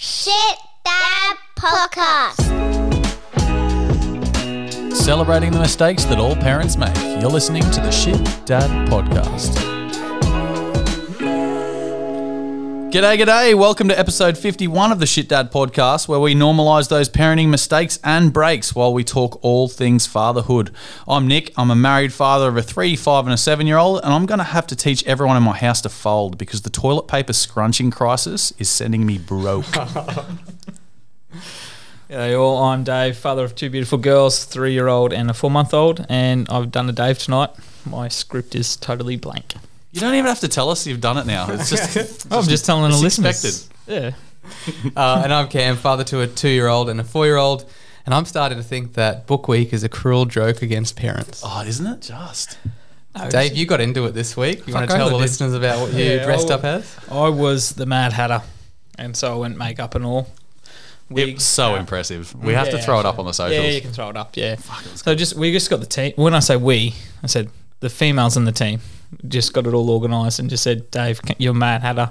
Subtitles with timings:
[0.00, 0.34] Shit
[0.84, 2.38] Dad Podcast.
[4.94, 6.94] Celebrating the mistakes that all parents make.
[7.20, 9.67] You're listening to the Shit Dad Podcast.
[12.90, 13.54] G'day, g'day.
[13.54, 17.98] Welcome to episode 51 of the Shit Dad Podcast, where we normalise those parenting mistakes
[18.02, 20.74] and breaks while we talk all things fatherhood.
[21.06, 21.52] I'm Nick.
[21.58, 24.24] I'm a married father of a three, five, and a seven year old, and I'm
[24.24, 27.34] going to have to teach everyone in my house to fold because the toilet paper
[27.34, 29.66] scrunching crisis is sending me broke.
[32.08, 35.50] G'day all, I'm Dave, father of two beautiful girls, three year old and a four
[35.50, 37.50] month old, and I've done a Dave tonight.
[37.84, 39.56] My script is totally blank.
[40.00, 41.50] You don't even have to tell us you've done it now.
[41.50, 43.44] It's just, I'm just telling the it's listeners.
[43.44, 43.92] expected.
[43.92, 44.10] Yeah.
[44.96, 47.68] Uh, and I'm Cam, father to a two year old and a four year old.
[48.06, 51.42] And I'm starting to think that Book Week is a cruel joke against parents.
[51.44, 52.56] Oh, isn't it just?
[53.28, 54.66] Dave, you got into it this week.
[54.66, 55.22] You want to tell oath I the did.
[55.22, 56.96] listeners about what you Yeah, dressed I'll- up as?
[57.10, 58.40] I was the Mad Hatter,
[58.98, 60.28] and so I went makeup and all.
[61.10, 62.34] It's so impressive.
[62.42, 63.62] We have to Yeah, throw it up on the socials.
[63.64, 64.36] Yeah, you can throw it up.
[64.36, 64.56] Yeah.
[64.56, 64.84] Fuck.
[64.96, 66.12] So just we just got the team.
[66.16, 68.80] When I say we, I said the females in the team.
[69.26, 72.10] Just got it all organised and just said, Dave, you're Mad Hatter.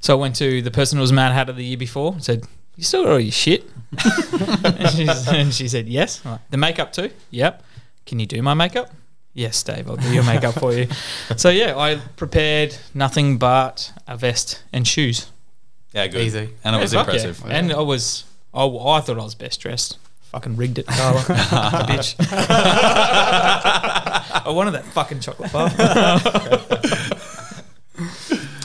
[0.00, 2.44] So I went to the person who was Mad Hatter the year before and said,
[2.76, 3.64] You still got all your shit?
[4.64, 6.24] and, she, and she said, Yes.
[6.24, 7.10] Like, the makeup too?
[7.30, 7.62] Yep.
[8.06, 8.90] Can you do my makeup?
[9.34, 10.88] Yes, Dave, I'll do your makeup for you.
[11.36, 15.30] So yeah, I prepared nothing but a vest and shoes.
[15.92, 16.22] Yeah, good.
[16.22, 16.50] Easy.
[16.64, 17.20] And it was Yeah, fuck yeah.
[17.20, 17.50] impressive.
[17.50, 19.98] And I was, I, I thought I was best dressed.
[20.30, 21.20] Fucking rigged it, Carla.
[21.20, 22.14] bitch.
[24.46, 25.70] I wanted that fucking chocolate bar.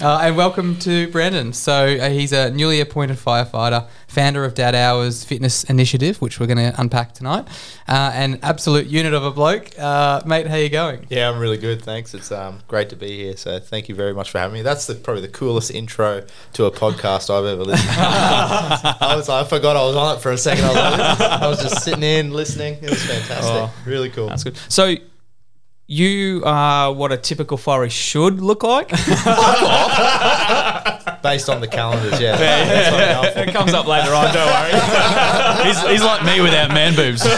[0.03, 1.53] Uh, and welcome to Brandon.
[1.53, 6.45] So uh, he's a newly appointed firefighter, founder of Dad Hours Fitness Initiative, which we're
[6.45, 7.47] going to unpack tonight,
[7.87, 9.69] uh, and absolute unit of a bloke.
[9.79, 11.07] Uh, mate, how you going?
[11.09, 11.81] Yeah, I'm really good.
[11.81, 12.13] Thanks.
[12.13, 13.37] It's um, great to be here.
[13.37, 14.61] So thank you very much for having me.
[14.61, 17.95] That's the, probably the coolest intro to a podcast I've ever listened to.
[17.97, 20.65] I was I forgot I was on it for a second.
[20.65, 22.73] I was, like, I was just sitting in listening.
[22.81, 23.53] It was fantastic.
[23.53, 23.73] Oh.
[23.85, 24.27] really cool.
[24.27, 24.57] That's good.
[24.67, 24.95] So,
[25.93, 28.89] you are what a typical fiery should look like.
[31.21, 32.35] Based on the calendars, yeah.
[32.35, 33.39] That's what I'm going for.
[33.49, 34.33] it comes up later on.
[34.33, 34.71] Don't worry.
[35.67, 37.21] he's, he's like me without man boobs.
[37.23, 37.29] hey,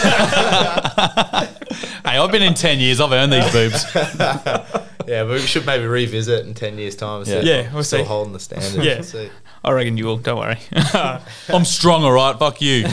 [2.04, 3.00] I've been in 10 years.
[3.00, 3.84] I've earned these boobs.
[3.94, 7.40] Yeah, but we should maybe revisit in 10 years' time and see Yeah.
[7.42, 8.04] Yeah, we'll still see.
[8.06, 8.82] holding the standard.
[8.82, 8.94] Yeah.
[8.96, 9.30] We'll see.
[9.62, 10.16] I reckon you will.
[10.16, 10.58] Don't worry.
[11.48, 12.36] I'm strong, all right.
[12.38, 12.86] Fuck you.
[12.86, 12.92] All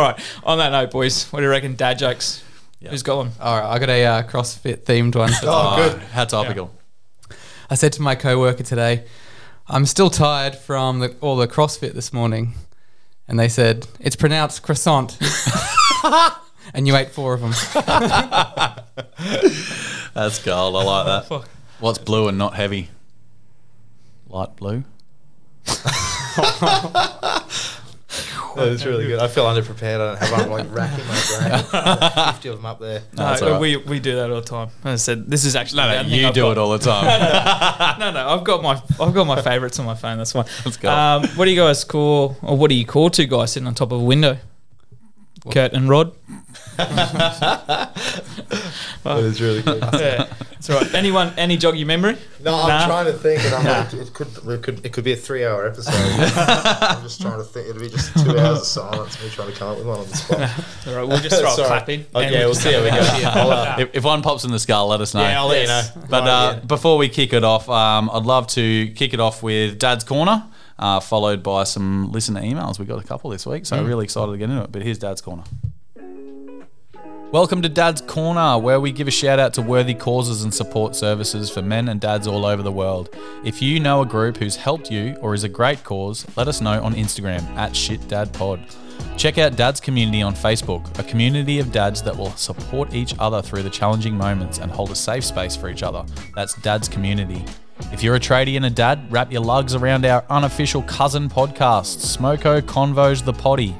[0.00, 0.16] right.
[0.44, 1.74] On that note, boys, what do you reckon?
[1.74, 2.44] Dad jokes.
[2.88, 3.32] Who's got one?
[3.40, 5.30] All right, I got a uh, CrossFit themed one.
[5.32, 6.00] For Oh, good.
[6.02, 6.72] How topical.
[7.68, 9.04] I said to my coworker today,
[9.68, 12.54] "I'm still tired from the, all the CrossFit this morning,"
[13.28, 15.18] and they said it's pronounced croissant.
[16.74, 17.50] and you ate four of them.
[20.14, 20.76] That's gold.
[20.76, 21.26] I like that.
[21.28, 21.48] Fuck.
[21.80, 22.88] What's blue and not heavy?
[24.28, 24.84] Light blue?
[28.56, 29.18] That was really good.
[29.20, 29.94] I feel underprepared.
[29.94, 32.32] I don't have I'm like racking my brain.
[32.34, 33.02] 50 of them up there.
[33.16, 33.60] No, No, all right.
[33.60, 34.70] we, we do that all the time.
[34.84, 36.52] I said this is actually No, no, you I've do got.
[36.52, 37.98] it all the time.
[38.00, 40.18] No, no, I've got my I've got my favourites on my phone.
[40.18, 40.44] That's why.
[40.64, 40.90] Let's go.
[40.90, 43.74] Um, what do you guys call, or what do you call two guys sitting on
[43.74, 44.38] top of a window?
[45.50, 46.12] Kurt and Rod.
[46.76, 47.92] That
[49.04, 49.82] was really good.
[50.00, 50.94] Yeah, that's all right.
[50.94, 52.16] Anyone, any jog your memory?
[52.42, 52.86] No, I'm Nah.
[52.86, 53.78] trying to think, and I'm Nah.
[53.80, 55.92] like, it could, it could, it could be a three-hour episode.
[55.94, 57.68] I'm just trying to think.
[57.68, 60.08] It'll be just two hours of silence, me trying to come up with one on
[60.08, 60.38] the spot.
[60.88, 61.66] All right, we'll just throw a Sorry.
[61.68, 62.00] clap in.
[62.14, 62.96] Okay, and we'll just see how we go.
[62.96, 63.24] cut it.
[63.26, 65.22] I'll, uh, if, if one pops in the skull, let us know.
[65.22, 65.82] yeah, I'll let you know.
[66.08, 66.60] But Right, uh, yeah.
[66.66, 70.44] before we kick it off, um, I'd love to kick it off with Dad's Corner,
[70.78, 72.78] uh, followed by some listener emails.
[72.78, 73.86] We got a couple this week, so Mm.
[73.86, 74.72] really excited to get into it.
[74.72, 75.44] But here's Dad's Corner.
[77.32, 80.96] Welcome to Dad's Corner, where we give a shout out to worthy causes and support
[80.96, 83.14] services for men and dads all over the world.
[83.44, 86.60] If you know a group who's helped you or is a great cause, let us
[86.60, 88.74] know on Instagram at ShitDadPod.
[89.16, 93.40] Check out Dad's Community on Facebook, a community of dads that will support each other
[93.40, 96.04] through the challenging moments and hold a safe space for each other.
[96.34, 97.44] That's Dad's Community.
[97.92, 101.98] If you're a tradie and a dad, wrap your lugs around our unofficial cousin podcast,
[101.98, 103.76] Smoko Convos the Potty.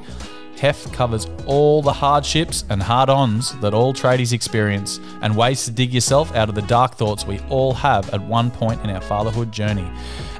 [0.61, 5.71] Hef covers all the hardships and hard ons that all tradies experience and ways to
[5.71, 9.01] dig yourself out of the dark thoughts we all have at one point in our
[9.01, 9.91] fatherhood journey.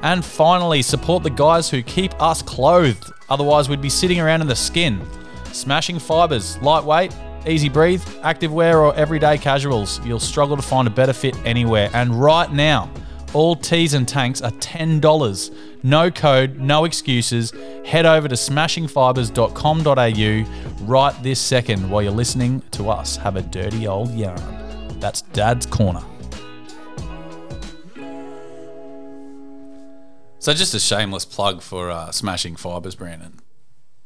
[0.03, 4.47] And finally, support the guys who keep us clothed, otherwise, we'd be sitting around in
[4.47, 5.01] the skin.
[5.53, 7.15] Smashing fibers, lightweight,
[7.47, 9.99] easy breathe, active wear, or everyday casuals.
[10.05, 11.89] You'll struggle to find a better fit anywhere.
[11.93, 12.91] And right now,
[13.33, 15.55] all tees and tanks are $10.
[15.83, 17.51] No code, no excuses.
[17.85, 23.87] Head over to smashingfibers.com.au right this second while you're listening to us have a dirty
[23.87, 24.99] old yarn.
[24.99, 26.03] That's Dad's Corner.
[30.39, 33.39] So just a shameless plug for uh, Smashing Fibers, Brandon.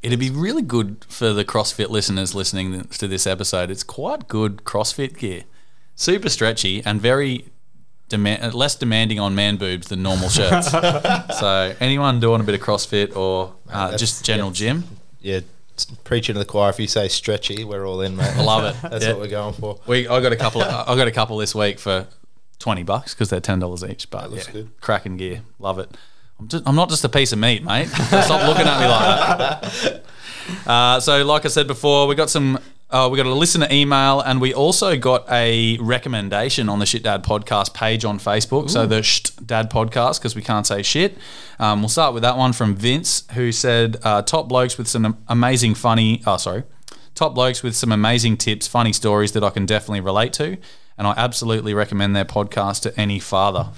[0.02, 3.72] It'd be really good for the CrossFit listeners listening to this episode.
[3.72, 5.46] It's quite good CrossFit gear,
[5.96, 7.50] super stretchy and very
[8.10, 10.72] demand, less demanding on man boobs than normal shirts.
[11.40, 14.54] so anyone doing a bit of CrossFit or uh, that's- just general yeah.
[14.54, 14.84] gym,
[15.22, 15.40] Yeah,
[15.78, 16.70] s- preaching to the choir.
[16.70, 18.36] If you say stretchy, we're all in, mate.
[18.36, 18.82] I love it.
[18.90, 19.12] That's Yeah.
[19.14, 19.80] what we're going for.
[19.88, 20.62] We I got a couple.
[20.64, 22.08] I got a couple this week for
[22.60, 24.10] twenty bucks because they're ten dollars each.
[24.10, 24.82] But looks yeah, good.
[24.82, 25.90] cracking gear, love it.
[26.40, 27.88] I'm, just, I'm not just a piece of meat, mate.
[27.88, 30.04] Stop looking at me like that.
[30.68, 32.60] Uh, so, like I said before, we got some.
[32.88, 37.02] Uh, we got a listener email, and we also got a recommendation on the Shit
[37.04, 38.70] Dad podcast page on Facebook.
[38.70, 41.18] So the Shit Dad podcast, because we can't say shit.
[41.60, 45.18] Um, we'll start with that one from Vince, who said, uh, "Top blokes with some
[45.28, 46.22] amazing, funny.
[46.28, 46.64] Oh, sorry,
[47.16, 50.58] top blokes with some amazing tips, funny stories that I can definitely relate to,
[50.96, 53.70] and I absolutely recommend their podcast to any father.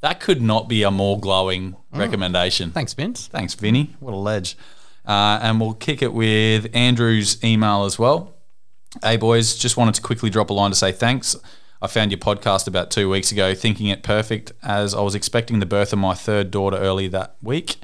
[0.00, 2.72] That could not be a more glowing recommendation.
[2.72, 3.28] Thanks, Vince.
[3.28, 3.94] Thanks, Vinny.
[4.00, 4.56] What a ledge.
[5.06, 8.34] Uh, and we'll kick it with Andrew's email as well.
[9.04, 11.36] Hey, boys, just wanted to quickly drop a line to say thanks.
[11.80, 15.60] I found your podcast about two weeks ago, thinking it perfect as I was expecting
[15.60, 17.76] the birth of my third daughter early that week.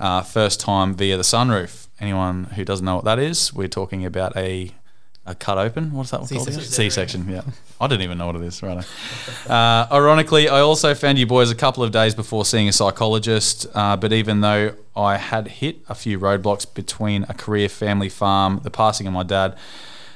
[0.00, 1.86] Uh, first time via the sunroof.
[2.00, 4.72] Anyone who doesn't know what that is, we're talking about a
[5.24, 5.92] a cut open.
[5.92, 6.28] What's that called?
[6.28, 6.62] C-section.
[6.62, 7.28] C-section.
[7.28, 7.42] Yeah,
[7.80, 8.60] I didn't even know what it is.
[8.60, 8.84] Right.
[9.48, 13.66] Uh, ironically, I also found you boys a couple of days before seeing a psychologist.
[13.74, 18.60] Uh, but even though I had hit a few roadblocks between a career, family, farm,
[18.64, 19.56] the passing of my dad,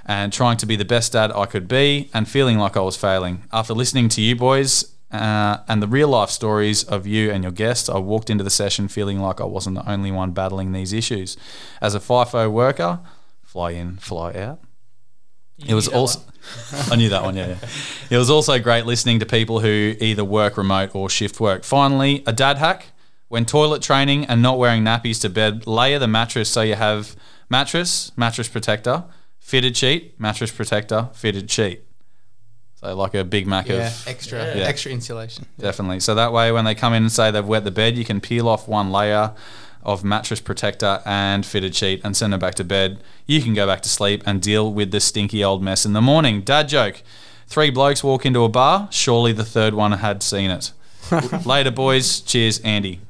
[0.06, 2.96] and trying to be the best dad I could be, and feeling like I was
[2.96, 4.92] failing, after listening to you boys.
[5.10, 8.50] Uh, and the real life stories of you and your guests, I walked into the
[8.50, 11.36] session feeling like I wasn't the only one battling these issues.
[11.82, 12.98] As a FIFO worker,
[13.42, 14.60] fly in, fly out.
[15.66, 16.20] It was also.
[16.90, 17.36] I knew that one.
[17.36, 17.68] Yeah, yeah.
[18.10, 21.62] It was also great listening to people who either work remote or shift work.
[21.62, 22.86] Finally, a dad hack:
[23.28, 27.14] when toilet training and not wearing nappies to bed, layer the mattress so you have
[27.48, 29.04] mattress, mattress protector,
[29.42, 31.82] fitted sheet, mattress protector, fitted sheet.
[32.80, 34.64] So like a Big Mac Yeah, of extra, Yeah.
[34.64, 35.46] extra insulation.
[35.58, 36.00] Definitely.
[36.00, 38.20] So that way, when they come in and say they've wet the bed, you can
[38.20, 39.32] peel off one layer
[39.84, 42.98] of mattress protector and fitted sheet and send them back to bed.
[43.26, 46.00] You can go back to sleep and deal with the stinky old mess in the
[46.00, 46.40] morning.
[46.42, 47.02] Dad joke.
[47.48, 48.88] Three blokes walk into a bar.
[48.90, 50.72] Surely the third one had seen it.
[51.44, 52.20] Later, boys.
[52.20, 53.00] Cheers, Andy.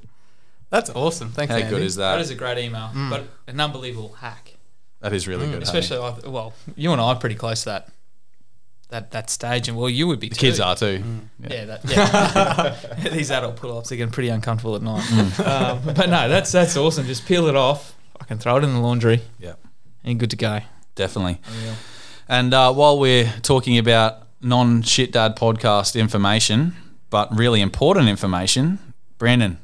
[0.71, 1.31] That's awesome.
[1.31, 1.71] Thanks, How Andy.
[1.71, 2.21] good is That that?
[2.23, 3.11] is a great email, mm.
[3.11, 4.42] but an unbelievable hack.
[5.03, 5.63] That is really good.
[5.63, 7.89] Especially, like, well, you and I are pretty close to that
[8.91, 10.29] that that stage, and well, you would be.
[10.29, 11.03] the kids are too.
[11.41, 13.11] Yeah, that, yeah.
[13.11, 15.41] These adult pull-ups are getting pretty uncomfortable at night.
[15.41, 17.07] um, but no, that's that's awesome.
[17.07, 17.95] Just peel it off.
[18.21, 19.55] I can throw it in the laundry, Yeah,
[20.05, 20.61] and good to go.
[20.95, 21.41] definitely.
[22.29, 26.77] And uh, while we're talking about non shit dad podcast information,
[27.11, 28.79] but really important information,
[29.19, 29.59] Brandon,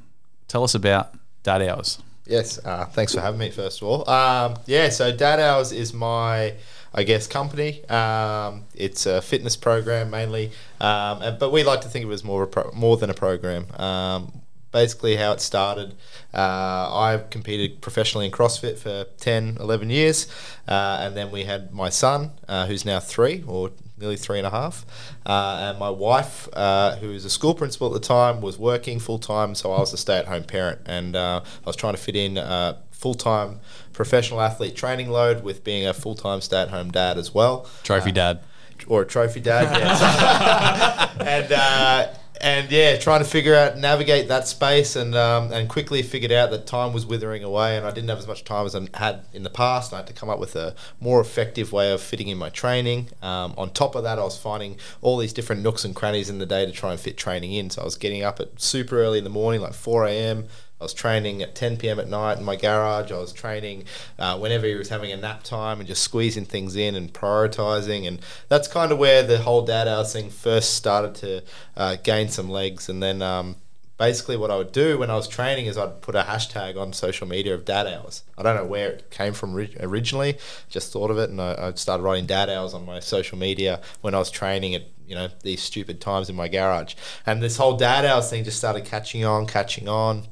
[0.49, 1.15] tell us about
[1.45, 1.99] dad hours.
[2.29, 3.51] Yes, uh, thanks for having me.
[3.51, 4.91] First of all, um, yeah.
[4.91, 6.55] So Dad Hours is my,
[6.93, 7.85] I guess, company.
[7.89, 12.15] Um, it's a fitness program mainly, um, and, but we like to think of it
[12.15, 13.67] as more pro- more than a program.
[13.81, 14.43] Um,
[14.73, 15.95] basically, how it started.
[16.35, 16.37] Uh,
[16.93, 20.27] I competed professionally in CrossFit for 10, 11 years,
[20.69, 24.47] uh, and then we had my son, uh, who's now three or nearly three and
[24.47, 24.87] a half,
[25.27, 28.99] uh, and my wife, uh, who was a school principal at the time, was working
[28.99, 32.17] full time, so I was a stay-at-home parent, and uh, I was trying to fit
[32.17, 33.61] in uh, full-time
[33.93, 38.41] professional athlete training load with being a full-time stay-at-home dad as well Trophy dad.
[38.89, 41.17] or a trophy dad, yes.
[41.21, 42.09] and uh,
[42.41, 46.51] and yeah, trying to figure out navigate that space, and um, and quickly figured out
[46.51, 49.25] that time was withering away, and I didn't have as much time as I had
[49.33, 49.93] in the past.
[49.93, 53.09] I had to come up with a more effective way of fitting in my training.
[53.23, 56.39] Um, on top of that, I was finding all these different nooks and crannies in
[56.39, 57.71] the day to try and fit training in.
[57.71, 60.47] So I was getting up at super early in the morning, like four a.m.
[60.81, 61.99] I was training at 10 p.m.
[61.99, 63.11] at night in my garage.
[63.11, 63.85] I was training
[64.19, 68.07] uh, whenever he was having a nap time and just squeezing things in and prioritizing.
[68.07, 71.43] And that's kind of where the whole dad hours thing first started to
[71.77, 72.89] uh, gain some legs.
[72.89, 73.57] And then um,
[73.97, 76.93] basically, what I would do when I was training is I'd put a hashtag on
[76.93, 78.23] social media of dad hours.
[78.37, 81.29] I don't know where it came from ri- originally, just thought of it.
[81.29, 84.77] And I, I started writing dad hours on my social media when I was training
[84.77, 86.95] at you know these stupid times in my garage.
[87.27, 90.29] And this whole dad hours thing just started catching on, catching on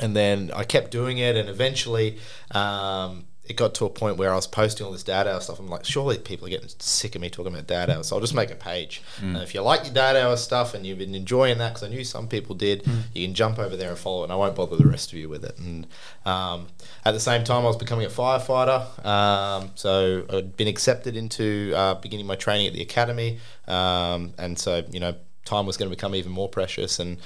[0.00, 2.18] and then I kept doing it, and eventually
[2.50, 5.60] um, it got to a point where I was posting all this dad hour stuff.
[5.60, 8.20] I'm like, surely people are getting sick of me talking about dad hours, so I'll
[8.20, 9.02] just make a page.
[9.20, 11.88] And if you like your dad hour stuff and you've been enjoying that, because I
[11.88, 12.84] knew some people did,
[13.14, 15.18] you can jump over there and follow it, and I won't bother the rest of
[15.18, 15.56] you with it.
[15.58, 15.86] And
[16.24, 16.66] um,
[17.04, 21.72] at the same time, I was becoming a firefighter, um, so I'd been accepted into
[21.76, 23.38] uh, beginning my training at the academy,
[23.68, 27.18] um, and so you know time was going to become even more precious and.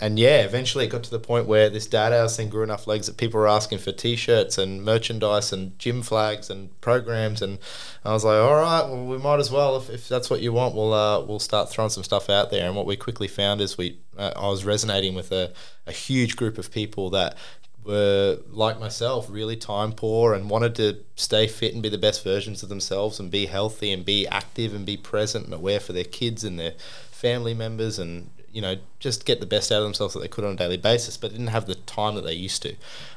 [0.00, 2.86] And yeah, eventually it got to the point where this dad hours thing grew enough
[2.86, 7.58] legs that people were asking for T-shirts and merchandise and gym flags and programs, and
[8.02, 10.54] I was like, all right, well, we might as well if, if that's what you
[10.54, 12.66] want, we'll uh, we'll start throwing some stuff out there.
[12.66, 15.52] And what we quickly found is we uh, I was resonating with a,
[15.86, 17.36] a huge group of people that
[17.84, 22.24] were like myself, really time poor and wanted to stay fit and be the best
[22.24, 25.92] versions of themselves and be healthy and be active and be present and aware for
[25.92, 26.72] their kids and their
[27.10, 30.44] family members and you know just get the best out of themselves that they could
[30.44, 32.74] on a daily basis, but didn't have the time that they used to.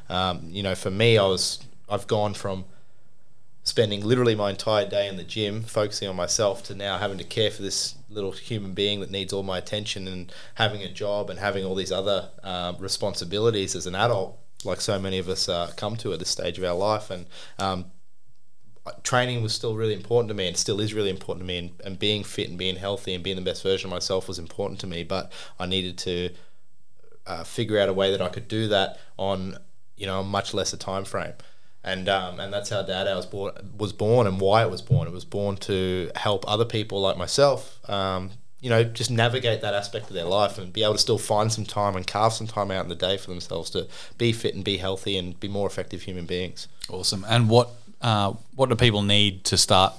[0.09, 2.65] Um, you know, for me, I was I've gone from
[3.63, 7.23] spending literally my entire day in the gym focusing on myself to now having to
[7.23, 11.29] care for this little human being that needs all my attention and having a job
[11.29, 15.47] and having all these other um, responsibilities as an adult like so many of us
[15.49, 17.25] uh, come to at this stage of our life and
[17.57, 17.85] um,
[19.03, 21.71] training was still really important to me and still is really important to me and,
[21.85, 24.79] and being fit and being healthy and being the best version of myself was important
[24.81, 26.31] to me but I needed to
[27.25, 29.57] uh, figure out a way that I could do that on
[29.95, 31.33] you know a much lesser time frame
[31.83, 35.07] and um, and that's how Dad was born was born and why it was born.
[35.07, 39.73] It was born to help other people like myself um, you know just navigate that
[39.73, 42.47] aspect of their life and be able to still find some time and carve some
[42.47, 43.87] time out in the day for themselves to
[44.17, 46.69] be fit and be healthy and be more effective human beings.
[46.89, 47.25] Awesome.
[47.27, 47.71] And what
[48.03, 49.93] uh, what do people need to start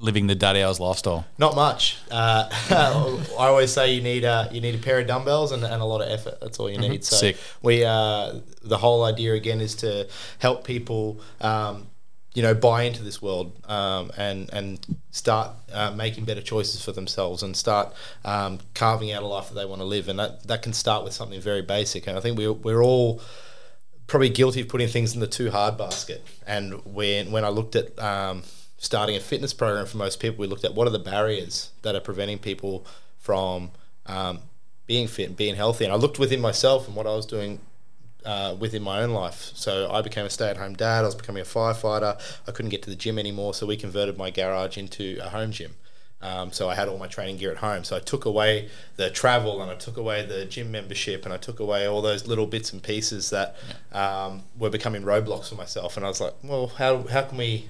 [0.00, 1.26] living the daddy hours lifestyle?
[1.38, 1.98] Not much.
[2.10, 5.82] Uh, I always say you need a you need a pair of dumbbells and, and
[5.82, 6.40] a lot of effort.
[6.40, 7.04] That's all you need.
[7.04, 7.36] So Sick.
[7.62, 11.20] we uh, the whole idea again is to help people.
[11.40, 11.86] Um,
[12.34, 16.92] you know, buy into this world um, and and start uh, making better choices for
[16.92, 17.92] themselves and start
[18.24, 20.08] um, carving out a life that they want to live.
[20.08, 22.06] And that, that can start with something very basic.
[22.06, 23.20] And I think we we're all
[24.08, 26.26] probably guilty of putting things in the too hard basket.
[26.44, 28.42] And when when I looked at um,
[28.78, 31.94] starting a fitness program for most people, we looked at what are the barriers that
[31.94, 32.84] are preventing people
[33.18, 33.70] from
[34.06, 34.40] um,
[34.86, 35.84] being fit and being healthy.
[35.84, 37.60] And I looked within myself and what I was doing.
[38.24, 41.02] Uh, within my own life, so I became a stay-at-home dad.
[41.02, 42.20] I was becoming a firefighter.
[42.46, 45.52] I couldn't get to the gym anymore, so we converted my garage into a home
[45.52, 45.76] gym.
[46.20, 47.84] Um, so I had all my training gear at home.
[47.84, 51.36] So I took away the travel and I took away the gym membership and I
[51.36, 53.56] took away all those little bits and pieces that
[53.92, 55.96] um, were becoming roadblocks for myself.
[55.96, 57.68] And I was like, well, how, how can we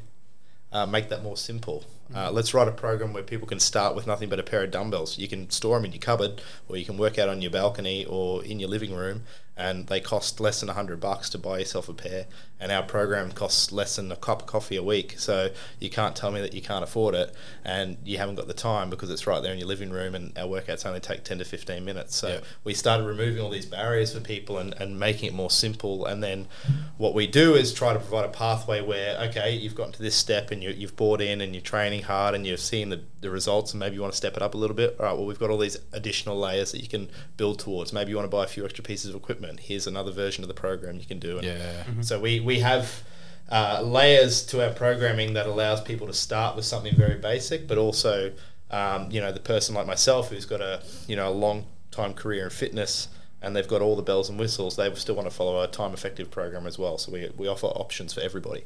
[0.73, 1.85] uh, make that more simple?
[2.15, 4.71] Uh, let's write a program where people can start with nothing but a pair of
[4.71, 5.19] dumbbells.
[5.19, 8.05] You can store them in your cupboard, or you can work out on your balcony
[8.07, 9.25] or in your living room,
[9.57, 12.27] and they cost less than a hundred bucks to buy yourself a pair.
[12.61, 16.17] And our program costs less than a cup of coffee a week, so you can't
[16.17, 17.33] tell me that you can't afford it,
[17.65, 20.37] and you haven't got the time because it's right there in your living room, and
[20.37, 22.17] our workouts only take ten to fifteen minutes.
[22.17, 22.41] So Yeah.
[22.65, 26.07] we started removing all these barriers for people and, and making it more simple.
[26.07, 26.49] And then
[26.97, 30.17] what we do is try to provide a pathway where, okay, you've gotten to this
[30.17, 33.31] step and you, you've bought in and you're training hard and you're seeing the, the
[33.31, 34.97] results and maybe you want to step it up a little bit.
[34.99, 37.93] All right, well, we've got all these additional layers that you can build towards.
[37.93, 39.61] Maybe you want to buy a few extra pieces of equipment.
[39.61, 41.39] Here's another version of the program you can do.
[41.39, 41.85] And Yeah.
[42.03, 43.03] so we, we have
[43.51, 47.79] uh, layers to our programming that allows people to start with something very basic, but
[47.79, 48.33] also,
[48.71, 52.13] um, you know, the person like myself who's got a you know a long time
[52.13, 53.09] career in fitness
[53.41, 55.95] and they've got all the bells and whistles, they still want to follow a time
[55.95, 56.99] effective program as well.
[56.99, 58.65] So we, we offer options for everybody.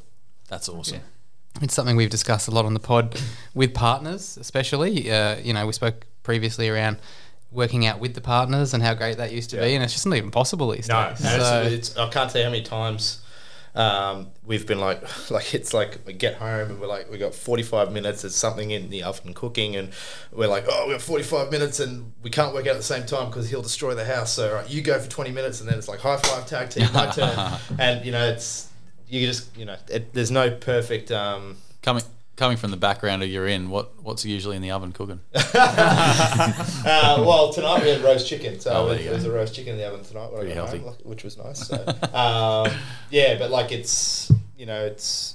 [0.49, 1.01] That's awesome.
[1.61, 3.21] It's something we've discussed a lot on the pod
[3.55, 5.11] with partners, especially.
[5.11, 6.99] Uh, you know, we spoke previously around
[7.53, 10.07] working out with the partners and how great that used to be, and it's just
[10.07, 11.21] not even possible these No, days.
[11.25, 13.19] and So- it's, it's, I can't tell you how many times
[13.75, 17.35] um, we've been like, like it's like we get home and we're like, we got
[17.35, 19.93] 45 minutes, there's something in the oven cooking, and
[20.33, 23.05] we're like, oh, we got 45 minutes and we can't work out at the same
[23.05, 24.33] time because he'll destroy the house.
[24.33, 26.89] So, right, you go for 20 minutes and then it's like high five tag team,
[26.95, 27.53] my turn.
[27.79, 28.69] And, you know, it's,
[29.13, 31.11] you just, you know, it, there's no perfect.
[31.13, 32.03] Um, Coming
[32.37, 35.21] coming from the background you're in, what what's usually in the oven cooking?
[35.35, 39.73] uh, well, tonight we had roast chicken, so Oh, there there was a roast chicken
[39.75, 40.79] in the oven tonight, when I Pretty got healthy.
[40.79, 41.67] home, which was nice.
[41.67, 41.77] So,
[42.15, 42.73] um,
[43.11, 45.35] yeah, but like it's you know it's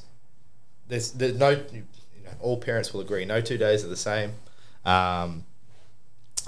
[0.88, 1.84] there's there's no you
[2.24, 4.32] know all parents will agree no two days are the same.
[4.86, 5.44] Um,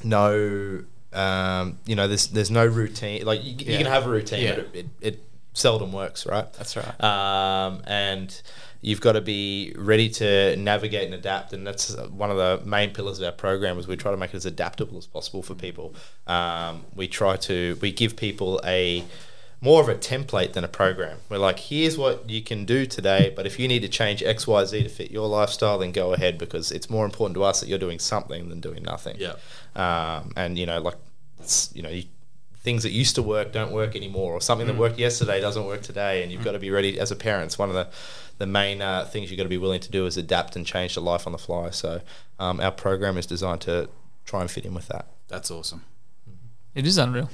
[0.03, 0.83] no,
[1.13, 3.25] um, you know there's there's no routine.
[3.25, 4.55] Like you, you can have a routine, Yeah.
[4.55, 5.23] but it, it, it
[5.59, 6.51] seldom works, right?
[6.53, 7.03] That's right.
[7.03, 8.41] um, and
[8.81, 12.91] you've got to be ready to navigate and adapt and that's one of the main
[12.91, 15.53] pillars of our program is we try to make it as adaptable as possible for
[15.53, 15.93] people
[16.27, 19.03] um, we try to we give people a
[19.59, 23.33] more of a template than a program we're like here's what you can do today
[23.35, 26.71] but if you need to change xyz to fit your lifestyle then go ahead because
[26.71, 29.33] it's more important to us that you're doing something than doing nothing Yeah.
[29.75, 30.95] um, and you know like
[31.41, 32.03] it's, you know you,
[32.61, 35.81] things that used to work don't work anymore or something that worked yesterday doesn't work
[35.81, 37.87] today and you've got to be ready as a parent it's one of the
[38.37, 40.95] the main uh, things you've got to be willing to do is adapt and change
[40.95, 42.01] the life on the fly so
[42.39, 43.89] um, our program is designed to
[44.25, 45.83] try and fit in with that That's awesome.
[46.75, 47.29] It is unreal.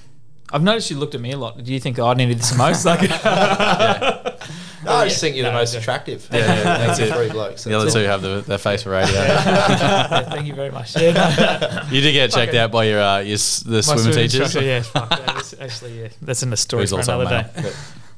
[0.52, 1.62] I've noticed you looked at me a lot.
[1.64, 2.86] Do you think I needed this the most?
[2.86, 3.02] Like,
[4.86, 5.82] No, I just think you're the most okay.
[5.82, 6.28] attractive.
[6.32, 7.14] Yeah, yeah, that's Three it.
[7.16, 7.64] three blokes.
[7.64, 9.14] The other two have the, their face for radio.
[9.16, 10.96] Yeah, thank you very much.
[10.96, 12.60] Yeah, no, You did get checked Okay.
[12.60, 14.56] out by your uh, your the my swimming swimming teachers.
[14.56, 17.44] Yeah, fuck, that is actually, yeah, that's in the story Who's for another male.
[17.64, 17.72] day.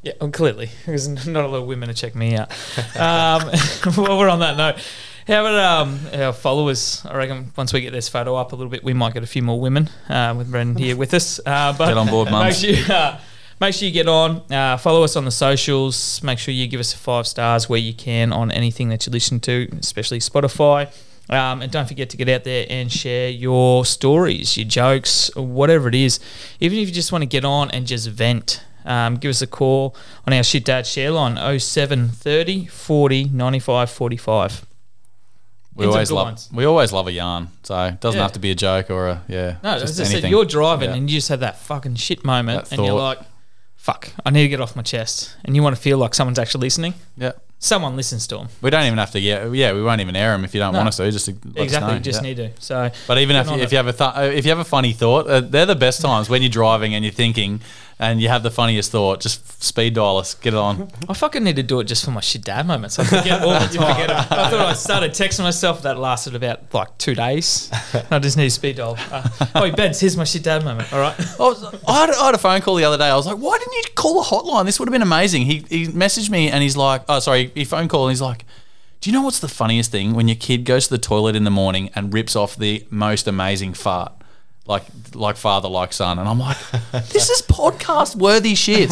[0.04, 2.52] Yeah, well, clearly, because not a lot of women to check me out.
[2.96, 3.50] Um,
[3.96, 4.76] while we're on that note,
[5.28, 7.04] how about um, our followers?
[7.10, 9.28] I reckon once we get this photo up a little bit, we might get a
[9.28, 11.40] few more women uh, with Brandon here with us.
[11.46, 12.60] Uh, but Get on board, make mums.
[12.62, 13.20] sure, uh,
[13.60, 14.42] make sure you get on.
[14.52, 16.22] Uh, follow us on the socials.
[16.24, 19.40] Make sure you give us five stars where you can on anything that you listen
[19.42, 20.92] to, especially Spotify.
[21.30, 25.90] Um, and don't forget to get out there and share your stories, your jokes, whatever
[25.90, 26.20] it is.
[26.62, 29.48] Even if you just want to get on and just vent, um, give us a
[29.48, 29.94] call
[30.26, 34.66] on our Shit Dad share line 0730 40 95 45.
[35.76, 36.50] We always love ones.
[36.52, 38.24] we always love a yarn, so it doesn't Yeah.
[38.24, 39.58] have to be a joke or a yeah.
[39.64, 40.32] No, just as I said, anything.
[40.32, 40.96] you're driving Yeah.
[40.96, 43.20] and you just have that fucking shit moment That and you're like,
[43.88, 45.16] fuck, I need to get off my chest.
[45.46, 46.94] And you want to feel like someone's actually listening.
[47.18, 47.32] yeah.
[47.60, 48.50] Someone listens to them.
[48.62, 49.74] We don't even have to get yeah.
[49.74, 50.80] We won't even air them if you don't No.
[50.80, 51.12] want us to.
[51.12, 51.94] Just let us exactly, know.
[51.98, 52.28] you just Yeah.
[52.30, 52.50] need to.
[52.60, 53.72] So, But even Get if you, on if it.
[53.72, 56.30] you have a th- if you have a funny thought, uh, they're the best times
[56.30, 57.62] when you're driving and you're thinking,
[58.00, 59.22] and you have the funniest thought.
[59.22, 60.90] Just speed dial us, get it on.
[61.10, 63.00] I fucking need to do it just for my shit dad moments.
[63.00, 63.54] I forget all.
[63.54, 64.10] you forget.
[64.10, 65.82] I thought I started texting myself.
[65.82, 67.72] That lasted about like two days.
[68.12, 68.98] I just need to speed dial.
[69.12, 70.92] Uh, oh, Benz, here's my shit dad moment.
[70.94, 71.20] All right.
[71.20, 73.10] I, was, I, had, I had a phone call the other day.
[73.10, 74.66] I was like, why didn't you call the hotline?
[74.66, 75.44] This would have been amazing.
[75.44, 78.46] He, he messaged me and he's like, oh, sorry, he phone called and he's like,
[79.02, 80.14] do you know what's the funniest thing?
[80.14, 83.28] When your kid goes to the toilet in the morning and rips off the most
[83.28, 84.14] amazing fart.
[84.68, 84.84] Like,
[85.16, 86.58] like father, like son, and I'm like,
[86.92, 88.92] this is podcast worthy shit.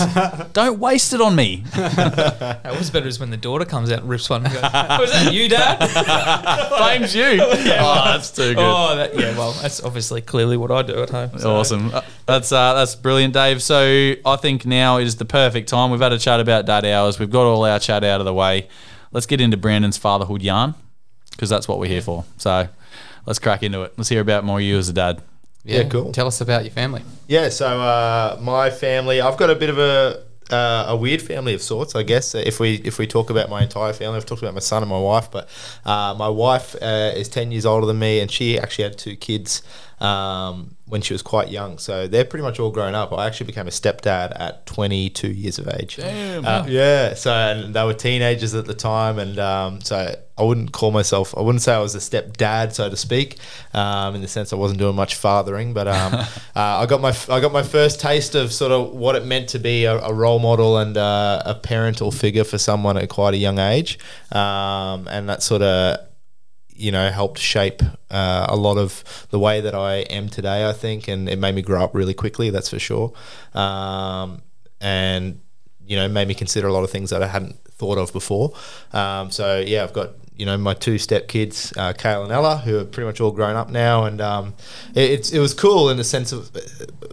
[0.53, 1.65] Don't waste it on me.
[1.75, 4.45] That was better is when the daughter comes out and rips one.
[4.45, 5.79] And goes, oh, is that you, dad?
[6.77, 7.23] Blames you.
[7.41, 8.57] oh, that's too good.
[8.59, 9.37] Oh, that, yeah.
[9.37, 11.37] Well, that's obviously clearly what I do at home.
[11.37, 11.93] so- Awesome.
[11.93, 13.61] Uh, That's uh, that's brilliant, Dave.
[13.61, 15.91] So I think now is the perfect time.
[15.91, 17.19] We've had a chat about dad hours.
[17.19, 18.67] We've got all our chat out of the way.
[19.11, 20.73] Let's get into Brandon's fatherhood yarn
[21.31, 22.23] because that's what we're here for.
[22.37, 22.67] So
[23.25, 23.93] let's crack into it.
[23.97, 25.21] Let's hear about more you as a dad.
[25.65, 26.11] Yeah, cool.
[26.11, 27.03] Tell us about your family.
[27.27, 31.55] Yeah, so uh, my family, I've got a bit of a uh, a weird family
[31.55, 32.35] of sorts, I guess.
[32.35, 34.89] If we if we talk about my entire family, I've talked about my son and
[34.89, 35.49] my wife, but
[35.85, 39.15] uh, my wife uh, is ten years older than me, and she actually had two
[39.15, 39.63] kids
[39.99, 41.77] um, when she was quite young.
[41.77, 43.13] So they're pretty much all grown up.
[43.13, 45.97] I actually became a stepdad at twenty two years of age.
[45.97, 46.45] Damn.
[46.45, 50.73] Uh, yeah, so and they were teenagers at the time, and um, so I wouldn't
[50.73, 53.37] call myself, I wouldn't say I was a stepdad, so to speak,
[53.73, 57.15] um, in the sense I wasn't doing much fathering, but um, uh, I got my
[57.29, 60.13] I got my first taste of sort of what it meant to be a, a
[60.13, 63.97] role model and uh, a parental figure for someone at quite a young age,
[64.33, 66.05] um, and that sort of
[66.75, 70.67] you know helped shape uh, a lot of the way that I am today.
[70.67, 72.49] I think, and it made me grow up really quickly.
[72.49, 73.13] That's for sure.
[73.53, 74.41] Um,
[74.81, 75.41] and
[75.85, 78.53] you know made me consider a lot of things that I hadn't thought of before.
[78.93, 82.79] Um, so yeah, I've got you know my two step kids, uh, and Ella, who
[82.79, 84.53] are pretty much all grown up now, and um,
[84.93, 86.51] it, it was cool in the sense of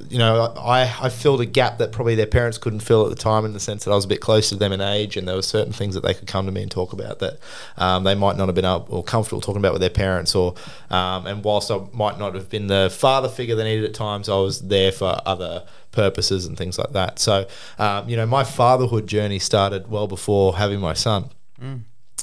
[0.09, 3.23] you know I I filled a gap that probably their parents couldn't fill at the
[3.23, 5.29] time in the sense that I was a bit closer to them in age, and
[5.29, 7.39] there were certain things that they could come to me and talk about that
[7.77, 10.55] um, they might not have been able or comfortable talking about with their parents, or
[10.91, 14.29] um, and whilst I might not have been the father figure they needed at times,
[14.29, 17.19] I was there for other purposes and things like that.
[17.19, 17.47] So,
[17.79, 21.31] um, you know, my fatherhood journey started well before having my son,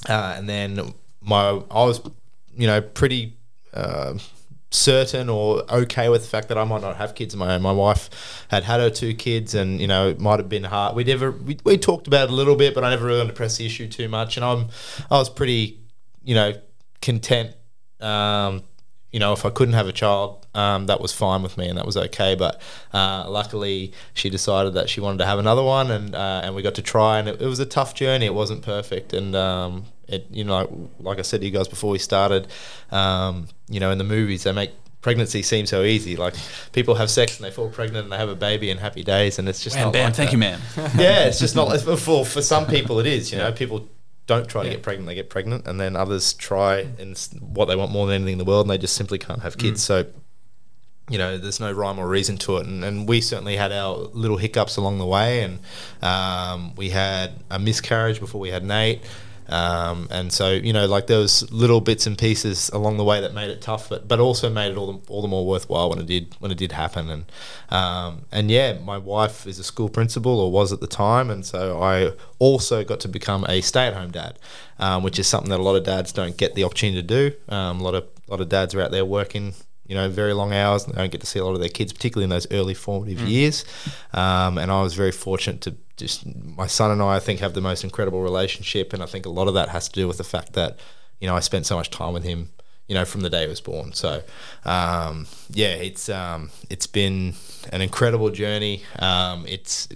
[0.08, 2.02] uh, and then my I was,
[2.56, 3.36] you know, pretty.
[3.74, 4.18] Uh,
[4.72, 7.62] certain or okay with the fact that I might not have kids of my own.
[7.62, 10.96] My wife had had her two kids, and you know it might have been hard.
[10.96, 13.30] We never we, we talked about it a little bit, but I never really wanted
[13.30, 14.38] to press the issue too much.
[14.38, 14.68] And I'm
[15.10, 15.80] I was pretty
[16.24, 16.54] you know
[17.02, 17.56] content.
[18.00, 18.64] Um,
[19.12, 21.78] you know, if I couldn't have a child, um, that was fine with me, and
[21.78, 22.36] that was okay.
[22.36, 22.62] But
[22.94, 26.62] uh, luckily, she decided that she wanted to have another one, and uh, and we
[26.62, 27.20] got to try.
[27.20, 28.26] And it, it was a tough journey.
[28.26, 31.92] It wasn't perfect, and um, it you know, like I said to you guys before
[31.92, 32.48] we started,
[32.92, 36.16] um, you know, in the movies they make pregnancy seem so easy.
[36.16, 36.34] Like
[36.74, 39.40] people have sex and they fall pregnant and they have a baby and happy days,
[39.40, 40.06] and it's just Bam, not bam.
[40.06, 40.34] like Thank that.
[40.34, 40.60] you, man.
[40.98, 43.32] Yeah, it's just not for for some people it is.
[43.32, 43.88] You know, people
[44.26, 47.76] don't try to get pregnant; they get pregnant, and then others try and what they
[47.76, 49.84] want more than anything in the world, and they just simply can't have kids.
[49.84, 50.06] So.
[51.10, 53.98] You know, there's no rhyme or reason to it, and, and we certainly had our
[54.14, 55.60] little hiccups along the way, and
[56.04, 59.02] um, we had a miscarriage before we had Nate,
[59.50, 63.20] um, and so you know, like there was little bits and pieces along the way
[63.20, 65.90] that made it tough, but but also made it all the, all the more worthwhile
[65.90, 67.10] when it did when it did happen.
[67.10, 67.26] And
[67.70, 71.44] um, and yeah, my wife is a school principal or was at the time, and
[71.46, 74.38] so I also got to become a stay at home dad,
[74.78, 77.54] um, which is something that a lot of dads don't get the opportunity to do.
[77.54, 79.56] Um, a lot of a lot of dads are out there working.
[79.90, 80.86] You know very long hours.
[80.86, 82.76] and They don't get to see a lot of their kids, particularly in those early
[82.76, 83.66] formative years.
[84.14, 87.54] Um, and I was very fortunate to just my son and I, I think, have
[87.54, 90.18] the most incredible relationship, and I think a lot of that has to do with
[90.18, 90.80] the fact that
[91.20, 92.52] you know I spent so much time with him.
[92.88, 93.94] You know, from the day he was born.
[93.94, 94.24] So,
[94.66, 97.36] um, yeah, it's um, it's been
[97.72, 98.82] an incredible journey.
[98.98, 99.88] Um, it's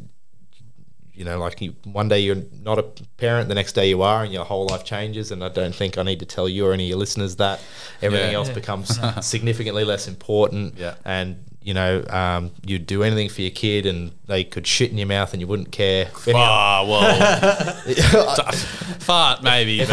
[1.13, 2.83] you know, like you, one day you're not a
[3.17, 5.31] parent, the next day you are, and your whole life changes.
[5.31, 7.61] And I don't think I need to tell you or any of your listeners that
[8.01, 8.37] everything Yeah.
[8.37, 10.77] else becomes significantly less important.
[10.77, 10.95] Yeah.
[11.05, 14.97] And you know, um, you'd do anything for your kid, and they could shit in
[14.97, 16.09] your mouth, and you wouldn't care.
[16.33, 17.75] Ah, well,
[18.99, 19.73] fart maybe.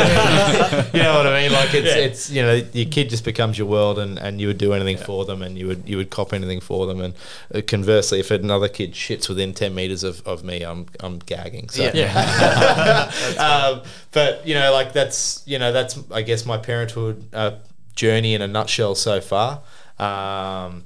[0.93, 1.53] You know what I mean?
[1.53, 4.59] Like it's it's you know your kid just becomes your world, and, and you would
[4.59, 7.15] do anything for them, and you would you would cop anything for them, and
[7.55, 11.69] uh, conversely, if another kid shits within ten meters of, of me, I'm I'm gagging.
[11.69, 11.85] So
[13.39, 17.53] um, but you know, like that's you know that's I guess my parenthood uh,
[17.95, 19.63] journey in a nutshell so far.
[19.99, 20.85] Um,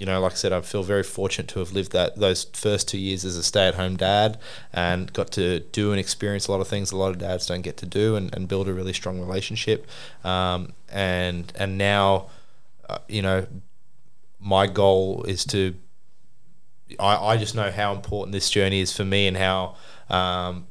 [0.00, 2.88] you know, like I said, I feel very fortunate to have lived that those first
[2.88, 4.38] two years as a stay-at-home dad,
[4.72, 7.60] and got to do and experience a lot of things a lot of dads don't
[7.60, 9.86] get to do, and, and build a really strong relationship.
[10.24, 12.30] Um, and and now,
[12.88, 13.46] uh, you know,
[14.40, 15.74] my goal is to
[16.98, 19.76] I, I just know how important this journey is for me and how
[20.08, 20.66] um,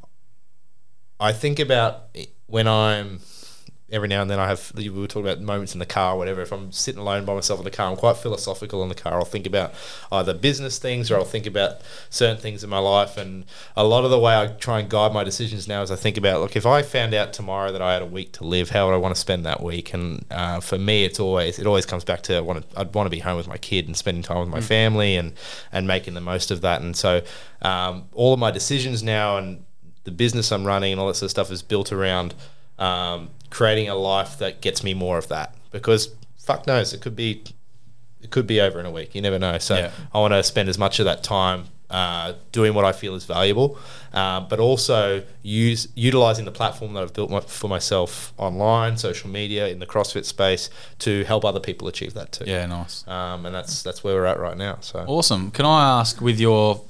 [1.20, 2.08] I think about
[2.48, 3.20] when I'm
[3.92, 6.18] every now and then I have we were talking about moments in the car or
[6.18, 6.42] whatever.
[6.42, 9.16] If I'm sitting alone by myself in the car I'm quite philosophical in the car.
[9.16, 9.74] I'll think about
[10.12, 13.18] either business things or I'll think about certain things in my life.
[13.18, 15.96] And a lot of the way I try and guide my decisions now is I
[15.96, 18.70] think about look if I found out tomorrow that I had a week to live
[18.70, 19.94] how would I want to spend that week?
[19.94, 22.94] And uh, for me it's always it always comes back to I want to, I'd
[22.94, 25.34] want to be home with my kid and spending time with my family and
[25.72, 26.82] and making the most of that.
[26.82, 27.22] And so
[27.62, 29.66] um, all of my decisions now and
[30.04, 32.34] the business I'm running and all that sort of stuff is built around
[32.78, 35.56] um, creating a life that gets me more of that.
[35.72, 37.44] Because fuck knows, it could be
[38.22, 39.16] it could be over in a week.
[39.16, 39.58] You never know.
[39.60, 39.92] So Yeah.
[40.14, 43.26] I want to spend as much of that time uh, doing what I feel is
[43.26, 43.78] valuable,
[44.14, 49.30] uh, but also use utilizing the platform that I've built my, for myself online, social
[49.30, 52.44] media, in the CrossFit space to help other people achieve that too.
[52.46, 53.08] yeah, nice.
[53.08, 54.78] Um, and that's that's where we're at right now.
[54.82, 55.50] So Awesome.
[55.50, 56.82] Can I ask, with your,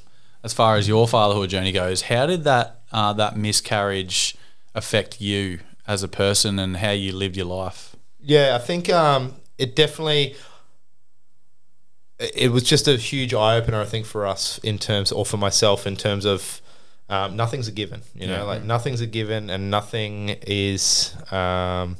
[0.43, 4.35] as far as your fatherhood journey goes, how did that uh, that miscarriage
[4.75, 5.59] affect you
[5.89, 7.95] as a person and how you lived your life?
[8.21, 10.35] Yeah, I think um, it definitely.
[12.19, 15.37] It was just a huge eye opener, I think, for us in terms, or for
[15.37, 16.61] myself in terms of,
[17.09, 18.01] um, nothing's a given.
[18.13, 18.43] You know, Yeah.
[18.43, 21.95] like nothing's a given, and nothing is, um,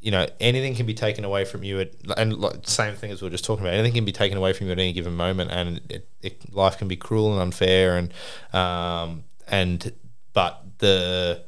[0.00, 1.80] you know, anything can be taken away from you.
[1.80, 4.38] At, and like, same thing as we were just talking about, anything can be taken
[4.38, 7.42] away from you at any given moment, and it, it, life can be cruel and
[7.42, 8.14] unfair, and
[8.54, 9.92] um, and
[10.32, 11.42] but the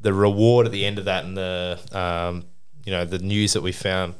[0.00, 2.44] the reward at the end of that and the um,
[2.84, 4.14] you know the news that we found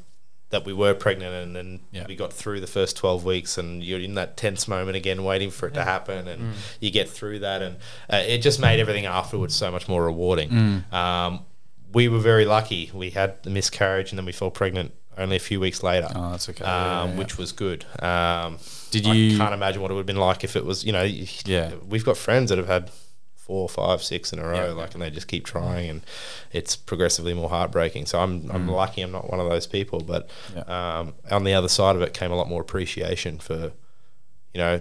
[0.49, 2.05] that we were pregnant and then Yeah.
[2.07, 5.49] we got through the first 12 weeks and you're in that tense moment again waiting
[5.49, 7.77] for it to happen and you get through that and
[8.11, 11.39] uh, it just made everything afterwards so much more rewarding um,
[11.93, 15.39] we were very lucky we had the miscarriage and then we fell pregnant only a
[15.39, 16.63] few weeks later Oh, that's okay.
[16.65, 17.19] um, Yeah, yeah.
[17.19, 18.57] which was good um,
[18.91, 21.03] Did I can't imagine what it would have been like if it was you know
[21.03, 21.71] Yeah.
[21.87, 22.91] we've got friends that have had
[23.51, 24.71] four, five, six in a row, Yeah.
[24.81, 26.01] like, and they just keep trying, and
[26.53, 28.05] it's progressively more heartbreaking.
[28.05, 30.55] So I'm, I'm lucky I'm not one of those people, but Mm.
[30.55, 30.99] Yeah.
[30.99, 33.73] um, on the other side of it came a lot more appreciation for,
[34.53, 34.79] you know,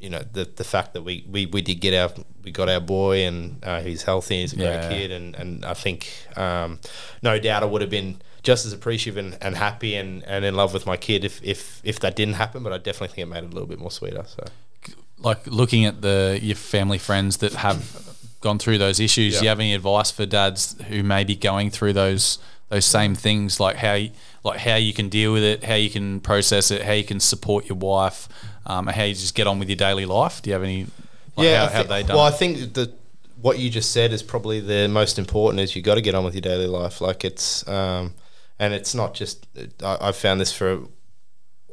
[0.00, 2.10] you know the the fact that we, we, we did get our
[2.44, 4.88] we got our boy and uh, he's healthy he's a great Yeah.
[4.88, 6.80] kid and, and I think um,
[7.22, 10.56] no doubt I would have been just as appreciative and, and happy and, and in
[10.56, 13.30] love with my kid if, if if that didn't happen but I definitely think it
[13.30, 14.42] made it a little bit more sweeter so
[15.22, 19.48] like looking at the your family friends that have gone through those issues, do you
[19.48, 23.76] have any advice for dads who may be going through those those same things, like
[23.76, 24.10] how you,
[24.44, 27.20] like how you can deal with it, how you can process it, how you can
[27.20, 28.28] support your wife,
[28.64, 30.40] um, and how you just get on with your daily life?
[30.40, 30.86] Do you have any?
[31.36, 32.16] Like yeah, how, have they done?
[32.16, 32.92] Well, I think that
[33.40, 35.60] what you just said is probably the most important.
[35.60, 37.00] Is you got to get on with your daily life.
[37.00, 38.14] Like it's, um,
[38.58, 39.46] and it's not just.
[39.82, 40.80] I, I've found this for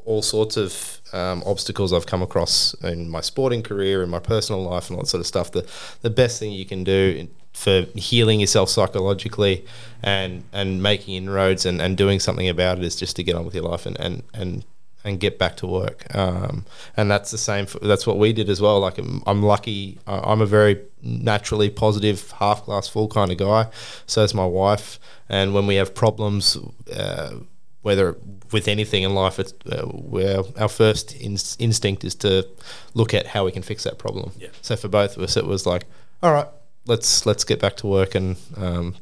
[0.10, 4.64] all sorts of um, obstacles I've come across in my sporting career, in my personal
[4.64, 5.52] life, and all that sort of stuff.
[5.52, 5.70] The
[6.02, 9.66] the best thing you can do for healing yourself psychologically
[10.02, 13.46] and and making inroads and, and doing something about it is just to get on
[13.46, 14.66] with your life and and, and
[15.04, 16.14] and get back to work.
[16.14, 16.66] Um,
[16.98, 17.68] and that's the same.
[17.68, 18.80] For, that's what we did as well.
[18.80, 20.00] Like I'm, I'm lucky.
[20.08, 23.68] I'm a very naturally positive, half glass full kind of guy.
[24.08, 25.00] So is my wife.
[25.30, 26.58] And when we have problems,
[26.94, 27.36] uh,
[27.82, 28.18] whether
[28.52, 32.48] with anything in life, it's uh, where our first in- instinct is to
[32.94, 34.32] look at how we can fix that problem.
[34.38, 34.50] Yeah.
[34.62, 35.86] So for both of us, it was like,
[36.22, 36.48] all right,
[36.86, 38.96] let's let's get back to work and um,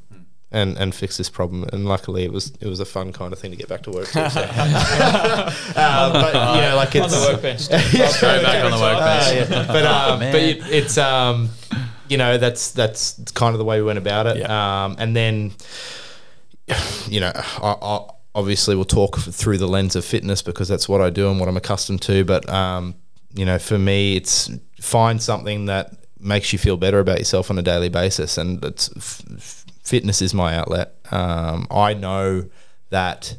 [0.52, 1.66] and, and fix this problem.
[1.74, 3.92] And luckily, it was it was a fun kind of thing to get back to
[3.92, 4.08] work.
[4.10, 4.42] To, so.
[4.42, 5.52] uh,
[6.14, 7.70] but you know, like on it's the workbench.
[7.94, 8.12] yeah.
[8.22, 9.52] Go back on the workbench.
[9.52, 9.68] Uh, yeah.
[9.68, 10.32] But um, man.
[10.32, 11.50] but it, it's um,
[12.10, 14.50] you know, that's that's kind of the way we went about it.
[14.50, 15.54] Um, and then,
[17.08, 21.02] you know, I, I obviously we'll talk through the lens of fitness because that's what
[21.02, 22.24] I do and what I'm accustomed to.
[22.24, 22.94] But um,
[23.34, 27.58] you know, for me, it's find something that makes you feel better about yourself on
[27.58, 30.96] a daily basis, and it's f- fitness is my outlet.
[31.12, 32.50] Um, I know
[32.92, 33.36] that.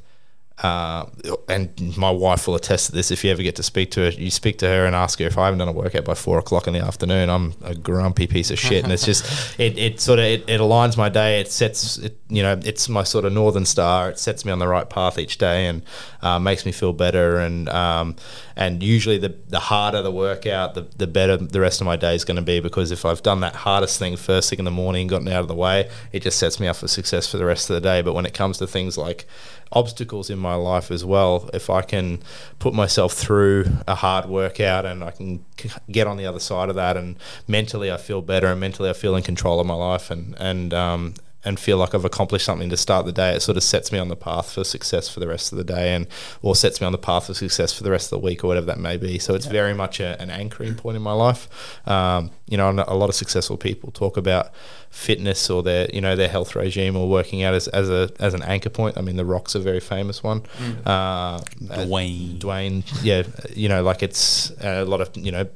[0.63, 1.07] Uh,
[1.49, 3.13] and my wife will attest to this.
[3.13, 5.27] If you ever get to speak to her, you speak to her and ask her
[5.27, 7.31] if I haven't done a workout by four o'clock in the afternoon.
[7.31, 9.25] I'm a grumpy piece of shit, and it's just
[9.61, 11.41] it, it sort of it, it aligns my day.
[11.41, 14.11] It sets it, you know it's my sort of northern star.
[14.11, 15.83] It sets me on the right path each day and
[16.23, 17.39] uh, makes me feel better.
[17.39, 18.17] And um,
[18.57, 22.17] and usually the the harder the workout, the the better the rest of my day
[22.17, 24.73] is going to be because if I've done that hardest thing first thing in the
[24.73, 27.45] morning, gotten out of the way, it just sets me up for success for the
[27.45, 28.03] rest of the day.
[28.03, 29.25] But when it comes to things like
[29.73, 31.49] obstacles in my life as well.
[31.53, 32.23] If I can
[32.59, 35.45] put myself through a hard workout and I can
[35.91, 38.93] get on the other side of that, and mentally I feel better, and mentally I
[38.95, 41.15] feel in control of my life, and and um,
[41.49, 43.99] and feel like I've accomplished something to start the day, it sort of sets me
[43.99, 46.07] on the path for success for the rest of the day, and
[46.43, 48.49] or sets me on the path for success for the rest of the week or
[48.49, 49.19] whatever that may be.
[49.19, 51.49] So it's very much a, an anchoring point in my life.
[51.89, 54.53] Um, you know, a lot of successful people talk about
[54.91, 58.35] fitness or their you know their health regime or working out as, as a as
[58.35, 58.99] an anchor point.
[58.99, 60.43] I mean, the Rock's a very famous one.
[60.85, 62.39] Uh, Dwayne.
[62.39, 63.23] Dwayne, yeah,
[63.55, 65.49] you know, like it's a lot of you know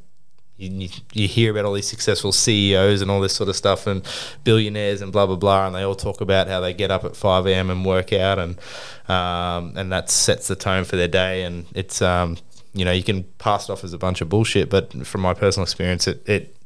[0.71, 4.03] you, you, hear about all these successful CEOs and all this sort of stuff and
[4.45, 7.17] billionaires and blah blah blah, and they all talk about how they get up at
[7.17, 7.71] five a.m.
[7.71, 8.59] and work out, and
[9.09, 12.37] um, and that sets the tone for their day, and it's um,
[12.75, 15.35] you know you can pass it off as a bunch of bullshit, but from my
[15.35, 16.57] personal experience, it it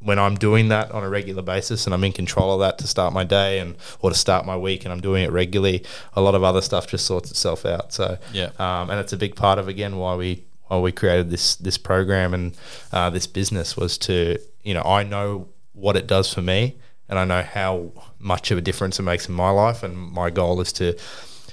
[0.00, 2.86] when I'm doing that on a regular basis and I'm in control of that to
[2.86, 6.20] start my day and or to start my week and I'm doing it regularly, a
[6.20, 7.92] lot of other stuff just sorts itself out.
[7.92, 8.50] So Yeah.
[8.60, 11.78] um, and it's a big part of again why we why we created this this
[11.78, 12.56] program and
[12.92, 16.76] uh, this business was to you know I know what it does for me
[17.08, 20.30] and I know how much of a difference it makes in my life and my
[20.30, 20.96] goal is to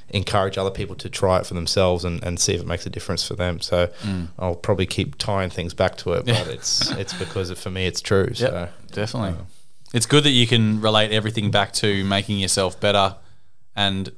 [0.10, 2.90] encourage other people to try it for themselves and, and see if it makes a
[2.90, 3.60] difference for them.
[3.60, 3.90] So
[4.38, 7.86] I'll probably keep tying things back to it, but it's it's because of, for me
[7.88, 8.34] it's true.
[8.34, 9.36] So Yeah, definitely.
[9.94, 13.16] It's good that you can relate everything back to making yourself better,
[13.76, 14.12] and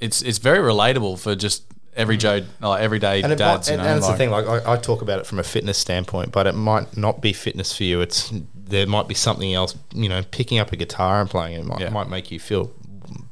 [0.00, 1.64] it's it's very relatable for just
[1.98, 3.68] every Joe, like everyday and, dads.
[3.68, 4.30] might, you and, know, and it's like- the thing.
[4.30, 7.32] Like I, I talk about it from a fitness standpoint, but it might not be
[7.34, 8.00] fitness for you.
[8.00, 9.76] It's there might be something else.
[9.92, 11.90] You know, picking up a guitar and playing it might, Yeah.
[11.90, 12.72] might make you feel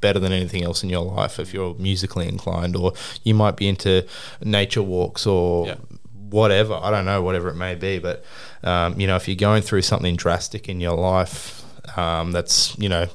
[0.01, 2.93] better than anything else in your life if you're musically inclined, or
[3.25, 4.05] you might be into
[4.43, 5.67] nature walks or.
[5.69, 5.77] Yeah.
[6.29, 8.25] Whatever I don't know, whatever it may be, but
[8.65, 11.63] um, you know, if you're going through something drastic in your life,
[11.97, 13.07] um, that's you know,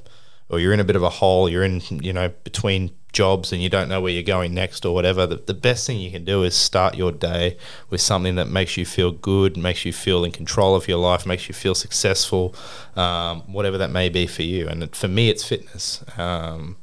[0.48, 3.62] or you're in a bit of a hole, you're in, you know, between jobs and
[3.62, 6.24] you don't know where you're going next or whatever, the, the best thing you can
[6.24, 7.58] do is start your day
[7.90, 11.26] with something that makes you feel good, makes you feel in control of your life,
[11.26, 12.56] makes you feel successful,
[12.96, 14.68] um, whatever that may be for you.
[14.68, 16.04] And for me, it's fitness.
[16.18, 16.78] Um,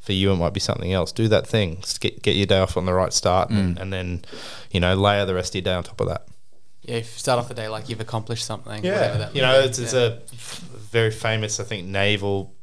[0.00, 1.12] for you, it might be something else.
[1.12, 1.76] Do that thing.
[1.82, 4.24] Just Get, get your day off on the right start and, and then,
[4.70, 6.26] you know, layer the rest of your day on top of that.
[6.82, 8.82] Yeah, if you start off the day like you've accomplished something.
[8.82, 10.00] whatever that you know, it's, it's Yeah.
[10.00, 12.54] a f- very famous, I think, naval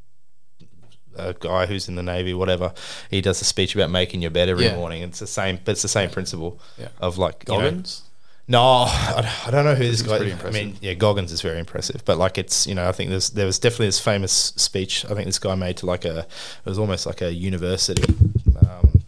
[1.18, 2.74] uh, guy who's in the navy, whatever.
[3.10, 4.76] He does a speech about making your bed every Yeah.
[4.76, 5.02] morning.
[5.04, 6.88] It's the same, but it's the same principle Yeah.
[7.00, 8.02] of like you know- Goggins.
[8.48, 10.18] no, I, I don't know who this guy.
[10.20, 13.10] pretty I mean, yeah, Goggins is very impressive, but like it's you know I think
[13.10, 15.04] there's there was definitely this famous speech.
[15.06, 18.04] I think this guy made to like a it was almost like a university.
[18.62, 19.02] Um,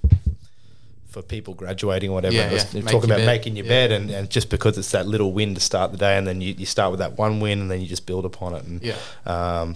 [1.07, 2.81] for people graduating or whatever, Yeah, was yeah.
[2.83, 3.25] Talking about bed.
[3.25, 3.69] making your Yeah.
[3.87, 6.39] bed, and, and just because it's that little win to start the day, and then
[6.39, 8.63] you, you start with that one win, and then you just build upon it.
[8.63, 8.95] And Yeah.
[9.25, 9.75] um,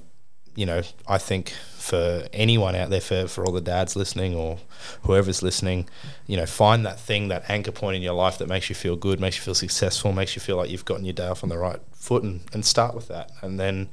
[0.55, 4.59] you know, I think for anyone out there, for, for all the dads listening or
[5.03, 5.89] whoever's listening,
[6.27, 8.95] you know, find that thing, that anchor point in your life that makes you feel
[8.95, 11.49] good, makes you feel successful, makes you feel like you've gotten your day off on
[11.49, 13.89] the right foot, and, and start with that, and then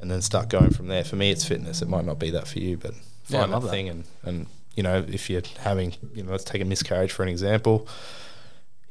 [0.00, 1.04] and then start going from there.
[1.04, 1.80] For me, it's fitness.
[1.80, 2.92] It might not be that for you, but
[3.24, 3.72] find love that that.
[3.72, 7.22] thing, and and you know, if you're having, you know, let's take a miscarriage for
[7.22, 7.88] an example,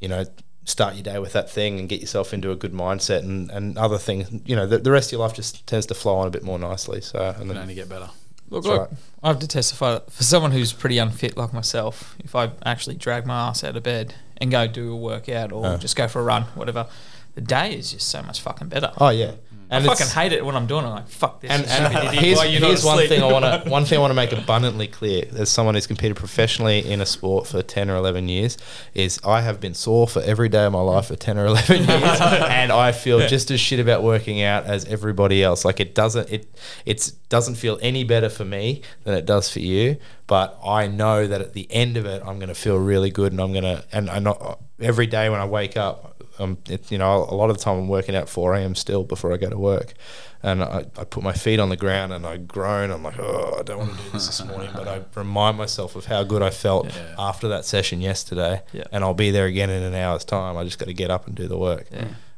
[0.00, 0.24] you know.
[0.64, 3.76] Start your day with that thing and get yourself into a good mindset and, and
[3.76, 4.30] other things.
[4.46, 6.42] You know, the, the rest of your life just tends to flow on a bit
[6.42, 7.00] more nicely.
[7.02, 8.08] So, and Can then, only get better.
[8.50, 8.90] Look, That's look,
[9.22, 12.96] I have to testify that for someone who's pretty unfit like myself, if I actually
[12.96, 15.76] drag my ass out of bed and go do a workout or Uh.
[15.78, 16.86] just go for a run, whatever,
[17.34, 18.92] the day is just so much fucking better.
[18.98, 19.32] Oh yeah,
[19.74, 20.88] I fucking hate it when I'm doing it.
[20.88, 21.50] I'm like, fuck this.
[21.50, 23.98] And, and here's, Why are you not here's one thing I want to one thing
[23.98, 27.62] I want to make abundantly clear as someone who's competed professionally in a sport for
[27.62, 28.56] ten or eleven years
[28.94, 31.76] is I have been sore for every day of my life for ten or eleven
[31.88, 35.64] years, and I feel just as shit about working out as everybody else.
[35.64, 36.48] Like it doesn't it
[36.84, 41.26] it's doesn't feel any better for me than it does for you, but I know
[41.26, 43.64] that at the end of it I'm going to feel really good, and I'm going
[43.64, 46.13] to and I not every day when I wake up.
[46.38, 48.74] Um, it, you know, a lot of the time I'm working out 4 a.m.
[48.74, 49.94] still before I go to work
[50.42, 52.90] and I, I put my feet on the ground and I groan.
[52.90, 55.94] I'm like, oh, I don't want to do this this morning, but I remind myself
[55.96, 57.14] of how good I felt Yeah.
[57.18, 58.84] after that session yesterday, Yeah.
[58.92, 60.56] and I'll be there again in an hour's time.
[60.56, 61.86] I just got to get up and do the work.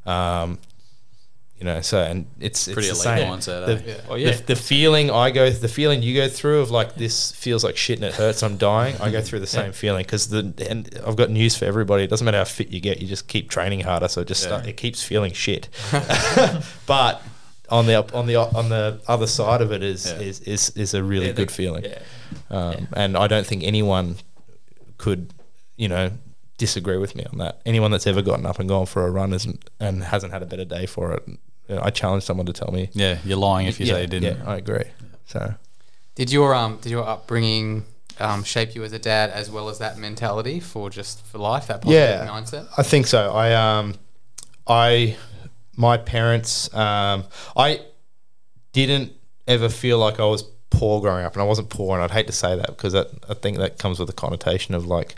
[0.04, 0.58] Um,
[1.58, 3.32] you know, so and it's Pretty it's the elite same.
[3.54, 4.00] mindset, The, eh?
[4.10, 4.32] Oh, yeah.
[4.32, 7.76] the, the feeling I go, the feeling you go through of like this feels like
[7.78, 8.42] shit and it hurts.
[8.42, 8.94] I'm dying.
[9.00, 12.04] I go through the same feeling because the and I've got news for everybody.
[12.04, 14.08] It doesn't matter how fit you get, you just keep training harder.
[14.08, 14.48] So it just Yeah.
[14.48, 15.68] start, it keeps feeling shit.
[16.86, 17.22] but
[17.70, 20.18] on the up- on the on the other side of it is Yeah.
[20.20, 21.84] is, is is a really Yeah, good the- feeling.
[21.84, 21.98] yeah.
[22.50, 24.16] Um, And I don't think anyone
[24.98, 25.32] could,
[25.76, 26.10] you know,
[26.58, 27.60] disagree with me on that.
[27.66, 30.46] Anyone that's ever gotten up and gone for a run isn't and hasn't had a
[30.46, 31.22] better day for it.
[31.68, 32.90] You know, I challenge someone to tell me.
[32.92, 34.38] Yeah, you're lying if you yeah, say you didn't.
[34.38, 34.84] Yeah, I agree.
[35.26, 35.54] So
[36.14, 37.84] Did your um did your upbringing
[38.18, 41.66] um, shape you as a dad as well as that mentality for just for life
[41.66, 42.68] that positive yeah, mindset?
[42.76, 43.32] I think so.
[43.32, 43.94] I um,
[44.66, 45.16] I
[45.76, 47.24] my parents um,
[47.56, 47.80] I
[48.72, 49.12] didn't
[49.46, 52.26] ever feel like I was poor growing up, and I wasn't poor, and I'd hate
[52.26, 55.16] to say that because that, I think that comes with a connotation of like.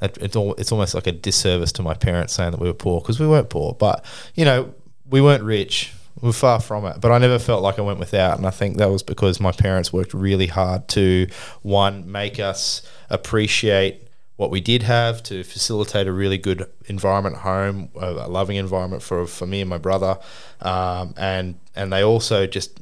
[0.00, 3.00] It's, all, it's almost like a disservice to my parents saying that we were poor
[3.00, 4.04] because we weren't poor, but
[4.36, 4.72] you know
[5.08, 5.92] we weren't rich.
[6.20, 8.50] We were far from it, but I never felt like I went without, and I
[8.50, 11.28] think that was because my parents worked really hard to
[11.62, 17.88] one make us appreciate what we did have to facilitate a really good environment home,
[17.96, 20.18] a loving environment for, for me and my brother,
[20.60, 22.80] um, and and they also just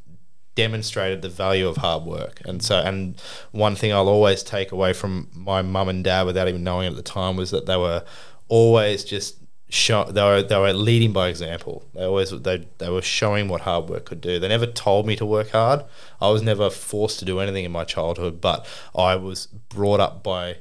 [0.55, 2.41] demonstrated the value of hard work.
[2.45, 3.21] And so, and
[3.53, 6.91] one thing I'll always take away from my mum and dad, without even knowing it
[6.91, 8.05] at the time, was that they were
[8.49, 9.37] always just
[9.69, 10.05] show.
[10.05, 11.85] They were they were leading by example.
[11.95, 14.39] They always they they were showing what hard work could do.
[14.39, 15.85] They never told me to work hard.
[16.21, 20.23] I was never forced to do anything in my childhood, but I was brought up
[20.23, 20.59] by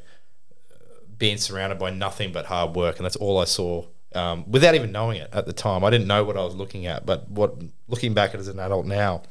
[1.18, 3.86] being surrounded by nothing but hard work, and that's all I saw.
[4.14, 6.86] Um, without even knowing it at the time, I didn't know what I was looking
[6.86, 7.06] at.
[7.06, 7.56] But what
[7.88, 9.24] looking back at as an adult now,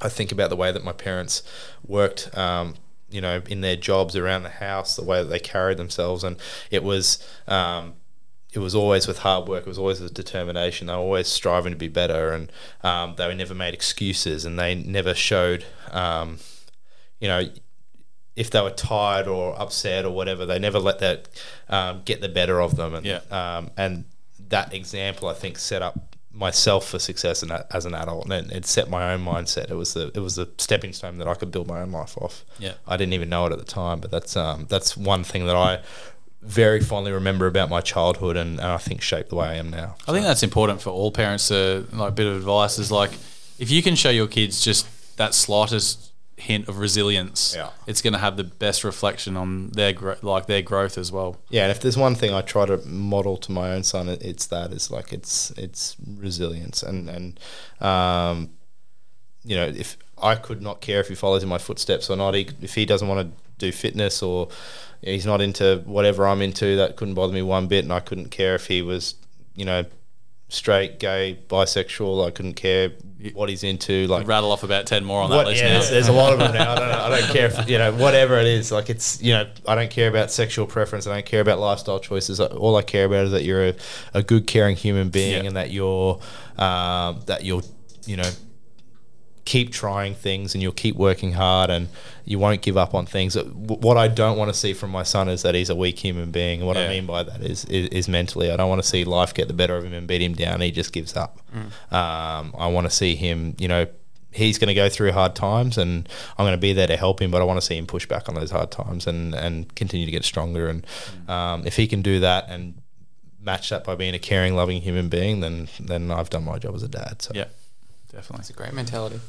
[0.00, 1.42] I think about the way that my parents
[1.86, 2.74] worked, um,
[3.10, 6.36] you know, in their jobs around the house, the way that they carried themselves, and
[6.70, 7.94] it was, um,
[8.52, 9.62] it was always with hard work.
[9.62, 10.86] It was always with determination.
[10.86, 14.74] They were always striving to be better, and um, they never made excuses, and they
[14.74, 16.38] never showed, um,
[17.20, 17.42] you know,
[18.36, 21.28] if they were tired or upset or whatever, they never let that
[21.68, 22.94] um, get the better of them.
[22.94, 23.20] And Yeah.
[23.30, 24.04] um, and
[24.48, 28.66] that example, I think, set up myself for success as an adult, and it, it
[28.66, 29.70] set my own mindset.
[29.70, 32.16] It was the it was the stepping stone that I could build my own life
[32.18, 32.44] off.
[32.58, 32.72] Yeah.
[32.86, 35.56] I didn't even know it at the time, but that's um, that's one thing that
[35.56, 35.80] I
[36.42, 39.70] very fondly remember about my childhood, and, and I think shaped the way I am
[39.70, 39.96] now.
[40.08, 41.48] I think that's important for all parents.
[41.48, 43.12] To like a bit of advice is like,
[43.58, 47.70] if you can show your kids just that slightest hint of resilience, Yeah.
[47.86, 51.36] it's going to have the best reflection on their gro- like their growth as well.
[51.50, 54.22] Yeah, and if there's one thing I try to model to my own son, it-
[54.22, 57.38] it's that is like it's it's resilience and and
[57.80, 58.50] um,
[59.44, 62.34] you know if I could not care if he follows in my footsteps or not,
[62.34, 64.48] he, if he doesn't want to do fitness or
[65.02, 68.30] he's not into whatever I'm into, that couldn't bother me one bit, and I couldn't
[68.30, 69.14] care if he was
[69.54, 69.84] you know
[70.48, 72.26] straight, gay, bisexual.
[72.26, 72.92] I couldn't care
[73.32, 74.06] what he's into.
[74.06, 75.74] Like Rattle off about ten more on that list yeah, now.
[75.74, 76.72] there's, there's a lot of them now.
[76.72, 78.70] I don't, know, I don't care if you know whatever it is.
[78.72, 81.06] Like it's you know I don't care about sexual preference.
[81.06, 82.40] I don't care about lifestyle choices.
[82.40, 83.74] All I care about is that you're a,
[84.14, 85.48] a good, caring human being, Yeah.
[85.48, 86.20] and that you're
[86.58, 87.62] um, that you'll
[88.06, 88.30] you know
[89.44, 91.88] keep trying things and you'll keep working hard and
[92.24, 93.36] you won't give up on things.
[93.36, 96.30] What I don't want to see from my son is that he's a weak human
[96.30, 96.60] being.
[96.60, 98.50] And what I mean by that is, is is mentally.
[98.52, 100.60] I don't want to see life get the better of him and beat him down.
[100.60, 101.40] He just gives up.
[101.90, 103.86] Um, I want to see him, you know,
[104.30, 107.20] he's going to go through hard times and I'm going to be there to help
[107.20, 109.74] him, but I want to see him push back on those hard times and, and
[109.74, 110.68] continue to get stronger.
[110.68, 110.86] And
[111.28, 112.80] um, if he can do that and
[113.40, 116.74] match that by being a caring, loving human being, then then I've done my job
[116.74, 117.20] as a dad.
[117.22, 117.46] So Yeah,
[118.12, 118.40] definitely.
[118.42, 119.20] It's a great mentality.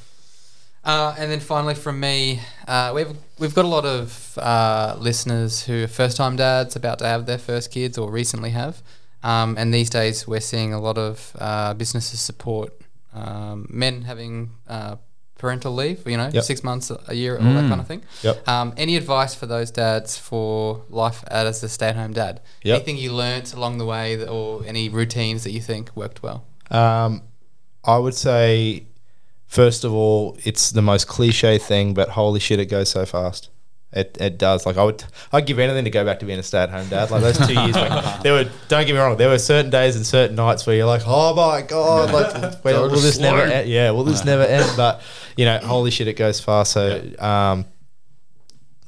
[0.85, 5.63] Uh, and then finally, from me, uh, we've we've got a lot of uh, listeners
[5.63, 8.81] who are first time dads about to have their first kids or recently have.
[9.23, 12.73] Um, and these days, we're seeing a lot of uh, businesses support
[13.13, 14.97] um, men having uh,
[15.37, 16.05] parental leave.
[16.05, 16.43] You know, Yep.
[16.43, 18.03] six months, a year, all that kind of thing.
[18.21, 18.45] Yep.
[18.49, 22.41] Um, any advice for those dads for life as a stay at home dad?
[22.63, 22.75] Yep.
[22.75, 26.43] Anything you learnt along the way, that, or any routines that you think worked well?
[26.69, 27.21] Um,
[27.85, 28.85] I would say,
[29.45, 33.49] first of all, it's the most cliche thing, but holy shit, it goes so fast.
[33.95, 34.65] It, it does.
[34.65, 37.11] Like I would, I'd give anything to go back to being a stay-at-home dad.
[37.11, 37.91] Like those two years, when
[38.23, 38.49] there were.
[38.67, 39.17] Don't get me wrong.
[39.17, 42.89] There were certain days and certain nights where you're like, oh my god, like will,
[42.89, 43.43] this never?
[43.43, 43.69] End?
[43.69, 44.71] Yeah, will this never end?
[44.75, 45.01] But
[45.37, 46.71] you know, holy shit, it goes fast.
[46.71, 47.65] So, um,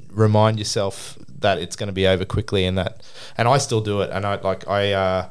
[0.10, 3.04] remind yourself that it's going to be over quickly, and that,
[3.38, 4.10] and I still do it.
[4.12, 4.94] And I like I.
[4.94, 5.30] Uh,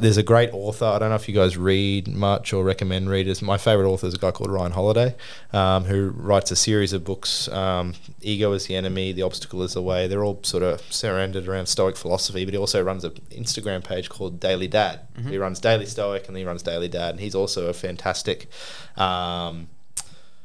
[0.00, 0.86] there's a great author.
[0.86, 3.42] I don't know if you guys read much or recommend readers.
[3.42, 5.14] My favorite author is a guy called Ryan Holiday,
[5.52, 7.48] um, who writes a series of books.
[7.48, 10.06] Um, Ego is the enemy, the obstacle is the way.
[10.06, 14.08] They're all sort of surrounded around Stoic philosophy, but he also runs an Instagram page
[14.08, 15.00] called Daily Dad.
[15.14, 15.30] Mm-hmm.
[15.30, 18.48] He runs Daily Stoic and he runs Daily Dad, and he's also a fantastic.
[18.96, 19.68] Um,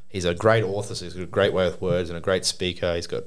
[0.10, 2.43] he's a great author, so he's got a great way with words and a great
[2.43, 2.95] speaker.
[2.95, 3.24] He's got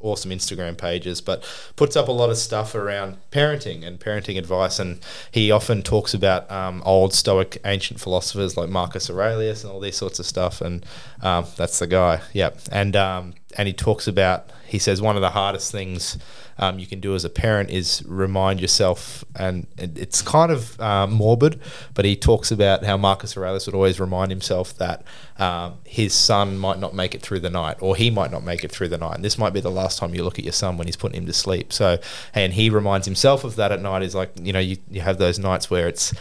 [0.00, 1.44] awesome Instagram pages, but
[1.76, 4.78] puts up a lot of stuff around parenting and parenting advice.
[4.78, 9.80] And he often talks about um, old Stoic ancient philosophers like Marcus Aurelius and all
[9.80, 10.60] these sorts of stuff.
[10.60, 10.84] And
[11.22, 12.20] um, that's the guy.
[12.32, 12.60] Yep.
[12.70, 16.18] And um, and he talks about he says one of the hardest things
[16.58, 21.06] um, you can do as a parent is remind yourself, and it's kind of uh,
[21.06, 21.60] morbid,
[21.94, 25.04] but he talks about how Marcus Aurelius would always remind himself that
[25.38, 28.64] um, his son might not make it through the night, or he might not make
[28.64, 29.16] it through the night.
[29.16, 31.18] And this might be the last time you look at your son when he's putting
[31.18, 31.72] him to sleep.
[31.72, 31.98] So,
[32.34, 34.02] and he reminds himself of that at night.
[34.02, 36.14] Is like, you know, you, you have those nights where it's,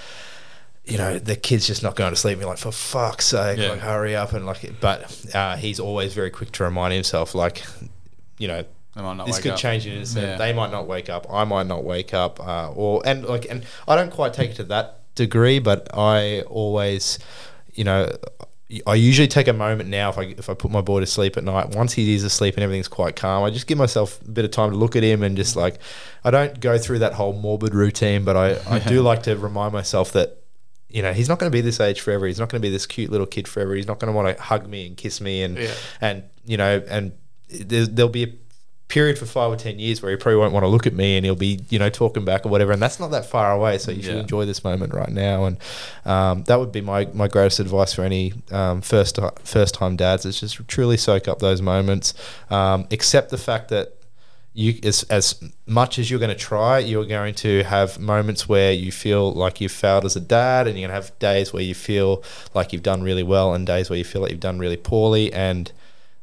[0.86, 2.40] you know, the kid's just not going to sleep.
[2.40, 3.70] You're like, for fuck's sake, yeah.
[3.70, 4.34] like, hurry up.
[4.34, 7.64] And like, but uh, he's always very quick to remind himself, like,
[8.38, 8.64] you know,
[9.26, 9.58] this could up.
[9.58, 10.38] change in yeah.
[10.38, 11.28] They might not wake up.
[11.30, 12.40] I might not wake up.
[12.40, 16.42] Uh, or and like and I don't quite take it to that degree, but I
[16.42, 17.20] always,
[17.74, 18.10] you know.
[18.88, 21.38] I usually take a moment now if I if I put my boy to sleep
[21.38, 21.76] at night.
[21.76, 24.50] Once he is asleep and everything's quite calm, I just give myself a bit of
[24.50, 25.78] time to look at him and just like
[26.24, 29.72] I don't go through that whole morbid routine, but I, I do like to remind
[29.72, 30.45] myself that
[30.96, 32.26] you know he's not going to be this age forever.
[32.26, 33.76] He's not going to be this cute little kid forever.
[33.76, 35.74] He's not going to want to hug me and kiss me and yeah.
[36.00, 37.12] and you know and
[37.50, 38.34] there'll be a
[38.88, 41.18] period for five or ten years where he probably won't want to look at me
[41.18, 43.78] and he'll be you know talking back or whatever and that's not that far away
[43.78, 44.22] so you should yeah.
[44.22, 45.58] enjoy this moment right now and
[46.06, 50.24] um, that would be my, my greatest advice for any um, first first time dads
[50.24, 52.14] is just truly soak up those moments
[52.52, 53.95] um, accept the fact that
[54.56, 58.72] you as, as much as you're going to try you're going to have moments where
[58.72, 61.62] you feel like you've failed as a dad and you're going to have days where
[61.62, 64.58] you feel like you've done really well and days where you feel like you've done
[64.58, 65.74] really poorly and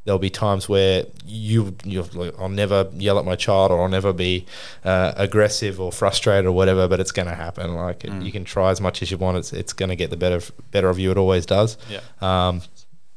[0.05, 2.05] there'll be times where you you
[2.39, 4.47] I'll never yell at my child or I'll never be
[4.85, 7.75] uh, aggressive or frustrated or whatever, but it's going to happen.
[7.75, 8.25] Like mm.
[8.25, 10.41] you can try as much as you want, it's it's going to get the better
[10.71, 11.11] better of you.
[11.11, 11.77] It always does.
[11.89, 12.01] Yeah.
[12.21, 12.63] Um,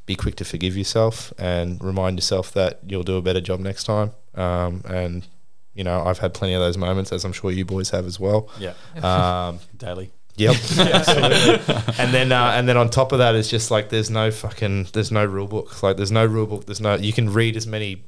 [0.06, 3.84] be quick to forgive yourself and remind yourself that you'll do a better job next
[3.84, 4.12] time.
[4.36, 5.26] Um, and
[5.74, 8.18] you know, I've had plenty of those moments, as I'm sure you boys have as
[8.18, 8.48] well.
[8.58, 8.74] Yeah.
[9.02, 10.10] Um, Daily.
[10.36, 11.74] Yep, absolutely.
[11.98, 14.88] and then uh, and then on top of that is just like there's no fucking
[14.92, 15.82] there's no rule book.
[15.82, 16.66] Like there's no rule book.
[16.66, 18.02] There's no you can read as many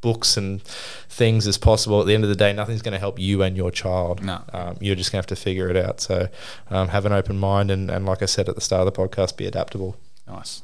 [0.00, 2.00] books and things as possible.
[2.00, 4.22] At the end of the day, nothing's going to help you and your child.
[4.22, 6.00] No, um, you're just going to have to figure it out.
[6.00, 6.28] So
[6.70, 9.08] um, have an open mind and and like I said at the start of the
[9.08, 9.96] podcast, be adaptable.
[10.26, 10.62] Nice.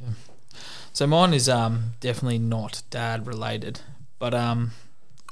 [0.00, 0.10] Yeah.
[0.94, 3.80] So mine is um definitely not dad related,
[4.18, 4.72] but um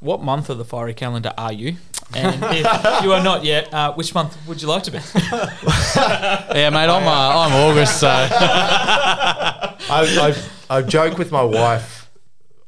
[0.01, 1.77] what month of the firey calendar are you?
[2.15, 4.99] And if you are not yet, uh, which month would you like to be?
[5.17, 8.09] yeah, mate, I'm, uh, I'm August, so.
[8.09, 10.35] I, I,
[10.69, 12.11] I joke with my wife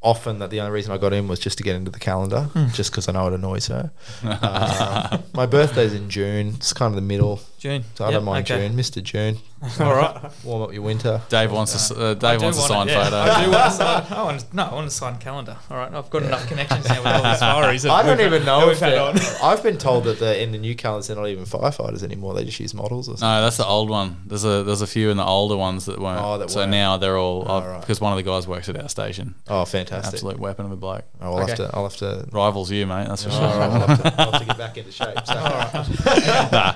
[0.03, 2.49] often that the only reason I got in was just to get into the calendar,
[2.55, 2.73] mm.
[2.73, 3.91] just because I know it annoys her.
[4.25, 6.55] uh, my birthday's in June.
[6.57, 7.41] It's kind of the middle.
[7.59, 7.85] June.
[7.95, 8.69] So I yep, don't mind okay.
[8.69, 8.77] June.
[8.77, 9.03] Mr.
[9.03, 9.39] June.
[9.81, 10.31] All right.
[10.45, 11.23] Warm up your winter.
[11.31, 13.05] Dave wants a uh, Dave wants a signed yeah.
[13.05, 13.17] photo.
[13.17, 14.05] I do want a sign.
[14.11, 15.57] I want no, I want a signed calendar.
[15.71, 16.29] All right, I've got yeah.
[16.29, 17.41] enough connections now with all these
[17.87, 17.91] fireys.
[17.91, 18.83] I don't even know if
[19.43, 22.35] I've been told that the, in the new calendars they're not even firefighters anymore.
[22.35, 23.09] They just use models.
[23.09, 23.29] Or something.
[23.29, 24.19] No, that's the old one.
[24.27, 26.21] There's a there's a few in the older ones that weren't.
[26.23, 26.73] Oh, that so weren't.
[26.73, 27.81] now they're all oh, right.
[27.81, 29.35] because one of the guys works at our station.
[29.49, 30.15] Oh, fantastic!
[30.15, 31.05] Absolute weapon of a bloke.
[31.23, 31.53] Oh, I'll okay.
[31.53, 31.71] have to.
[31.73, 32.29] I'll have to.
[32.31, 33.09] Rivals you, mate.
[33.09, 33.41] That's for sure.
[33.41, 35.17] I'll, have to, I'll have to get back into shape.
[35.25, 35.35] So.
[35.35, 36.73] nah.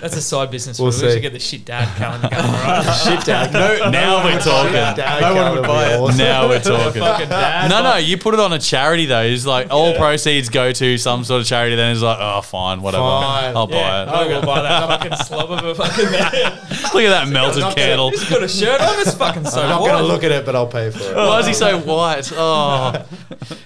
[0.00, 0.78] That's a side business.
[0.78, 2.42] We'll we should get the shit dad calendar going.
[2.42, 3.02] Right?
[3.04, 3.52] shit dad.
[3.52, 4.72] No, now we're talking.
[4.72, 6.00] No one would buy it.
[6.00, 6.18] Awesome.
[6.18, 7.00] Now we're talking.
[7.00, 9.22] no, no, you put it on a charity though.
[9.22, 11.76] It's like all proceeds go to some sort of charity.
[11.76, 13.02] Then it's like, oh, fine, whatever.
[13.02, 13.56] Fine.
[13.56, 14.08] I'll buy it.
[14.08, 16.32] I will buy that fucking slob of a fucking man.
[16.94, 18.10] look at that melted candle.
[18.10, 18.98] He's got a shirt on.
[19.00, 19.62] It's fucking so.
[19.62, 21.16] I'm not going to look at it, but I'll pay for it.
[21.16, 22.30] Why is he so white?
[22.34, 23.04] Oh,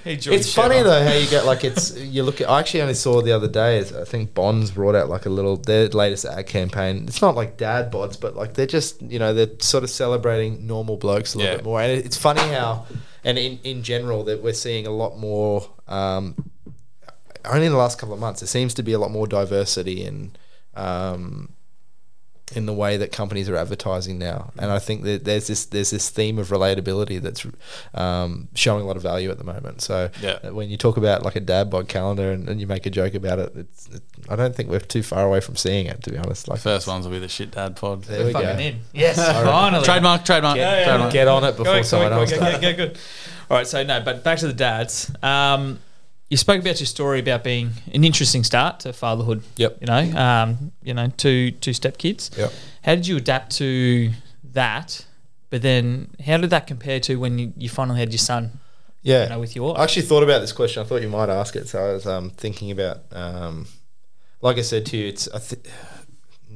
[0.05, 2.49] it's funny though how you get like it's you look at.
[2.49, 3.81] I actually only saw the other day.
[3.81, 7.05] I think Bonds brought out like a little their latest ad campaign.
[7.07, 10.67] It's not like dad bods, but like they're just you know they're sort of celebrating
[10.67, 11.57] normal blokes a little yeah.
[11.59, 11.81] bit more.
[11.81, 12.87] And it's funny how,
[13.25, 15.69] and in in general, that we're seeing a lot more.
[15.89, 16.35] Um,
[17.45, 20.05] only in the last couple of months, there seems to be a lot more diversity
[20.05, 20.33] in
[20.75, 21.53] um,
[22.55, 25.91] in the way that companies are advertising now, and I think that there's this there's
[25.91, 27.45] this theme of relatability that's
[27.93, 29.81] um, showing a lot of value at the moment.
[29.83, 30.39] So Yeah.
[30.45, 32.91] uh, when you talk about like a dad bod calendar and, and you make a
[32.91, 36.03] joke about it, it's it, I don't think we're too far away from seeing it.
[36.05, 38.05] To be honest, like First ones will be the shit dad pod.
[38.05, 38.41] there we go.
[38.41, 38.81] Fucking in.
[38.93, 39.85] Yes, finally.
[39.85, 40.55] Trademark, trademark.
[40.57, 41.13] Get, trademark.
[41.13, 42.55] get on it before Go, someone go, else go, does.
[42.55, 42.99] go, go, good.
[43.51, 45.11] All right, so no, but back to the dads.
[45.23, 45.81] Um,
[46.29, 49.43] you spoke about your story about being an interesting start to fatherhood.
[49.57, 49.79] Yep.
[49.81, 52.31] You know, um, you know, two two step kids.
[52.37, 52.53] Yep.
[52.83, 54.11] How did you adapt to
[54.53, 55.05] that?
[55.49, 58.59] But then, how did that compare to when you, you finally had your son?
[59.03, 59.25] Yeah.
[59.25, 60.83] You know, with your I actually thought about this question.
[60.83, 63.03] I thought you might ask it, so I was um, thinking about.
[63.13, 63.69] Um,
[64.43, 65.63] like I said to you, it's I th-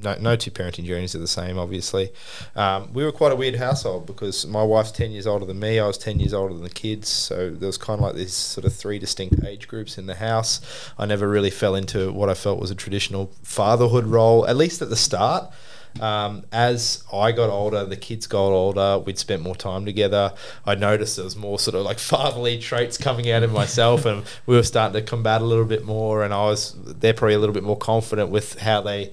[0.03, 1.59] no no two parenting journeys are the same.
[1.59, 2.13] Obviously,
[2.57, 5.79] um, we were quite a weird household because my wife's ten years older than me.
[5.79, 8.35] I was ten years older than the kids, so there was kind of like these
[8.35, 10.61] sort of three distinct age groups in the house.
[10.99, 14.83] I never really fell into what I felt was a traditional fatherhood role, at least
[14.83, 15.53] at the start.
[15.99, 20.33] Um, as I got older, the kids got older, we'd spent more time together.
[20.65, 24.25] I noticed there was more sort of like fatherly traits coming out of myself, and
[24.47, 26.23] we were starting to combat a little bit more.
[26.23, 29.11] And I was, they're probably a little bit more confident with how they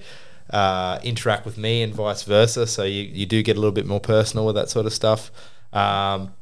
[0.50, 2.66] uh, interact with me and vice versa.
[2.66, 5.30] So you, you do get a little bit more personal with that sort of stuff.
[5.72, 6.32] Um,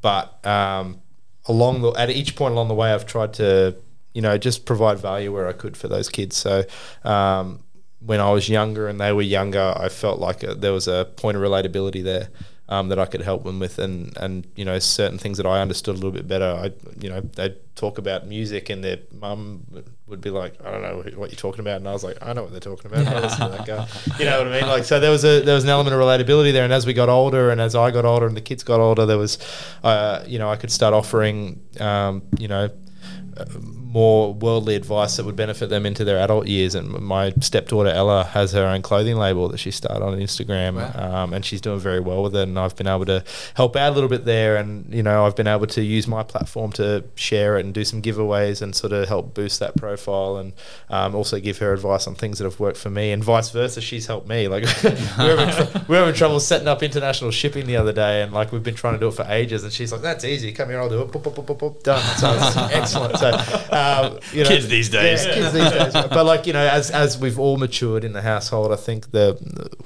[0.00, 1.00] but um,
[1.46, 3.76] along the at each point along the way, I've tried to
[4.12, 6.36] you know just provide value where I could for those kids.
[6.36, 6.64] So
[7.04, 7.60] um,
[8.00, 11.08] when I was younger and they were younger, I felt like uh there was a
[11.16, 12.28] point of relatability there.
[12.74, 15.60] Um, that I could help them with, and, and you know certain things that I
[15.60, 16.44] understood a little bit better.
[16.44, 19.64] I you know they'd talk about music, and their mum
[20.08, 22.32] would be like, I don't know what you're talking about, and I was like, I
[22.32, 23.06] know what they're talking about.
[23.06, 23.86] I listen to that guy.
[24.18, 24.68] You know what I mean?
[24.68, 26.94] Like so, there was a there was an element of relatability there, and as we
[26.94, 29.38] got older, and as I got older, and the kids got older, there was,
[29.82, 32.70] uh, you know, I could start offering, um, you know,
[33.36, 33.44] uh,
[33.94, 36.74] more worldly advice that would benefit them into their adult years.
[36.74, 41.32] And my stepdaughter Ella has her own clothing label that she started on Instagram, um,
[41.32, 42.42] and she's doing very well with it.
[42.42, 43.22] And I've been able to
[43.54, 46.24] help out a little bit there, and you know, I've been able to use my
[46.24, 50.38] platform to share it and do some giveaways and sort of help boost that profile,
[50.38, 50.54] and
[50.90, 53.80] um, also give her advice on things that have worked for me, and vice versa.
[53.80, 54.48] She's helped me.
[54.48, 58.22] Like we're, having tr- we were having trouble setting up international shipping the other day,
[58.22, 60.50] and like we've been trying to do it for ages, and she's like, "That's easy.
[60.50, 62.02] Come here, I'll do it." Boop, boop, boop, boop, boop, done.
[62.18, 63.18] So it's excellent.
[63.18, 63.28] So
[63.70, 63.83] um,
[64.32, 65.24] you know, Kids these days.
[65.24, 65.92] yeah, kids these days.
[66.10, 69.36] But like you know, as as we've all matured in the household, I think the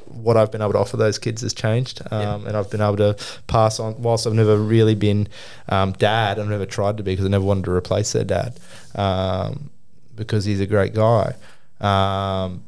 [0.07, 2.97] what I've been able to offer those kids has changed, um, and I've been able
[2.99, 4.01] to pass on.
[4.03, 5.29] Whilst I've never really been
[5.69, 8.59] um, dad, I've never tried to be because I never wanted to replace their dad
[8.95, 9.71] um,
[10.17, 11.35] because he's a great guy.
[11.81, 12.65] Um,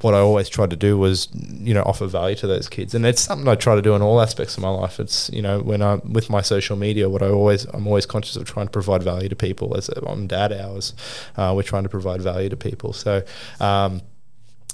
[0.00, 3.06] what I always tried to do was, you know, offer value to those kids, and
[3.06, 5.00] it's something I try to do in all aspects of my life.
[5.00, 8.36] It's, you know, when I'm with my social media, what I always, I'm always conscious
[8.36, 9.76] of trying to provide value to people.
[9.76, 10.94] As on Dad Hours,
[11.36, 12.92] uh, we're trying to provide value to people.
[12.92, 13.22] So.
[13.60, 14.02] Um,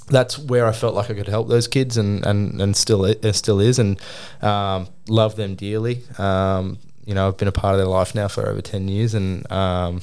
[0.07, 3.23] that's where I felt like I could help those kids, and and and still it
[3.33, 3.99] still is, and
[4.41, 6.03] um, love them dearly.
[6.17, 9.13] Um, you know, I've been a part of their life now for over ten years,
[9.13, 10.01] and um,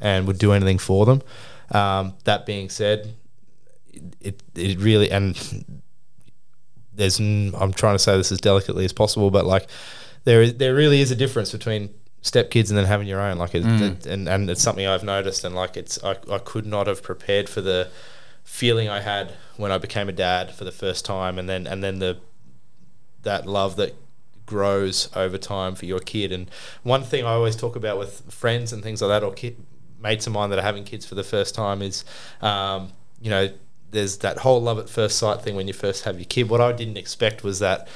[0.00, 1.22] and would do anything for them.
[1.72, 3.14] Um, that being said,
[4.20, 5.36] it it really and
[6.94, 9.68] there's I'm trying to say this as delicately as possible, but like
[10.24, 11.90] there is there really is a difference between
[12.22, 15.04] step kids and then having your own like it, it- and and it's something I've
[15.04, 17.88] noticed and like it's I, I could not have prepared for the
[18.42, 21.82] feeling I had when I became a dad for the first time and then and
[21.84, 22.18] then the
[23.22, 23.94] that love that
[24.46, 26.50] grows over time for your kid and
[26.82, 29.56] one thing I always talk about with friends and things like that or kid,
[30.00, 32.04] mates of mine that are having kids for the first time is
[32.40, 33.50] um, you know
[33.90, 36.48] there's that whole love at first sight thing when you first have your kid.
[36.48, 37.88] What I didn't expect was that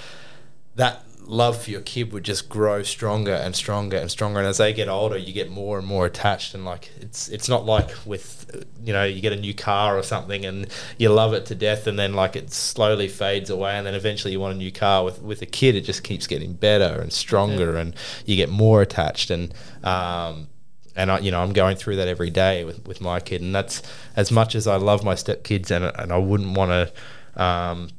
[0.77, 4.41] that love for your kid would just grow stronger and stronger and stronger.
[4.41, 6.55] And as they get older you get more and more attached.
[6.55, 10.03] And like it's it's not like with you know you get a new car or
[10.03, 10.67] something and
[10.99, 13.77] you love it to death and then like it slowly fades away.
[13.77, 15.05] And then eventually you want a new car.
[15.05, 17.95] With with a kid it just keeps getting better and stronger and
[18.27, 19.31] you get more attached.
[19.31, 20.49] And um
[20.97, 23.55] and I, you know, I'm going through that every day with, with my kid, and
[23.55, 23.83] that's
[24.17, 27.91] as much as I love my stepkids, and and I wouldn't want to, um,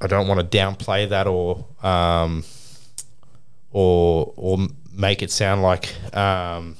[0.00, 2.44] I don't want to downplay that or um,
[3.70, 4.58] or or
[4.92, 6.76] make it sound like um,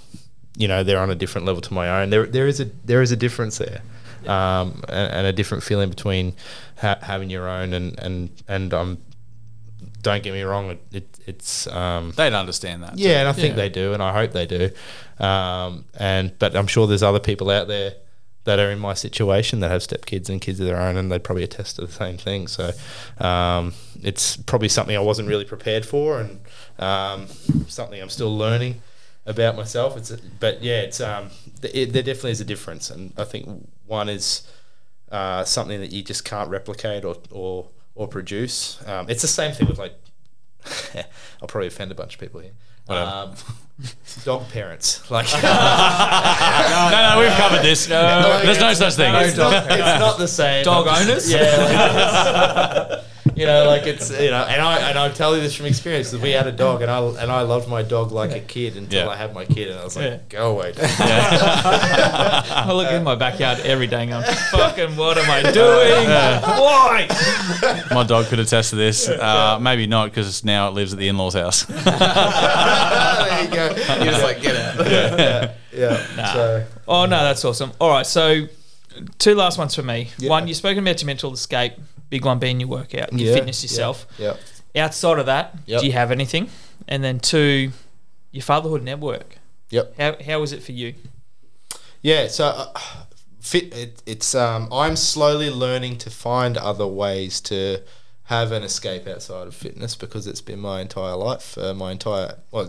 [0.56, 2.10] you know they're on a different level to my own.
[2.10, 3.82] There there is a there is a difference there,
[4.26, 6.34] um, and, and a different feeling between
[6.78, 8.98] ha- having your own and and and um,
[10.02, 12.98] don't get me wrong, it, it it's um, They'd understand that.
[12.98, 13.62] yeah, and I think Yeah.
[13.62, 14.70] they do, and I hope they do.
[15.18, 17.94] Um, and but I'm sure there's other people out there
[18.44, 21.22] that are in my situation that have stepkids and kids of their own, and they'd
[21.22, 22.48] probably attest to the same thing.
[22.48, 22.72] So
[23.18, 26.40] um, it's probably something I wasn't really prepared for, and
[26.78, 27.28] um,
[27.68, 28.82] something I'm still learning
[29.26, 29.96] about myself.
[29.96, 30.10] It's
[30.40, 31.30] but yeah, it's um,
[31.62, 34.42] it, there definitely is a difference, and I think one is
[35.12, 38.82] uh, something that you just can't replicate or or or produce.
[38.88, 39.94] Um, it's the same thing with like.
[41.40, 42.52] I'll probably offend a bunch of people here.
[42.88, 43.34] Um,
[44.24, 47.88] dog parents, like no, no, we've covered this.
[47.88, 49.14] No, there's no such thing.
[49.14, 50.64] it's, not, it's not the same.
[50.64, 51.30] Dog owners?
[51.30, 52.86] Yeah.
[52.88, 53.04] like
[53.36, 56.10] you know, like it's you know, and I and I tell you this from experience
[56.10, 58.76] because we had a dog and I and I loved my dog like a kid
[58.76, 59.08] until Yeah.
[59.10, 60.18] I had my kid and I was like, Yeah.
[60.28, 60.72] go away.
[60.72, 66.08] dog." I look in my backyard every day and go, fucking, what am I doing?
[66.08, 67.06] Why?
[67.94, 69.08] My dog could attest to this.
[69.08, 71.64] Uh, maybe not because now it lives at the in-laws' house.
[71.64, 73.66] there you go.
[73.96, 74.86] You're just like get out.
[74.90, 75.52] Yeah.
[75.72, 76.32] yeah.
[76.32, 77.72] So Oh, no, that's awesome.
[77.80, 78.46] All right, so
[79.18, 80.08] two last ones for me.
[80.18, 80.30] Yeah.
[80.30, 81.74] One, you've spoken about your mental escape,
[82.12, 84.06] big one being your workout, your Yeah, fitness yourself.
[84.18, 84.36] Yeah.
[84.76, 85.80] Outside of that, Yep.
[85.80, 86.50] do you have anything?
[86.86, 87.72] And then two,
[88.32, 89.38] your fatherhood network.
[89.70, 89.94] Yep.
[89.98, 90.92] How, how was it for you?
[92.02, 92.78] Yeah, so uh,
[93.40, 93.74] fit.
[93.74, 97.80] It, it's um, I'm slowly learning to find other ways to
[98.24, 102.36] have an escape outside of fitness because it's been my entire life, uh, my entire
[102.50, 102.68] well,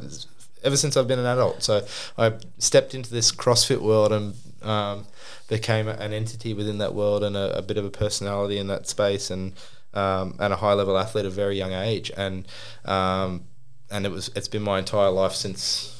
[0.63, 1.63] ever since I've been an adult.
[1.63, 1.85] So
[2.17, 5.05] I stepped into this CrossFit world and um,
[5.47, 8.88] became an entity within that world and a, a bit of a personality in that
[8.88, 9.53] space and
[9.93, 12.47] um, and a high level athlete at a very young age and
[12.86, 13.43] um,
[13.91, 15.93] and it was it's been my entire life since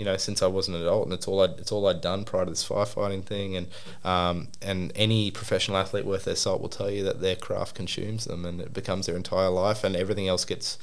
[0.00, 2.24] you know, since I was an adult, and it's all I'd, it's all I'd done
[2.24, 3.66] prior to this firefighting thing, and
[4.02, 8.24] um, and any professional athlete worth their salt will tell you that their craft consumes
[8.24, 10.78] them, and it becomes their entire life, and everything else gets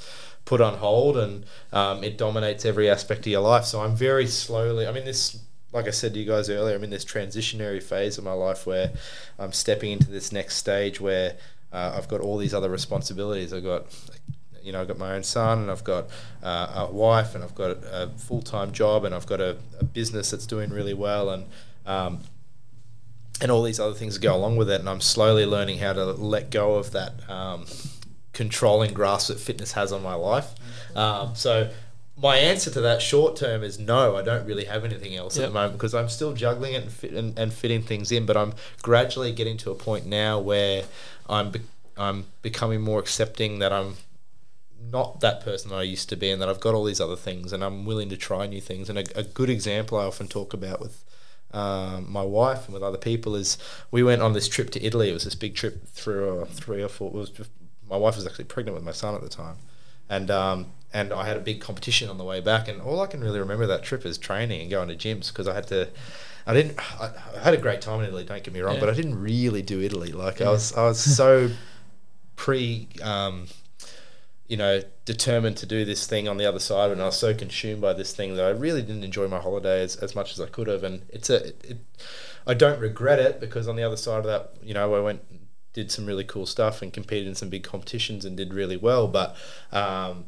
[0.46, 3.66] put on hold, and um, it dominates every aspect of your life.
[3.66, 4.86] So I'm very slowly.
[4.86, 5.40] I mean, this,
[5.74, 8.65] like I said to you guys earlier, I'm in this transitionary phase of my life
[8.65, 8.91] where
[9.38, 11.36] I'm stepping into this next stage where
[11.74, 13.53] uh, I've got all these other responsibilities.
[13.53, 13.86] I've got
[14.68, 16.09] you know, I've got my own son and I've got
[16.43, 19.86] uh, a wife and I've got a full time job and I've got a, a
[19.86, 21.45] business that's doing really well and
[21.86, 22.20] um,
[23.39, 24.82] and all these other things go along with it.
[24.82, 27.65] And I'm slowly learning how to let go of that um,
[28.34, 30.53] controlling grasp that fitness has on my life.
[30.97, 31.72] Um, so
[32.20, 34.15] my answer to that short term is no.
[34.15, 36.91] I don't really have anything else at the moment because I'm still juggling it and,
[36.91, 38.26] fit, and, and fitting things in.
[38.26, 40.86] But I'm gradually getting to a point now where
[41.30, 41.61] I'm be-
[41.95, 43.95] I'm becoming more accepting that I'm
[44.91, 47.15] not that person that I used to be, and that I've got all these other
[47.15, 48.89] things, and I'm willing to try new things.
[48.89, 51.03] And a, a good example I often talk about with
[51.51, 53.57] um, my wife and with other people is
[53.91, 55.09] we went on this trip to Italy.
[55.09, 57.09] It was this big trip through uh, three or four.
[57.09, 57.49] It was just,
[57.89, 59.57] my wife was actually pregnant with my son at the time,
[60.09, 62.68] and um, and I had a big competition on the way back.
[62.68, 65.48] And all I can really remember that trip is training and going to gyms because
[65.48, 65.90] I had to.
[66.46, 66.80] I didn't.
[67.00, 68.24] I, I had a great time in Italy.
[68.24, 68.80] Don't get me wrong, Yeah.
[68.82, 70.12] but I didn't really do Italy.
[70.14, 71.50] Like I was, I was so
[72.36, 72.88] pre.
[73.04, 73.48] Um,
[74.48, 77.34] you know, determined to do this thing on the other side, and I was so
[77.34, 80.40] consumed by this thing that I really didn't enjoy my holiday as, as much as
[80.40, 80.86] I could have.
[80.86, 81.78] And it's a, it, it,
[82.48, 85.22] I don't regret it because on the other side of that, you know, I went
[85.30, 88.78] and did some really cool stuff and competed in some big competitions and did really
[88.78, 89.10] well.
[89.10, 89.36] But
[89.74, 90.28] um,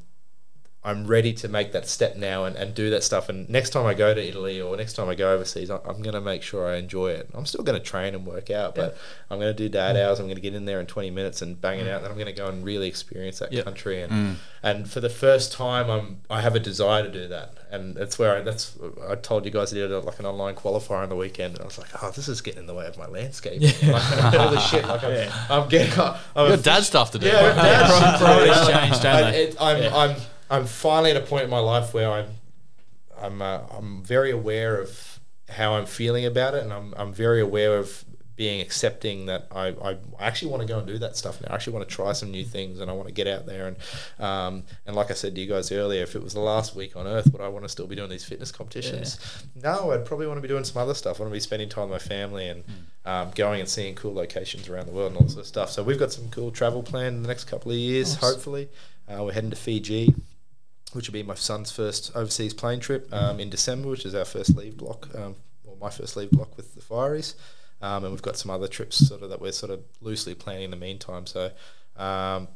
[0.89, 3.29] I'm ready to make that step now and, and do that stuff.
[3.29, 6.01] And next time I go to Italy or next time I go overseas, I- I'm
[6.01, 7.29] going to make sure I enjoy it.
[7.33, 8.97] I'm still going to train and work out, but
[9.29, 10.03] I'm going to do dad mm.
[10.03, 10.19] hours.
[10.19, 11.91] I'm going to get in there in 20 minutes and bang it mm.
[11.91, 12.01] out.
[12.01, 13.65] Then I'm going to go and really experience that Yep.
[13.65, 14.01] country.
[14.01, 14.35] And mm.
[14.63, 17.53] and for the first time, I'm I have a desire to do that.
[17.71, 18.75] And that's where I, that's
[19.07, 21.65] I told you guys I did like an online qualifier on the weekend, and I
[21.65, 23.61] was like, oh, this is getting in the way of my landscape.
[23.61, 24.01] Like,
[24.33, 24.87] holy shit!
[24.87, 25.93] Like I'm, I'm getting.
[26.35, 27.27] I'm Your dad stuff to do.
[27.27, 28.73] yeah, dad shit, Priorities bro.
[28.73, 29.43] change, don't they?
[29.43, 29.95] it- I'm, Yeah.
[29.95, 30.15] I'm,
[30.49, 32.27] I'm finally at a point in my life where I'm,
[33.19, 35.19] I'm, uh, I'm very aware of
[35.49, 39.67] how I'm feeling about it, and I'm, I'm very aware of being accepting that I,
[39.83, 41.49] I actually want to go and do that stuff now.
[41.51, 43.67] I actually want to try some new things, and I want to get out there
[43.67, 43.77] and,
[44.17, 46.95] um, and like I said to you guys earlier, if it was the last week
[46.95, 49.19] on Earth, would I want to still be doing these fitness competitions?
[49.61, 51.19] No, I'd probably want to be doing some other stuff.
[51.19, 52.63] I want to be spending time with my family and
[53.05, 55.69] um, going and seeing cool locations around the world and all this sort of stuff.
[55.71, 58.69] So we've got some cool travel planned in the next couple of years, hopefully.
[59.09, 60.15] Uh, we're heading to Fiji,
[60.93, 64.25] which will be my son's first overseas plane trip um, in December, which is our
[64.25, 65.35] first leave block, um,
[65.65, 67.35] or my first leave block with the Fireys.
[67.81, 70.63] Um, and we've got some other trips sort of that we're sort of loosely planning
[70.63, 71.25] in the meantime.
[71.25, 71.51] So,
[71.95, 72.47] um,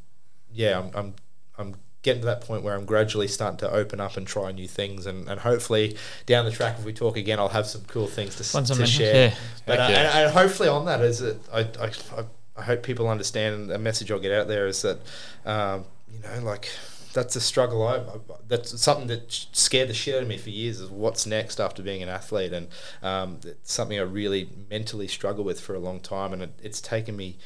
[0.51, 1.13] yeah, I'm, I'm,
[1.57, 4.67] I'm getting to that point where I'm gradually starting to open up and try new
[4.67, 8.07] things, and, and hopefully down the track, if we talk again, I'll have some cool
[8.07, 9.27] things to, s- Once I to share.
[9.29, 9.35] yeah.
[9.65, 11.85] But uh, and, and hopefully on that is that I, I,
[12.19, 12.25] I,
[12.57, 14.99] I hope people understand and the message I'll get out there is that
[15.45, 16.69] um, you know like
[17.13, 17.87] that's a struggle.
[17.87, 18.01] I,
[18.47, 20.79] that's something that scared the shit out of me for years.
[20.79, 22.67] Is what's next after being an athlete, and
[23.01, 26.81] um, it's something I really mentally struggle with for a long time, and it, it's
[26.81, 27.37] taken me.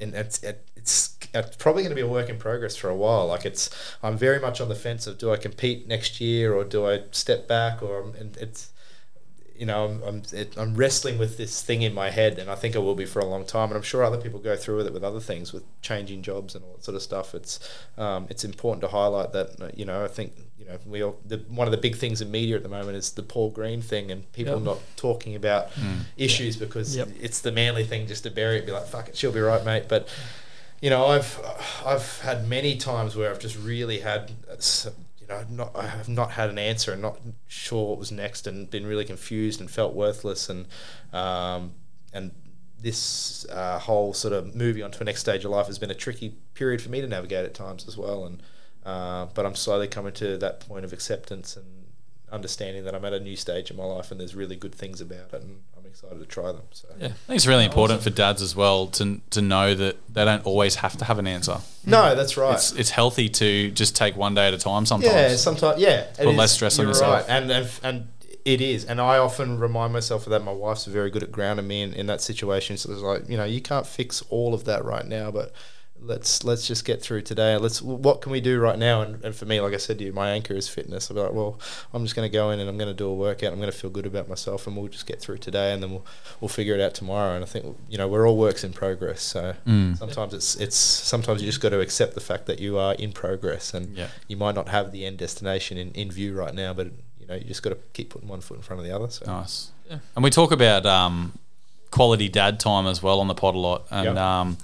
[0.00, 2.94] And it's it, it's it's probably going to be a work in progress for a
[2.94, 3.26] while.
[3.26, 3.68] Like it's,
[4.02, 7.02] I'm very much on the fence of do I compete next year or do I
[7.10, 8.70] step back or and it's
[9.58, 12.54] you know, I'm I'm, it, I'm wrestling with this thing in my head, and I
[12.54, 13.68] think I will be for a long time.
[13.70, 16.54] And I'm sure other people go through with it with other things, with changing jobs
[16.54, 17.34] and all that sort of stuff.
[17.34, 17.58] It's
[17.98, 19.60] um, it's important to highlight that.
[19.60, 22.20] uh, You know, I think you know we all the, one of the big things
[22.20, 24.62] in media at the moment is the Paul Green thing, and people Yep.
[24.62, 25.68] not talking about
[26.16, 27.08] issues because Yep.
[27.20, 29.40] it's the manly thing just to bury it, and be like, "Fuck it, she'll be
[29.40, 30.08] right, mate." But
[30.80, 31.40] you know, I've
[31.84, 34.86] I've had many times where I've just really had, uh, s-
[35.28, 36.92] you know, not I have not had an answer.
[36.92, 40.66] And not sure what was next, and been really confused and felt worthless, and
[41.12, 41.74] um,
[42.12, 42.32] and
[42.80, 45.90] this uh, whole sort of moving on to a next stage of life has been
[45.90, 48.42] a tricky period for me to navigate at times as well, and
[48.84, 51.66] uh, but I'm slowly coming to that point of acceptance and
[52.30, 55.00] understanding that I'm at a new stage in my life, and there's really good things
[55.00, 56.62] about it, and excited to try them.
[56.70, 56.88] So.
[56.98, 57.06] Yeah.
[57.06, 60.44] I think it's really important for dads as well to to know that they don't
[60.46, 61.58] always have to have an answer.
[61.84, 62.54] No, that's right.
[62.54, 65.12] It's it's healthy to just take one day at a time sometimes.
[65.12, 65.80] Yeah, sometimes.
[65.80, 67.12] Yeah, Put less stress on yourself.
[67.12, 67.24] right.
[67.28, 68.08] and and and
[68.44, 68.84] it is.
[68.84, 70.42] And I often remind myself of that.
[70.42, 72.76] My wife's very good at grounding me in, in that situation.
[72.78, 75.52] So it's like, you know, you can't fix all of that right now, but
[76.00, 77.56] let's let's just get through today.
[77.56, 79.02] Let's what can we do right now?
[79.02, 81.10] And, and for me, like I said to you, my anchor is fitness.
[81.10, 81.58] I'm like, well,
[81.92, 83.52] I'm just going to go in and I'm going to do a workout.
[83.52, 85.90] I'm going to feel good about myself, and we'll just get through today, and then
[85.90, 86.06] we'll
[86.40, 87.34] we'll figure it out tomorrow.
[87.34, 89.22] And I think you know we're all works in progress.
[89.22, 89.98] So Mm.
[89.98, 93.12] sometimes it's it's sometimes you just got to accept the fact that you are in
[93.12, 94.08] progress, and Yeah.
[94.28, 96.86] you might not have the end destination in, in view right now, but
[97.20, 99.10] you know you just got to keep putting one foot in front of the other.
[99.10, 99.70] So Nice.
[100.14, 101.32] And we talk about um,
[101.90, 103.86] quality dad time as well on the pod a lot.
[103.90, 104.16] And Yep.
[104.18, 104.58] um,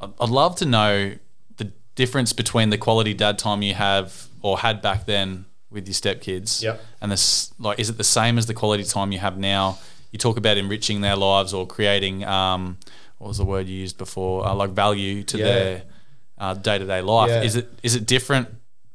[0.00, 1.14] I'd love to know
[1.56, 5.94] the difference between the quality dad time you have or had back then with your
[5.94, 6.62] stepkids.
[6.62, 6.80] Yep.
[7.00, 9.78] And this, like, is it the same as the quality time you have now?
[10.10, 12.78] You talk about enriching their lives or creating, um,
[13.18, 14.46] what was the word you used before?
[14.46, 15.44] Uh, like value to Yeah.
[15.44, 17.28] their day to day life.
[17.30, 17.42] Yeah.
[17.42, 18.48] Is it is it different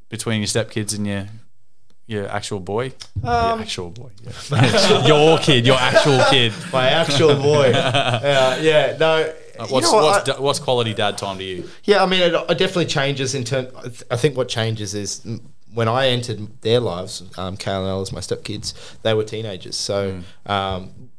[0.10, 1.28] between your stepkids and your
[2.08, 2.94] your actual boy?
[3.24, 4.10] Um, your actual boy.
[4.52, 5.06] Yeah.
[5.08, 6.54] your kid, your actual kid.
[6.74, 9.32] my actual boy, yeah, yeah, no.
[9.60, 11.70] Uh, you What's know what's, I- what's quality dad time to you?
[11.84, 14.04] Yeah, I mean, it, it definitely changes in terms.
[14.12, 15.42] I think what changes is mm,
[15.74, 17.24] when I entered their lives.
[17.38, 19.76] Um, Kale and Ellis, my stepkids, they were teenagers.
[19.76, 21.10] So, um,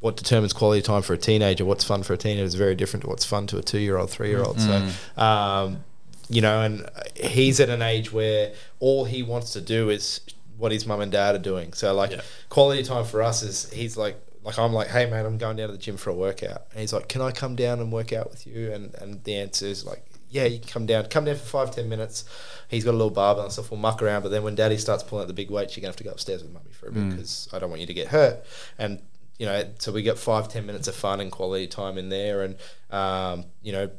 [0.00, 1.64] what determines quality time for a teenager?
[1.64, 4.58] What's fun for a teenager is very different to what's fun to a two-year-old, three-year-old.
[4.60, 5.84] So, um,
[6.28, 10.20] you know, and he's at an age where all he wants to do is
[10.58, 11.72] what his mum and dad are doing.
[11.72, 12.20] So, like, Yeah.
[12.48, 15.68] quality time for us is he's like like I'm like, hey man, I'm going down
[15.68, 18.12] to the gym for a workout, and he's like, can I come down and work
[18.12, 18.72] out with you?
[18.72, 21.70] And and the answer is like, yeah, you can come down, come down for five
[21.74, 22.24] ten minutes.
[22.68, 23.70] He's got a little barbell and stuff.
[23.70, 25.90] We'll muck around, but then when Daddy starts pulling out the big weights, you're gonna
[25.90, 27.94] have to go upstairs with Mummy for a bit because I don't want you to
[27.94, 28.44] get hurt.
[28.78, 29.00] And
[29.38, 32.42] you know, so we get five ten minutes of fun and quality time in there,
[32.42, 32.56] and
[32.90, 33.90] um, you know.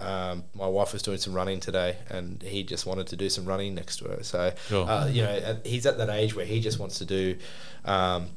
[0.00, 3.44] Um, my wife was doing some running today, and he just wanted to do some
[3.46, 4.22] running next to her.
[4.22, 4.88] So, Sure.
[4.88, 7.36] uh, you know, he's at that age where he just wants to do
[7.84, 8.28] um,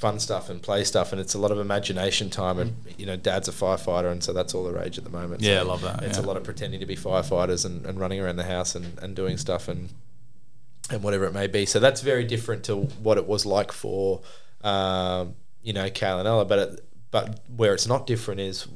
[0.00, 2.58] fun stuff and play stuff, and it's a lot of imagination time.
[2.58, 5.42] And you know, Dad's a firefighter, and so that's all the rage at the moment.
[5.42, 6.24] Yeah, So I love that, It's yeah.
[6.24, 9.14] a lot of pretending to be firefighters and, and running around the house and, and
[9.14, 9.90] doing stuff and
[10.90, 11.66] and whatever it may be.
[11.66, 14.22] So that's very different to what it was like for
[14.62, 16.44] um, you know Kale and Ella.
[16.46, 18.66] But it, but where it's not different is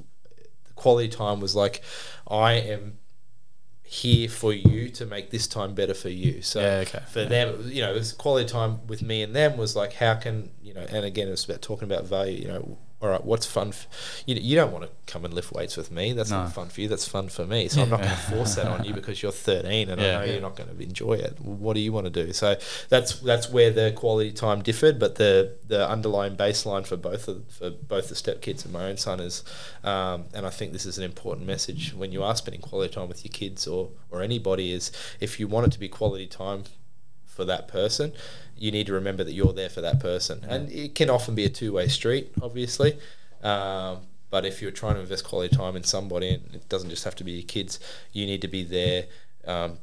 [0.67, 1.83] the quality time was like
[2.29, 2.99] I am
[3.87, 6.41] here for you to make this time better for you.
[6.43, 7.03] So Yeah, okay.
[7.07, 10.15] for them, you know, it was quality time with me and them was like, how
[10.15, 10.87] can you know?
[10.89, 12.41] And again, it was about talking about value.
[12.43, 13.69] You know, all right, what's fun?
[13.69, 13.87] F-
[14.27, 16.15] you you don't want to come and lift weights with me.
[16.15, 16.45] That's No.
[16.45, 16.89] not fun for you.
[16.89, 17.69] That's fun for me.
[17.69, 20.21] So I'm not going to force that on you because you're 13 and Yeah.
[20.21, 21.39] I know you're not going to enjoy it.
[21.41, 22.33] What do you want to do?
[22.33, 22.57] So
[22.89, 27.45] that's that's where the quality time differed, but the the underlying baseline for both of
[27.51, 29.45] for both the step kids and my own son is,
[29.83, 33.09] um, and I think this is an important message when you are spending quality time
[33.09, 34.91] with your kids or or anybody is
[35.21, 36.65] if you want it to be quality time
[37.35, 38.13] for that person,
[38.57, 40.45] you need to remember that you're there for that person.
[40.49, 42.99] And it can often be a two way street, obviously.
[43.43, 43.99] Um,
[44.31, 47.15] but if you're trying to invest quality time in somebody, and it doesn't just have
[47.17, 47.79] to be your kids,
[48.13, 49.07] you need to be there
[49.47, 49.79] um,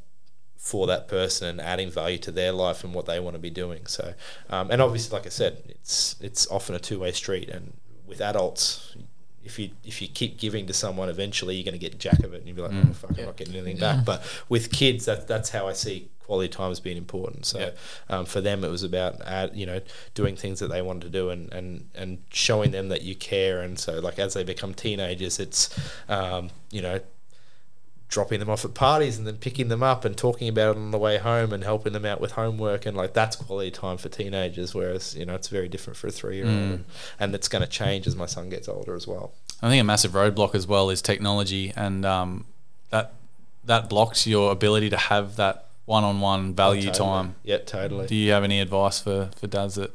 [0.57, 3.49] for that person and adding value to their life and what they want to be
[3.49, 3.85] doing.
[3.85, 4.13] So,
[4.49, 7.49] um, and obviously, like I said, it's it's often a two way street.
[7.49, 7.73] And
[8.05, 8.95] with adults,
[9.43, 12.33] if you if you keep giving to someone, eventually you're going to get jack of
[12.33, 14.05] it, and you'll be like, oh fuck, I'm not getting anything back.
[14.05, 17.45] But with kids, that that's how I see quality time has been important.
[17.45, 17.71] So Yeah.
[18.13, 19.82] um, for them, it was about add, you know
[20.13, 23.61] doing things that they wanted to do and, and and showing them that you care.
[23.65, 25.61] And so like as they become teenagers, it's
[26.07, 26.99] um, you know
[28.07, 30.91] dropping them off at parties and then picking them up and talking about it on
[30.91, 34.09] the way home and helping them out with homework and like that's quality time for
[34.09, 36.86] teenagers whereas you know it's very different for a three year old and,
[37.21, 39.86] and it's going to change as my son gets older as well I think a
[39.86, 42.45] massive roadblock as well is technology, and um,
[42.89, 43.13] that
[43.63, 47.09] that blocks your ability to have that one-on-one value Totally.
[47.09, 47.35] time.
[47.43, 49.91] yeah totally Do you have any advice for for dads that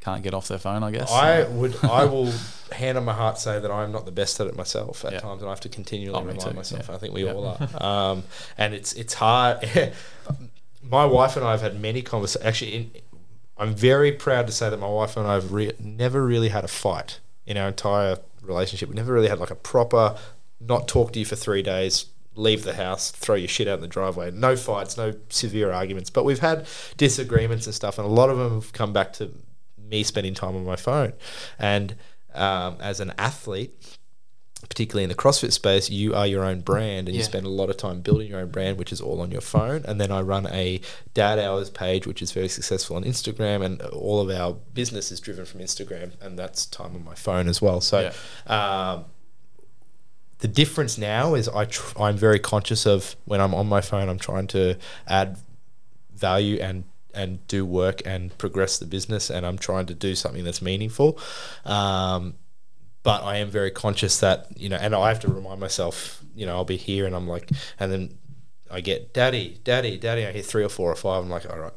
[0.00, 0.82] can't get off their phone.
[0.84, 1.10] I guess.
[1.10, 2.32] I would, I will,
[2.70, 5.18] hand on my heart, say that I'm not the best at it myself at Yeah.
[5.20, 6.86] times, and I have to continually Oh, remind too, myself.
[6.88, 6.94] yeah.
[6.94, 7.32] I think we Yeah.
[7.32, 8.22] all are, um,
[8.56, 9.56] and it's it's hard.
[10.82, 12.46] my wife and I have had many conversations.
[12.46, 12.90] Actually, in,
[13.56, 16.64] I'm very proud to say that my wife and I have re- never really had
[16.64, 18.88] a fight in our entire relationship.
[18.88, 20.16] We never really had like a proper
[20.60, 22.06] not talk to you for three days.
[22.38, 24.30] Leave the house, throw your shit out in the driveway.
[24.30, 26.66] No fights, no severe arguments, but we've had
[26.96, 29.32] disagreements and stuff, and a lot of them have come back to
[29.76, 31.12] me spending time on my phone.
[31.58, 31.96] And
[32.34, 33.98] um, as an athlete,
[34.68, 37.70] particularly in the CrossFit space, you are your own brand and you spend a lot
[37.70, 39.84] of time building your own brand, which is all on your phone.
[39.84, 40.80] And then I run a
[41.14, 45.20] Dad Hours page, which is very successful on Instagram, and all of our business is
[45.20, 47.80] driven from Instagram, and that's time on my phone as well.
[47.80, 48.10] So,
[48.48, 49.04] um,
[50.38, 54.08] the difference now is I tr- I'm very conscious of when I'm on my phone,
[54.08, 54.76] I'm trying to
[55.06, 55.38] add
[56.14, 56.84] value and
[57.14, 61.18] and do work and progress the business, and I'm trying to do something that's meaningful.
[61.64, 62.34] Um,
[63.02, 66.46] but I am very conscious that you know, and I have to remind myself, you
[66.46, 68.18] know, I'll be here and I'm like, and then
[68.70, 70.26] I get daddy, daddy, daddy.
[70.26, 71.22] I hear three or four or five.
[71.22, 71.72] I'm like, all right,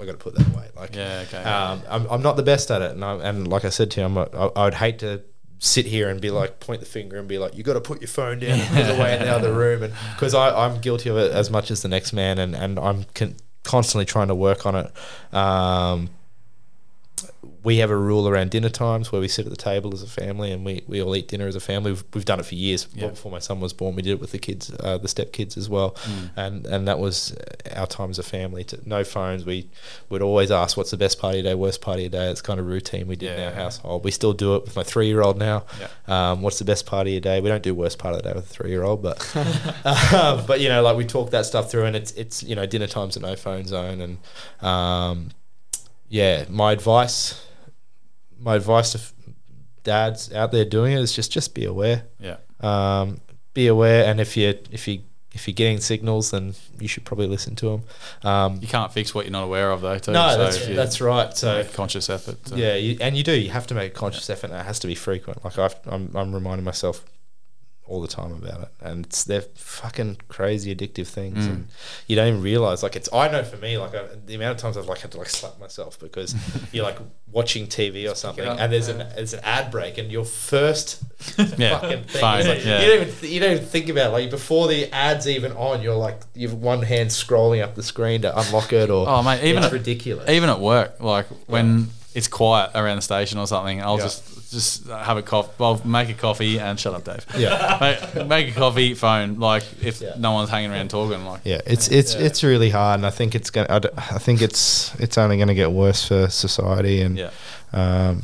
[0.00, 0.68] I got to put that away.
[0.76, 1.42] Like, Yeah, okay.
[1.42, 4.00] Um, I'm, I'm not the best at it, and I, and like I said to
[4.00, 5.22] you, I'm a, I, I would hate to
[5.60, 8.00] sit here and be like point the finger and be like you got to put
[8.00, 9.82] your phone down and put it away in the other room.
[9.82, 13.04] And because I'm guilty of it as much as the next man and and I'm
[13.14, 15.34] con- constantly trying to work on it.
[15.34, 16.10] Um,
[17.62, 20.06] we have a rule around dinner times where we sit at the table as a
[20.06, 21.92] family and we, we all eat dinner as a family.
[21.92, 22.88] We've, we've done it for years.
[22.94, 23.08] Yeah.
[23.08, 25.56] Before my son was born, we did it with the kids, uh, the step kids
[25.56, 25.96] as well,
[26.36, 27.36] and and that was
[27.74, 28.64] our time as a family.
[28.64, 29.44] To no phones.
[29.44, 29.68] We
[30.08, 31.54] would always ask, "What's the best part of your day?
[31.54, 33.54] Worst part of your day?" It's kind of routine we did in our yeah.
[33.54, 34.04] household.
[34.04, 35.64] We still do it with my three year old now.
[35.80, 36.30] Yeah.
[36.30, 37.40] Um, what's the best part of your day?
[37.40, 40.44] We don't do worst part of the day with a three year old, but um,
[40.46, 42.86] but you know, like we talk that stuff through, and it's it's you know dinner
[42.86, 44.18] times a no phone zone, and
[44.66, 45.30] um,
[46.08, 47.46] yeah, my advice,
[48.40, 49.00] my advice to
[49.82, 52.36] dads out there doing it is just just be aware, yeah.
[52.60, 53.20] um,
[53.54, 57.28] be aware, and if you if you if you're getting signals, then you should probably
[57.28, 57.82] listen to them.
[58.28, 59.98] Um, You can't fix what you're not aware of, though.
[59.98, 60.12] Too.
[60.12, 61.36] no, so that's that's right.
[61.36, 62.44] So make a conscious effort.
[62.46, 63.32] To, yeah, you, and you do.
[63.32, 65.44] You have to make a conscious effort, and it has to be frequent.
[65.44, 67.04] Like I've, I'm, I'm reminding myself
[67.90, 71.50] all the time about it, and it's they're fucking crazy addictive things, Mm.
[71.50, 71.68] and
[72.06, 72.82] you don't even realize.
[72.82, 75.10] Like it's, I know for me, like I, the amount of times I've like had
[75.12, 76.34] to like slap myself because
[76.72, 76.98] you're like
[77.32, 81.02] watching TV or something, up, and there's an there's an ad break, and your first
[81.58, 81.80] Yeah.
[81.80, 82.80] fucking thing is like, yeah.
[82.80, 84.12] you don't even th- you don't even think about it.
[84.12, 88.22] like before the ad's even on, you're like you've one hand scrolling up the screen
[88.22, 90.30] to unlock it, or Oh, mate, even it's at- ridiculous.
[90.30, 94.86] Even at work, like when it's quiet around the station or something, I'll just just
[94.88, 95.50] have a coffee.
[95.60, 97.24] I'll make a coffee and shut up, Dave.
[97.36, 97.78] yeah.
[98.14, 99.38] make, make a coffee, phone.
[99.38, 100.14] Like if Yeah.
[100.18, 103.34] no one's hanging around talking, like Yeah, it's it's it's really hard, and I think
[103.34, 103.68] it's gonna.
[103.70, 107.30] I, d- I think it's it's only going to get worse for society, and yeah.
[107.72, 108.22] um,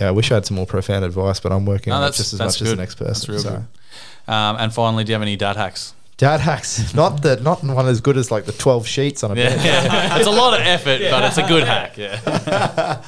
[0.00, 0.08] yeah.
[0.08, 2.18] I wish I had some more profound advice, but I'm working No, on it that's-
[2.18, 3.12] just as that's much as the next person.
[3.12, 3.50] That's real so.
[3.50, 4.32] good.
[4.32, 5.94] Um, and finally, do you have any dad hacks?
[6.18, 9.34] Dad hacks, not the not one as good as like the twelve sheets on a
[9.40, 10.16] Yeah, bed.
[10.18, 11.96] it's a lot of effort, but it's a good hack.
[11.98, 13.02] Yeah.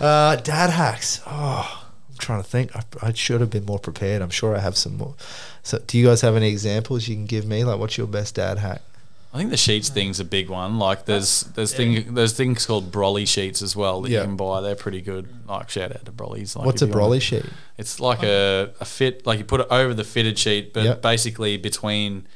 [0.00, 1.20] Uh, dad hacks.
[1.26, 1.81] Oh, I'm
[2.22, 2.74] trying to think.
[2.74, 4.22] I, I should have been more prepared.
[4.22, 5.14] I'm sure I have some more.
[5.62, 7.64] So, do you guys have any examples you can give me?
[7.64, 8.80] Like, what's your best dad hack?
[9.34, 10.78] I think the sheets thing's a big one.
[10.78, 14.18] Like there's there's thing there's things called brolly sheets as well that Yeah.
[14.20, 14.60] you can buy.
[14.60, 15.26] They're pretty good.
[15.48, 16.54] Like shout out to brollies.
[16.54, 17.46] Like What's a if you brolly sheet?
[17.78, 21.00] It's like a, a fit, like you put it over the fitted sheet, but Yep.
[21.02, 22.26] basically between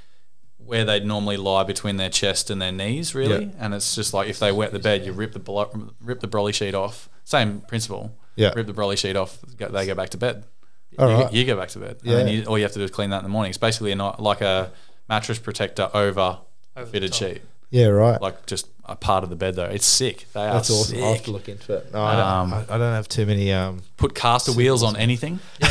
[0.56, 3.44] where they'd normally lie between their chest and their knees, really.
[3.44, 3.54] Yep.
[3.60, 6.28] And it's just like if they wet the bed, you rip the blo- rip the
[6.28, 7.10] brolly sheet off.
[7.24, 8.16] Same principle.
[8.36, 8.52] Yeah.
[8.54, 9.38] Rip the brolly sheet off.
[9.56, 10.44] go- They go back to bed.
[10.98, 11.32] All you, right.
[11.32, 11.96] you go back to bed.
[12.04, 12.32] And then Yeah.
[12.34, 13.50] you, all you have to do is clean that in the morning.
[13.50, 14.70] It's basically a, ni- like a
[15.08, 17.42] mattress protector over a Over fitted sheet.
[17.70, 18.20] Yeah, right.
[18.22, 19.64] Like just a part of the bed though.
[19.64, 20.26] It's sick.
[20.32, 21.02] They are That's awesome.
[21.02, 21.92] I'll have to look into it.
[21.92, 23.52] No, I, don't, Um, I, I don't have too many.
[23.52, 25.40] Um, Put caster wheels on anything.
[25.60, 25.68] Yeah.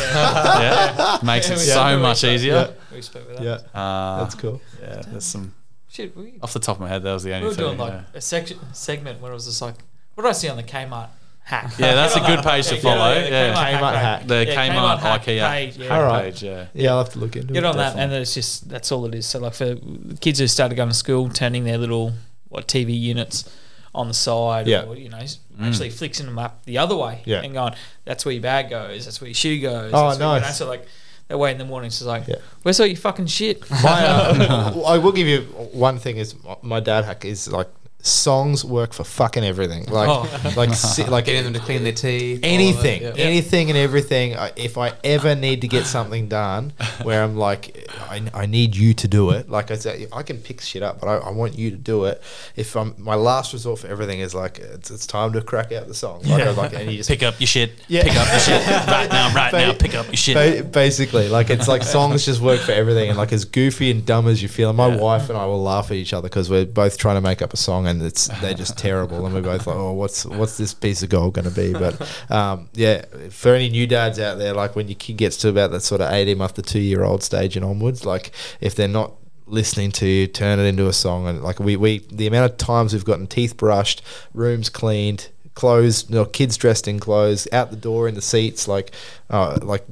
[0.60, 1.18] yeah.
[1.22, 2.74] Makes Yeah, it so much spoke- easier.
[2.92, 3.44] We spoke with that.
[3.74, 4.60] yeah, Uh, that's cool.
[4.80, 5.54] Yeah, there's some
[5.88, 7.02] Shit, we, off the top of my head.
[7.04, 7.64] That was the only thing.
[7.64, 7.88] we only were thing.
[7.92, 8.18] doing like yeah.
[8.18, 9.76] a section segment where it was just like,
[10.14, 11.08] what did I see on the Kmart
[11.46, 11.72] hack?
[11.78, 13.12] Yeah, that's a good page to follow.
[13.14, 13.96] yeah, Yeah, Kmart right.
[13.96, 14.26] hack.
[14.26, 15.96] the Yeah, Kmart, hack IKEA page, yeah.
[15.96, 16.24] All right.
[16.24, 16.42] page.
[16.42, 17.62] Yeah, Yeah, I'll have to look into Get it.
[17.62, 18.02] Get on that, definitely.
[18.02, 19.26] and then it's just that's all it is.
[19.26, 19.76] So like for
[20.20, 22.12] kids who started going to school, turning their little
[22.48, 23.48] what TV units
[23.94, 24.82] on the side, Yeah.
[24.84, 25.18] or you know,
[25.62, 27.42] actually flicking them up the other way, Yeah.
[27.42, 27.74] and going,
[28.04, 29.90] that's where your bag goes, that's where your shoe goes.
[29.94, 30.58] Oh, that's where, you know, nice.
[30.58, 30.86] so like
[31.28, 32.36] that way in the morning, it's just like, Yeah.
[32.62, 33.68] where's all your fucking shit?
[33.70, 35.40] My, uh, I will give you
[35.72, 37.68] one thing is my dad hack is like
[38.06, 39.84] songs work for fucking everything.
[39.86, 40.52] Like, Oh.
[40.56, 42.40] like, si- like Getting them to clean their teeth.
[42.44, 43.12] all of it, anything, yeah.
[43.16, 44.36] anything and everything.
[44.36, 48.76] I- If I ever need to get something done, where I'm like, I, I need
[48.76, 49.50] you to do it.
[49.50, 52.04] Like I said, I can pick shit up, but I, I want you to do
[52.04, 52.22] it.
[52.54, 55.88] If I'm my last resort for everything is like, it's, it's time to crack out
[55.88, 56.22] the song.
[56.24, 57.72] Like, I like, and you just Pick up your shit.
[57.88, 58.04] Yeah.
[58.04, 59.72] Pick up your shit right now, right now.
[59.72, 60.34] Pick up your shit.
[60.36, 64.04] Ba- basically, like it's like songs just work for everything, and like as goofy and
[64.06, 64.68] dumb as you feel.
[64.70, 67.20] And my wife and I will laugh at each other because we're both trying to
[67.20, 70.24] make up a song, and it's they're just terrible, and we're both like, oh, what's
[70.24, 71.72] what's this piece of gold going to be?
[71.72, 75.48] But um, yeah, for any new dads out there, like when your kid gets to
[75.48, 78.74] about that sort of eighteen month to two year old stage and onwards, like if
[78.74, 79.12] they're not
[79.48, 82.58] listening to you turn it into a song and like we, we the amount of
[82.58, 84.02] times we've gotten teeth brushed
[84.34, 88.66] rooms cleaned clothes you know, kids dressed in clothes out the door in the seats
[88.66, 88.92] like
[89.30, 89.84] uh, like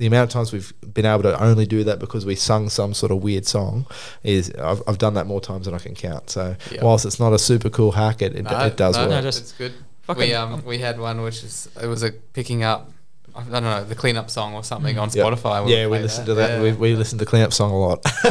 [0.00, 2.94] the amount of times we've been able to only do that because we sung some
[2.94, 3.86] sort of weird song
[4.24, 6.30] is I've, I've done that more times than I can count.
[6.30, 6.82] So Yeah.
[6.84, 9.10] whilst it's not a super cool hack, it, it, No, it does no, work.
[9.10, 9.74] No, just- it's good.
[10.16, 12.90] We um we had one which is it was a picking up.
[13.36, 15.22] I don't know the cleanup song or something on Yeah.
[15.22, 15.68] Spotify.
[15.68, 16.50] yeah, we play listened to that.
[16.50, 16.62] Yeah.
[16.62, 18.00] We, we listened to cleanup song a lot.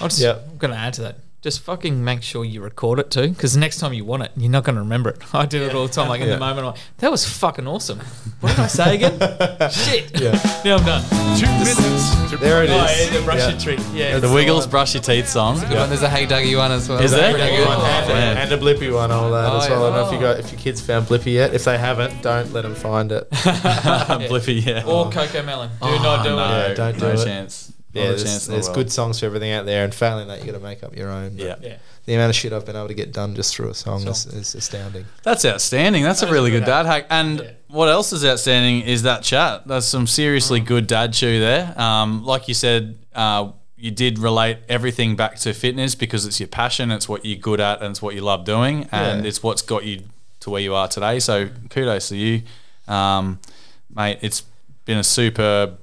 [0.00, 0.46] I'll just, Yep.
[0.50, 1.16] I'm going to add to that.
[1.42, 4.30] Just fucking make sure you record it too, because the next time you want it,
[4.36, 5.18] you're not going to remember it.
[5.34, 6.08] I do it all the time.
[6.08, 6.34] Like in Yeah.
[6.34, 7.98] the moment, I'm like, that was fucking awesome.
[8.38, 9.18] What did I say again?
[9.72, 10.20] Shit.
[10.20, 10.38] Yeah.
[10.64, 11.02] Now I'm done.
[11.36, 12.40] Two minutes.
[12.40, 12.76] there it is.
[12.76, 13.48] Oh, yeah, the brush Yeah.
[13.50, 13.80] your treat.
[13.92, 14.18] Yeah.
[14.20, 15.58] the Wiggles brush your teeth song.
[15.58, 15.88] Good one.
[15.88, 17.00] There's a Hey Duggee one as well.
[17.00, 17.32] Is there?
[17.32, 17.56] Pretty Yeah.
[17.56, 17.66] good.
[17.66, 18.36] Oh, and, man.
[18.36, 19.86] and a Blippi one, all that Oh, as well.
[19.86, 20.32] I don't know if you oh.
[20.34, 21.52] got if your kids found Blippi yet.
[21.54, 23.28] If they haven't, don't let them find it.
[23.30, 24.84] Blippi, yeah.
[24.86, 25.70] Or Cocomelon.
[25.70, 26.68] Do Oh, not do no, it.
[26.68, 27.24] Yeah, don't do no it.
[27.24, 27.72] chance.
[27.92, 30.58] Yeah, there's, chance there's good songs for everything out there, and failing that, you got
[30.58, 31.36] to make up your own.
[31.36, 31.56] Yeah.
[31.60, 31.76] Yeah.
[32.06, 34.26] the amount of shit I've been able to get done just through a song is,
[34.26, 35.04] is astounding.
[35.22, 36.02] That's outstanding.
[36.02, 37.06] That's a really good dad hack.
[37.10, 37.50] And Yeah.
[37.68, 39.66] what else is outstanding is that chat.
[39.68, 41.78] That's some seriously good dad chew there.
[41.80, 46.46] Um, like you said, uh, you did relate everything back to fitness because it's your
[46.48, 49.28] passion, it's what you're good at, and it's what you love doing, and Yeah.
[49.28, 50.02] it's what's got you
[50.40, 51.20] to where you are today.
[51.20, 52.42] So kudos to you,
[52.88, 53.38] um,
[53.94, 54.18] mate.
[54.22, 54.42] It's
[54.86, 55.74] been a super d-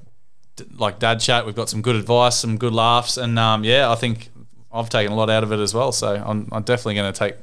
[0.77, 1.45] like dad chat.
[1.45, 4.29] We've got some good advice, some good laughs, and um, yeah, I think
[4.71, 5.91] I've taken a lot out of it as well.
[5.91, 7.35] So I'm, I'm definitely going to take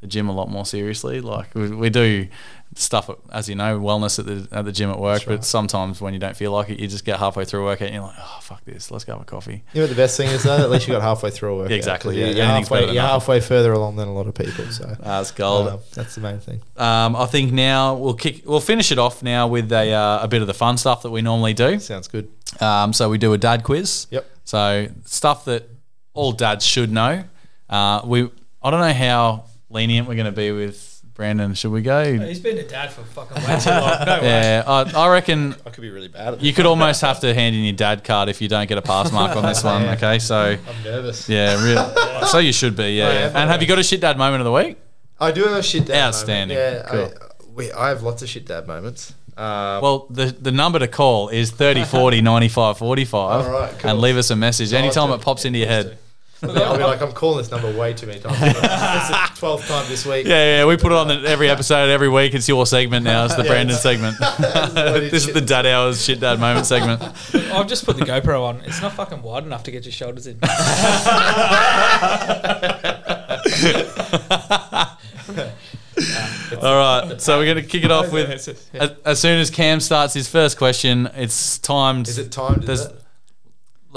[0.00, 1.20] the gym a lot more seriously.
[1.20, 2.28] Like we, we do
[2.78, 5.24] stuff, as you know, wellness at the at the gym at work.
[5.26, 7.86] But sometimes when you don't feel like it, you just get halfway through a workout
[7.86, 9.62] and you're like, oh fuck this, let's go have a coffee.
[9.72, 10.56] You know what the best thing is though?
[10.56, 11.72] At least you got halfway through a workout.
[11.72, 12.36] Exactly, 'cause yeah.
[12.36, 14.64] You're, halfway, you're halfway further along than a lot of people.
[14.66, 15.68] So That's gold.
[15.68, 16.60] um, that's the main thing.
[16.76, 18.42] Um, I think now we'll kick.
[18.44, 21.10] We'll finish it off now with a uh, a bit of the fun stuff that
[21.10, 21.78] we normally do.
[21.78, 22.28] Sounds good.
[22.60, 24.06] Um, so we do a dad quiz.
[24.10, 24.26] Yep.
[24.44, 25.68] So stuff that
[26.14, 27.24] all dads should know.
[27.68, 28.30] Uh, we
[28.62, 31.54] I don't know how lenient we're going to be with Brandon.
[31.54, 32.18] Should we go?
[32.18, 34.04] He's been a dad for fucking way too long.
[34.06, 34.26] No way.
[34.28, 37.32] Yeah, I, I reckon I could be really bad at you could almost have to
[37.34, 39.82] hand in your dad card if you don't get a pass mark on this one.
[39.96, 41.28] Okay, so I'm nervous.
[41.28, 41.94] yeah, real.
[42.26, 42.92] So you should be.
[42.92, 43.08] Yeah.
[43.12, 43.18] Yeah.
[43.30, 43.36] am.
[43.36, 44.76] And have you got a shit dad moment of the week?
[45.18, 46.08] I do have a shit dad.
[46.08, 46.56] Outstanding.
[46.56, 46.84] Moment.
[46.84, 47.14] Yeah, Cool.
[47.20, 49.14] I, we, I have lots of shit dad moments.
[49.38, 53.90] Um, Well, the the number to call is 30 40 95 45 All right, cool.
[53.90, 55.98] and leave us a message anytime it pops into your head.
[56.42, 58.38] I'll be like, I'm calling this number way too many times.
[58.38, 60.26] This is the twelfth time this week.
[60.26, 62.34] Yeah, yeah, we put it on the, every episode, every week.
[62.34, 63.24] It's your segment now.
[63.24, 64.18] It's the Yeah, Brandon segment.
[64.18, 67.02] this is the dad hours shit dad moment segment.
[67.52, 68.60] I've just put the GoPro on.
[68.62, 70.38] It's not fucking wide enough to get your shoulders in.
[76.62, 78.30] All right, so we're gonna kick it off with
[78.74, 81.08] as, as soon as Cam starts his first question.
[81.14, 82.08] It's timed.
[82.08, 82.64] Is it timed?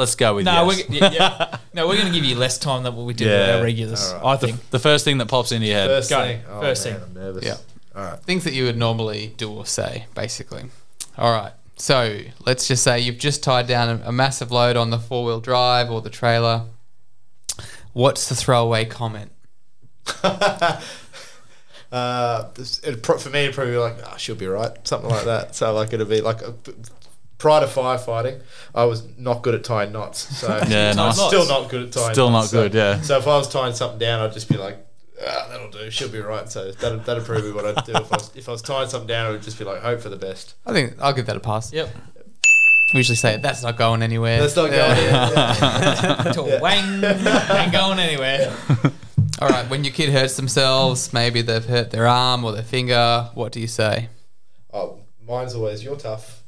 [0.02, 0.16] Is There's- it?
[0.16, 0.90] Let's go with No, yes.
[0.90, 1.58] we're, yeah, yeah.
[1.74, 4.12] no, we're going to give you less time than what we did with our regulars.
[4.14, 4.34] All right.
[4.34, 4.70] I think.
[4.70, 5.88] the first thing that pops into your head.
[5.88, 6.22] First Go.
[6.22, 6.42] thing.
[6.50, 7.04] Oh, First man, thing.
[7.04, 7.46] I'm nervous.
[7.46, 7.58] Yeah.
[7.96, 8.20] All right.
[8.20, 10.66] Things that you would normally do or say, basically.
[11.18, 11.52] All right.
[11.78, 15.24] So let's just say you've just tied down a, a massive load on the four
[15.26, 16.64] wheel drive or the trailer.
[17.94, 19.32] What's the throwaway comment?
[21.92, 25.10] Uh, this- it'd pro- for me, it'd probably be like, oh, she'll be right, something
[25.10, 25.56] like that.
[25.56, 26.54] So like it'd be like, a,
[27.40, 28.42] prior to firefighting,
[28.76, 30.38] I was not good at tying knots.
[30.38, 31.16] So Yeah, I'm nice.
[31.28, 32.14] still not good at tying.
[32.14, 32.50] Still not knots.
[32.52, 33.02] So- good, yeah.
[33.02, 34.78] So if I was tying something down, I'd just be like,
[35.28, 35.90] ah, that'll do.
[35.90, 36.48] She'll be right.
[36.50, 38.88] So that'd, that'd probably be what I'd do if I was if I was tying
[38.90, 39.26] something down.
[39.28, 40.54] I would just be like, hope for the best.
[40.66, 41.74] I think I'll give that a pass.
[41.74, 41.90] Yep.
[42.94, 44.42] We usually say that's not going anywhere.
[44.42, 44.76] Let's not go.
[44.76, 46.24] Yeah.
[46.26, 46.32] Yeah.
[46.34, 48.56] To wang, ain't going anywhere.
[49.42, 49.70] All right.
[49.70, 53.30] When your kid hurts themselves, maybe they've hurt their arm or their finger.
[53.36, 54.10] What do you say?
[54.74, 56.39] Oh, mine's always you're tough.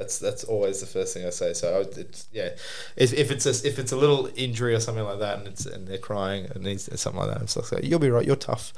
[0.00, 1.52] That's that's always the first thing I say.
[1.52, 2.48] So I, it's yeah,
[2.96, 5.66] if, if it's a, if it's a little injury or something like that, and it's
[5.66, 8.72] and they're crying and needs something like that, it's like you'll be right, you're tough.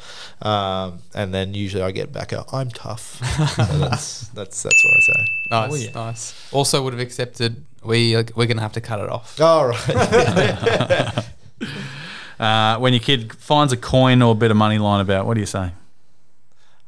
[0.44, 3.18] Um, and then usually I get back out, I'm tough.
[3.56, 5.24] so that's that's that's what I say.
[5.52, 5.90] Nice, Oh, yeah.
[6.06, 6.34] nice.
[6.52, 7.64] Also, would have accepted.
[7.84, 9.40] We we're gonna have to cut it off.
[9.40, 11.24] All right.
[12.40, 15.34] Uh, when your kid finds a coin or a bit of money lying about, what
[15.34, 15.70] do you say?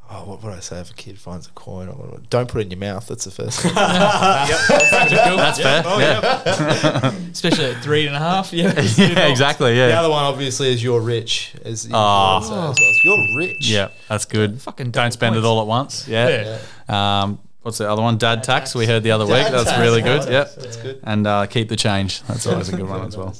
[0.07, 1.87] Oh, what would I say if a kid finds a coin?
[1.89, 3.07] Or don't put it in your mouth.
[3.07, 3.73] That's the first thing.
[3.75, 5.83] That's fair.
[5.83, 7.11] yeah.
[7.31, 8.53] Especially at three and a half.
[8.53, 8.67] Yeah.
[8.97, 9.75] yeah, exactly.
[9.75, 9.87] Yeah.
[9.87, 11.55] The other one, obviously, is you're rich.
[11.63, 12.39] As you Oh.
[12.43, 12.75] as well.
[13.03, 13.67] You're rich.
[13.67, 14.61] Yeah, that's good.
[14.61, 16.07] Fucking Don't double spend it all at once.
[16.07, 16.59] Yeah.
[16.87, 18.17] Um, what's the other one?
[18.17, 18.75] Dad tax.
[18.75, 19.33] We heard the other week.
[19.35, 19.79] Dad That's tax.
[19.79, 20.31] really Oh, good.
[20.31, 20.55] Yep.
[20.55, 20.99] That's good.
[21.03, 22.21] And uh, keep the change.
[22.23, 23.35] That's always a good one as well.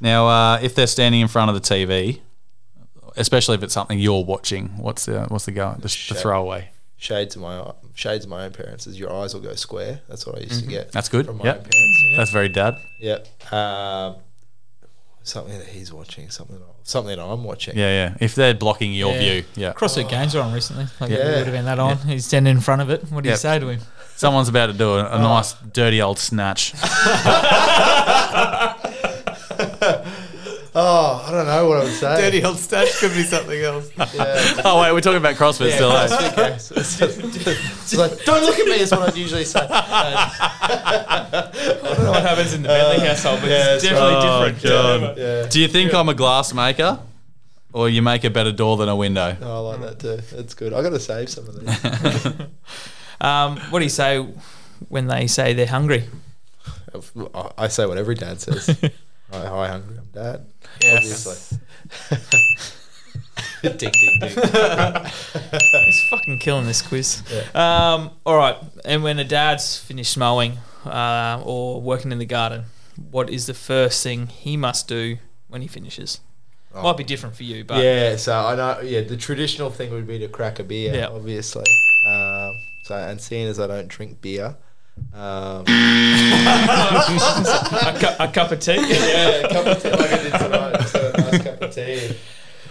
[0.00, 2.20] Now, uh, if they're standing in front of the TV,
[3.18, 5.72] especially if it's something you're watching, what's the what's the go?
[5.76, 6.18] The, the Shit.
[6.18, 6.70] throwaway.
[6.96, 10.00] Shades of my shades of my own parents is your eyes will go square.
[10.08, 10.92] That's what I used to get.
[10.92, 11.26] That's good.
[11.26, 11.56] From my Yep.
[11.56, 12.04] own parents.
[12.16, 12.74] That's very dad.
[13.00, 13.52] Yep.
[13.52, 14.16] Um,
[15.22, 16.28] something that he's watching.
[16.30, 16.60] Something.
[16.82, 17.76] Something that I'm watching.
[17.76, 18.14] Yeah, yeah.
[18.20, 19.18] If they're blocking your Yeah.
[19.20, 19.72] view, yeah.
[19.74, 20.86] CrossFit Games were on recently.
[21.00, 21.18] Like Yeah.
[21.18, 21.98] it would have been that on.
[21.98, 23.04] He's standing in front of it.
[23.12, 23.80] What do you say to him?
[24.16, 26.72] Someone's about to do a, a nice, dirty old snatch.
[30.80, 32.16] Oh, I don't know what I would say.
[32.20, 33.90] Dirty old stash could be something else.
[34.14, 34.62] Yeah.
[34.64, 35.90] oh wait, we're talking about CrossFit still.
[35.90, 36.30] eh?
[36.32, 36.58] Okay.
[36.58, 39.66] So it's like, don't look at me is what I'd usually say.
[39.70, 41.50] I
[41.82, 44.52] don't know what happens in the Bentley household, but yeah, it's it's definitely right.
[44.54, 44.74] different.
[44.74, 45.18] Oh, God.
[45.18, 45.46] Yeah.
[45.48, 47.00] Do you think I'm a glass maker,
[47.72, 49.36] or you make a better door than a window?
[49.40, 50.36] No, I like that too.
[50.36, 50.72] That's good.
[50.72, 52.46] I got to save some of these.
[53.20, 54.24] Um, what do you say
[54.88, 56.04] when they say they're hungry?
[57.34, 58.78] I- I say what every dad says.
[59.30, 59.98] Hi, hi, hungry.
[59.98, 60.46] I'm dad.
[60.82, 61.26] Yes.
[61.26, 61.58] Obviously.
[63.62, 64.30] ding, ding, ding.
[65.84, 67.22] He's fucking killing this quiz.
[67.54, 68.56] Um, all right.
[68.84, 72.64] And when a dad's finished mowing uh, or working in the garden,
[73.10, 75.18] what is the first thing he must do
[75.48, 76.20] when he finishes?
[76.74, 78.80] Might be different for you, but yeah, so I know.
[78.82, 81.08] Yeah, the traditional thing would be to crack a beer, Yeah.
[81.08, 81.64] obviously.
[82.06, 82.52] Um,
[82.84, 84.54] so, and seeing as I don't drink beer,
[85.14, 85.64] um,
[86.68, 88.74] a, cu- a cup of tea.
[88.76, 90.72] yeah, a cup of tea like I did tonight.
[90.80, 92.16] Just a nice cup of tea.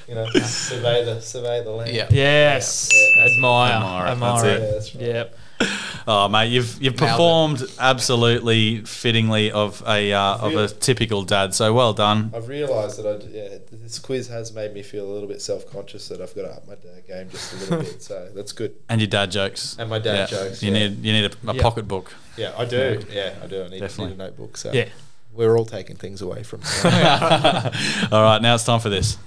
[0.08, 1.92] You know, survey the survey the land.
[1.92, 2.08] Yeah.
[2.10, 2.90] Yes.
[2.94, 3.74] Yeah, that's- admire.
[3.74, 4.62] Admire Admire, that's it.
[4.62, 5.04] Yeah, that's right.
[5.04, 5.36] Yep.
[6.10, 7.12] Oh mate, you've you've Nailed it.
[7.12, 11.54] performed absolutely fittingly of a uh, of a typical dad.
[11.54, 12.32] So well done.
[12.34, 15.42] I've realised that I d- yeah, this quiz has made me feel a little bit
[15.42, 18.02] self conscious that I've got to up my dad game just a little bit.
[18.02, 18.76] So that's good.
[18.88, 19.76] And your dad jokes.
[19.78, 20.38] And my dad Yeah.
[20.38, 20.64] jokes.
[20.64, 20.80] You yeah.
[20.88, 21.62] need you need a, a Yeah.
[21.62, 22.14] pocketbook.
[22.38, 23.04] Yeah, I do.
[23.12, 23.64] Yeah, I do.
[23.66, 24.14] I need, Definitely.
[24.14, 24.56] need a notebook.
[24.56, 24.88] So Yeah.
[25.34, 26.62] we're all taking things away from.
[28.14, 29.18] All right, now it's time for this.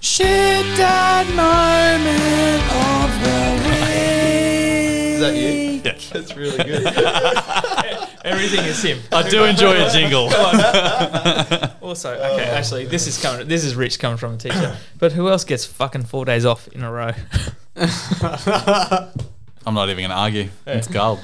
[5.21, 5.83] Is that you?
[5.85, 5.99] Yeah.
[6.13, 6.87] That's really good.
[8.25, 8.99] Everything is him.
[9.13, 10.31] I do enjoy a jingle.
[11.91, 13.49] Also, okay, actually, this is coming.
[13.49, 14.77] This is Rich coming from a teacher.
[14.99, 17.11] But who else gets fucking four days off in a row?
[19.67, 20.51] I'm not even going to argue.
[20.69, 21.19] It's gold.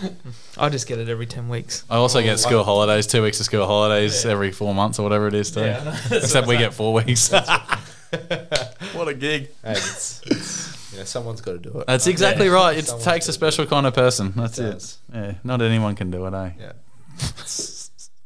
[0.59, 1.85] I just get it every ten weeks.
[1.89, 5.05] I also get oh, school holidays, two weeks of school holidays every four months or
[5.05, 5.53] whatever it is.
[5.53, 5.61] Too.
[5.61, 5.91] Yeah, I know.
[5.93, 7.31] That's Except what we I'm get four weeks.
[7.31, 9.51] what a gig.
[9.63, 11.87] Hey, it's, it's, you know, somene's got to do it.
[11.87, 12.77] That's exactly right.
[12.79, 14.33] It Someone's takes a gotta special kind of person.
[14.35, 14.73] That's It it.
[14.73, 14.99] does.
[15.13, 16.51] Yeah, not anyone can do it, eh?
[16.59, 16.73] Yeah.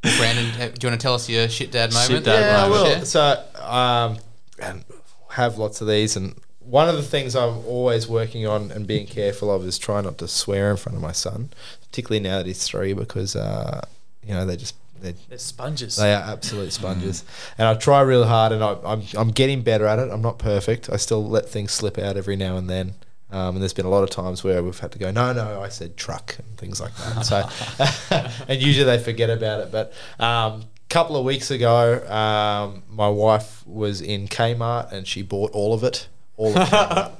[0.03, 2.11] Brandon, do you want to tell us your shit dad moment?
[2.11, 2.83] Shit dad yeah, I moment.
[2.83, 2.91] will.
[2.99, 3.05] Yeah.
[3.05, 4.18] So, um,
[4.62, 4.85] and
[5.31, 9.07] have lots of these, and one of the things I'm always working on and being
[9.07, 11.51] careful of is try not to swear in front of my son,
[11.83, 13.83] particularly now that he's three, because uh,
[14.25, 15.96] you know they just they They're sponges.
[15.96, 17.24] they are absolute sponges,
[17.59, 20.11] and I try real hard, and I, I'm I'm getting better at it.
[20.11, 20.88] I'm not perfect.
[20.90, 22.94] I still let things slip out every now and then.
[23.32, 25.62] Um, and there's been a lot of times where we've had to go, no, no,
[25.62, 27.22] I said truck and things like that.
[27.24, 27.48] So,
[28.48, 29.70] and usually they forget about it.
[29.70, 35.53] But um, couple of weeks ago, um, my wife was in Kmart and she bought
[35.53, 36.09] all of it.
[36.36, 37.12] All of Kmart,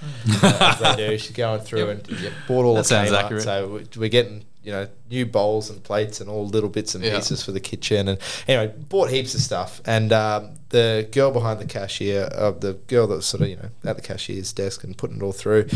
[0.61, 1.16] as they do.
[1.18, 3.22] She's going through and yeah, bought all That of sounds Kmart.
[3.22, 3.43] accurate.
[3.45, 7.17] So we're getting you know new bowls and plates and all little bits and Yeah.
[7.17, 8.09] pieces for the kitchen.
[8.09, 9.81] And anyway, bought heaps of stuff.
[9.87, 13.57] And um, the girl behind the cashier, uh, the girl that was sort of you
[13.57, 15.69] know at the cashier's desk and putting it all through.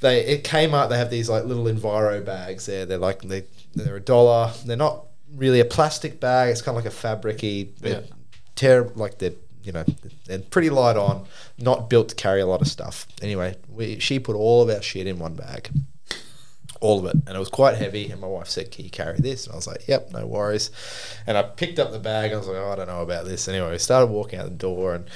[0.00, 0.88] They it Kmart.
[0.90, 2.84] They have these like little Enviro bags there.
[2.86, 3.44] They're like they
[3.74, 4.52] they're a dollar.
[4.64, 5.04] They're not
[5.34, 6.50] really a plastic bag.
[6.50, 7.70] It's kind of like a fabricy.
[7.80, 8.00] Yeah.
[8.54, 9.84] ter- like they're you know
[10.26, 11.24] they're pretty light on,
[11.58, 13.06] not built to carry a lot of stuff.
[13.22, 15.70] Anyway, we she put all of our shit in one bag.
[16.84, 18.10] All of it, and it was quite heavy.
[18.10, 20.70] And my wife said, "Can you carry this?" And I was like, "Yep, no worries."
[21.26, 22.32] And I picked up the bag.
[22.32, 24.50] I was like, oh, "I don't know about this." Anyway, we started walking out the
[24.50, 25.06] door, and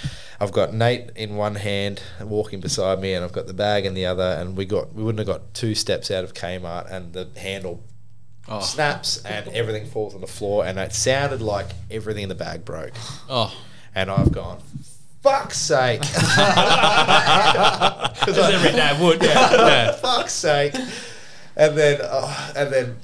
[0.40, 3.92] I've got Nate in one hand walking beside me, and I've got the bag in
[3.92, 4.36] the other.
[4.40, 7.82] And we got we wouldn't have got two steps out of Kmart, and the handle
[8.50, 8.60] Oh.
[8.60, 12.64] snaps, and everything falls on the floor, and it sounded like everything in the bag
[12.64, 12.92] broke.
[13.28, 13.52] Oh,
[13.94, 14.60] And I've gone,
[15.22, 16.00] "Fuck's sake!"
[18.26, 19.22] As every dad would.
[19.22, 19.52] Yeah.
[19.52, 19.92] yeah.
[20.00, 20.74] fuck's sake.
[21.58, 22.96] And then, uh, and then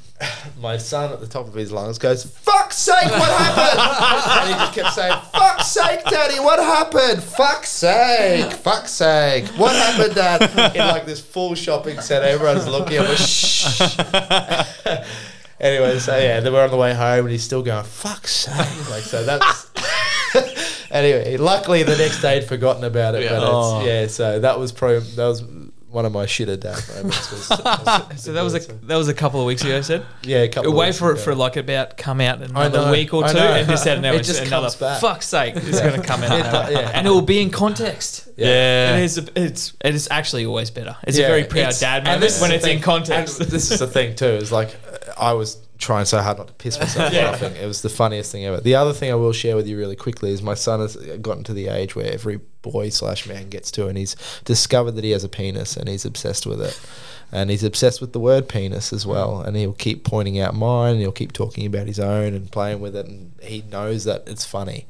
[0.61, 3.81] my son at the top of his lungs goes, "Fuck's sake, what happened?"
[4.41, 7.21] and he just kept saying, "Fuck's sake, Daddy, what happened?
[7.23, 12.99] Fuck's sake, fuck's sake, what happened, Dad?" In like this full shopping centre, everyone's looking
[12.99, 13.17] at me.
[13.17, 13.99] Shh.
[15.61, 18.91] anyway, so yeah, then we're on the way home, and he's still going, "Fuck's sake!"
[18.91, 19.71] Like so that's.
[20.91, 23.79] anyway, luckily the next day he'd forgotten about it, but Oh.
[23.81, 25.43] it's, yeah, so that was probably that was
[25.95, 27.31] one of my shitter dad moments.
[27.31, 27.47] Was,
[28.21, 29.79] So that was a that was a couple of weeks ago.
[29.79, 30.05] I said.
[30.25, 30.73] yeah, a couple.
[30.73, 31.23] of Wait weeks for it ago.
[31.23, 34.03] for like about come out in I another know, week or two, and just said
[34.03, 35.01] no, It it's just another comes back.
[35.01, 36.69] fuck's sake, it's going to come out, It now.
[36.69, 36.91] yeah.
[36.95, 38.29] and it will be in context.
[38.37, 38.97] Yeah.
[38.97, 39.19] It is.
[39.37, 40.97] It's it is actually always better.
[41.05, 43.41] It's Yeah, a very proud dad and moment this is when it's thing- in context.
[43.41, 44.27] And this is the thing too.
[44.27, 44.75] Is like
[45.17, 47.31] I was trying so hard not to piss myself Yeah.
[47.31, 47.57] laughing.
[47.57, 48.61] It was the funniest thing ever.
[48.61, 51.45] The other thing I will share with you really quickly is my son has gotten
[51.45, 55.11] to the age where every boy slash man gets to, and he's discovered that he
[55.11, 56.81] has a penis, and he's obsessed with it.
[57.33, 59.39] And he's obsessed with the word penis as well.
[59.43, 59.47] Mm.
[59.49, 62.81] And he'll keep pointing out mine, and he'll keep talking about his own and playing
[62.81, 63.07] with it.
[63.07, 64.87] And he knows that it's funny.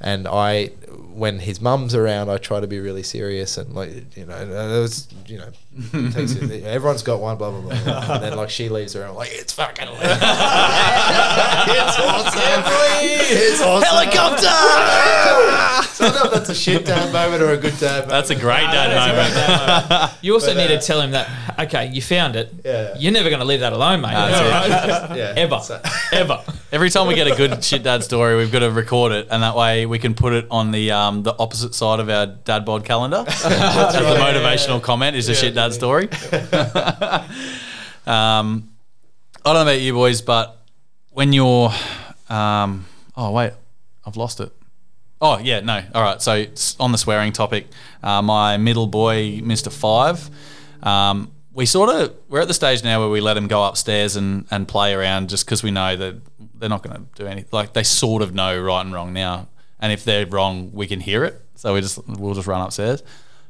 [0.00, 0.66] And I,
[1.12, 4.80] when his mum's around, I try to be really serious and like you know, it
[4.80, 5.50] was you know,
[6.10, 8.14] takes it, everyone's got one, blah blah blah, blah.
[8.14, 10.18] and then like she leaves around like it's fucking hilarious.
[11.68, 12.62] it's awesome,
[13.02, 13.82] it's awesome.
[13.82, 14.46] helicopter.
[15.92, 17.90] so I don't know if that's a shit dad moment or a good dad.
[18.06, 18.08] Moment.
[18.10, 18.94] That's a great dad
[19.98, 20.12] moment.
[20.22, 22.52] you also But, need uh, to tell him that okay, you found it.
[22.64, 22.94] Yeah.
[22.96, 24.12] You're never going to leave that alone, mate.
[24.12, 25.80] That's yeah, Ever, So-
[26.12, 26.42] ever.
[26.70, 29.42] Every time we get a good shit dad story, we've got to record it, and
[29.42, 32.64] that way we can put it on the um, the opposite side of our dad
[32.64, 33.24] bod calendar.
[33.28, 36.04] As the motivational comment is a shit dad story.
[38.06, 38.70] um,
[39.44, 40.62] I don't know about you boys, but
[41.10, 41.70] when you're,
[42.28, 42.86] um,
[43.16, 43.52] oh wait,
[44.06, 44.52] I've lost it.
[45.20, 45.82] Oh yeah, no.
[45.94, 46.20] All right.
[46.22, 47.66] So it's on the swearing topic,
[48.02, 50.30] uh, my middle boy, Mister Five,
[50.82, 54.14] um, we sort of we're at the stage now where we let him go upstairs
[54.14, 56.20] and, and play around just because we know that
[56.54, 57.48] they're not going to do anything.
[57.50, 59.48] Like they sort of know right and wrong now,
[59.80, 61.40] and if they're wrong, we can hear it.
[61.54, 63.02] So we just we'll just run upstairs.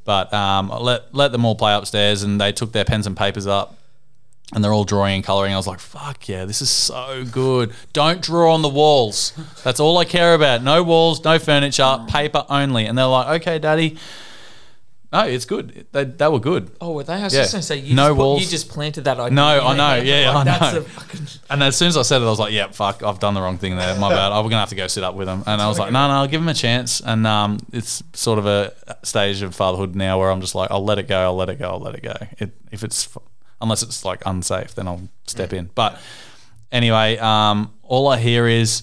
[0.05, 3.47] But um, let let them all play upstairs, and they took their pens and papers
[3.47, 3.79] up
[4.55, 5.53] and they're all drawing and coloring.
[5.53, 7.73] I was like, fuck yeah, this is so good.
[7.93, 9.33] Don't draw on the walls.
[9.63, 10.63] That's all I care about.
[10.63, 12.87] No walls, no furniture, paper only.
[12.87, 13.99] And they're like, okay, daddy.
[15.11, 15.87] No, it's good.
[15.93, 16.71] They, they were good.
[16.83, 17.15] Oh, were they?
[17.15, 17.41] I was Yeah.
[17.41, 18.43] just going to say you, No just, put- walls.
[18.43, 19.35] you just planted that idea.
[19.35, 19.95] No, I know.
[20.03, 20.79] Yeah, Like, I that's know.
[20.81, 23.19] a fucking- And as soon as I said it, I was like, yeah, fuck, I've
[23.19, 23.99] done the wrong thing there.
[23.99, 24.33] My bad.
[24.33, 25.45] I'm going to have to go sit up with them.
[25.47, 27.01] And I was like, no, no, I'll give them a chance.
[27.01, 30.85] And um, it's sort of a stage of fatherhood now where I'm just like, I'll
[30.85, 32.15] let it go, I'll let it go, I'll let it go.
[32.39, 33.09] It, if it's,
[33.63, 35.71] unless it's like unsafe, then I'll step in.
[35.75, 35.99] But
[36.71, 38.83] anyway, um, all I hear is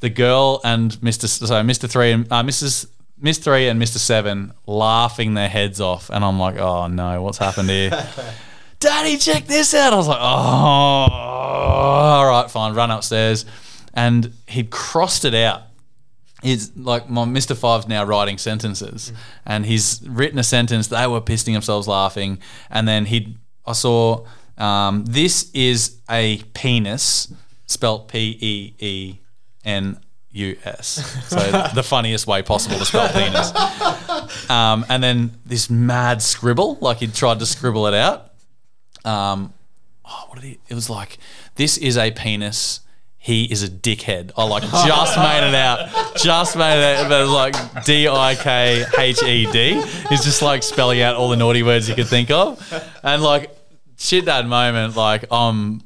[0.00, 1.26] the girl and Mr.
[1.28, 1.88] So Mr.
[1.90, 2.88] Three and uh, Mrs.
[3.18, 3.98] Miss Three and Mr.
[3.98, 7.90] Seven laughing their heads off, and I'm like, oh no, what's happened here?
[8.78, 9.92] Daddy, check this out.
[9.92, 13.46] I was like, oh, all right, fine, run upstairs,
[13.94, 15.62] and he'd crossed it out.
[16.42, 17.56] He's like my Mr.
[17.56, 19.12] Five's now writing sentences,
[19.46, 20.88] and he's written a sentence.
[20.88, 22.38] They were pissing themselves laughing,
[22.70, 24.26] and then he, I saw,
[24.58, 27.32] um, this is a penis,
[27.64, 29.18] spelt P E E
[29.64, 29.98] N
[30.36, 31.28] U S.
[31.28, 31.38] So
[31.74, 33.52] the funniest way possible to spell penis.
[34.50, 38.32] Um, and then this mad scribble, like he'd tried to scribble it out.
[39.04, 39.52] Um,
[40.04, 40.58] oh, what did he?
[40.68, 41.18] It was like,
[41.54, 42.80] this is a penis.
[43.18, 44.30] He is a dickhead.
[44.36, 46.16] I like just made it out.
[46.16, 47.08] Just made it out.
[47.08, 49.82] But it was like D I K H E D.
[50.08, 52.62] He's just like spelling out all the naughty words you could think of.
[53.02, 53.50] And like,
[53.98, 55.82] shit, that moment, like, I'm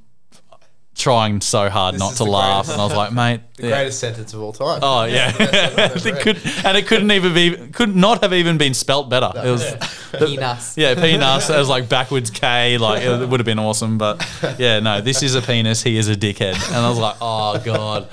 [1.01, 2.67] trying so hard not to laugh.
[2.67, 3.41] greatest- And I was like, mate.
[3.61, 3.77] The yeah.
[3.77, 4.81] greatest sentence of all time.
[4.83, 9.11] Oh yeah, it could, and it couldn't even be, could not have even been spelt
[9.11, 9.31] better.
[9.37, 9.63] It was,
[10.19, 10.79] Penis.
[10.79, 11.51] yeah, penis.
[11.51, 12.79] It was like backwards K.
[12.79, 14.27] Like it would have been awesome, but
[14.59, 15.03] yeah, no.
[15.03, 15.83] This is a penis.
[15.83, 16.55] He is a dickhead.
[16.69, 18.05] And I was like, oh god,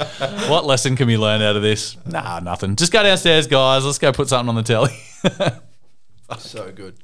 [0.49, 1.95] what lesson can we learn out of this?
[2.05, 2.76] Nah, nothing.
[2.76, 3.85] Just go downstairs, guys.
[3.85, 4.97] Let's go put something on the telly.
[6.39, 6.97] so good.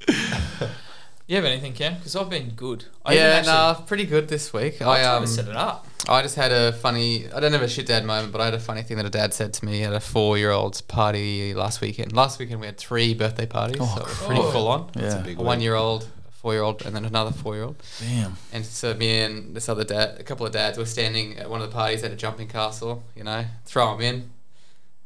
[1.28, 1.96] You have anything, Cam?
[1.96, 2.86] Because I've been good.
[3.06, 4.82] I even Yeah, actually, nah, pretty good this week.
[4.82, 5.88] I I um, set it up.
[6.10, 7.32] I just had a funny.
[7.32, 9.10] I don't have a shit dad moment, but I had a funny thing that a
[9.10, 12.12] dad said to me at a four-year-old's party last weekend.
[12.12, 14.52] Last weekend we had three birthday parties, so it was pretty cool.
[14.52, 14.90] full on.
[14.96, 17.78] yeah, big A one-year-old, a four-year-old, and then another four-year-old.
[18.02, 18.36] damn.
[18.52, 21.62] And so me and this other dad, a couple of dads, were standing at one
[21.62, 23.02] of the parties at a jumping castle.
[23.16, 24.30] You know, throw them in.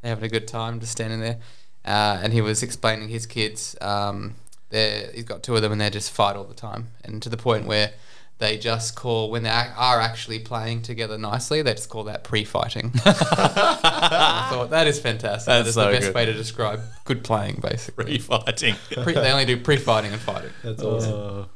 [0.02, 1.38] They're having a good time, just standing there.
[1.86, 3.76] Uh, and he was explaining his kids.
[3.82, 4.34] Um,
[4.70, 7.30] they're, he's got two of them, and they just fight all the time, and to
[7.30, 7.92] the point where
[8.40, 11.62] they just call when they are actually playing together nicely.
[11.64, 12.92] They just call that pre-fighting.
[13.06, 15.48] I thought that is fantastic.
[15.48, 16.16] That's that is so the best good.
[16.16, 18.20] way to describe good playing, basically.
[18.20, 19.04] Refighting.
[19.04, 20.52] Pre- they only do pre-fighting and fighting.
[20.64, 21.50] That's awesome.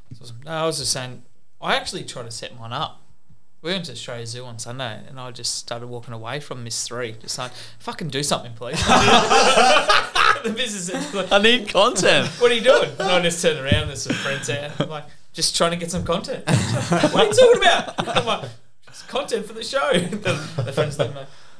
[0.44, 1.24] No, I was just saying.
[1.62, 3.01] I actually try to set mine up
[3.62, 6.88] we went to Australia Zoo on Sunday, and I just started walking away from Miss
[6.88, 8.84] Three, just like, "Fucking do something, please."
[10.44, 12.28] the business is like, I need content.
[12.40, 13.88] "What are you doing?" And I just turned around.
[13.88, 14.74] There's some friends there.
[14.80, 18.18] I'm like, "Just trying to get some content." what are you talking about?
[18.18, 18.50] I'm like,
[18.88, 21.12] "It's content for the show." the, the friends like,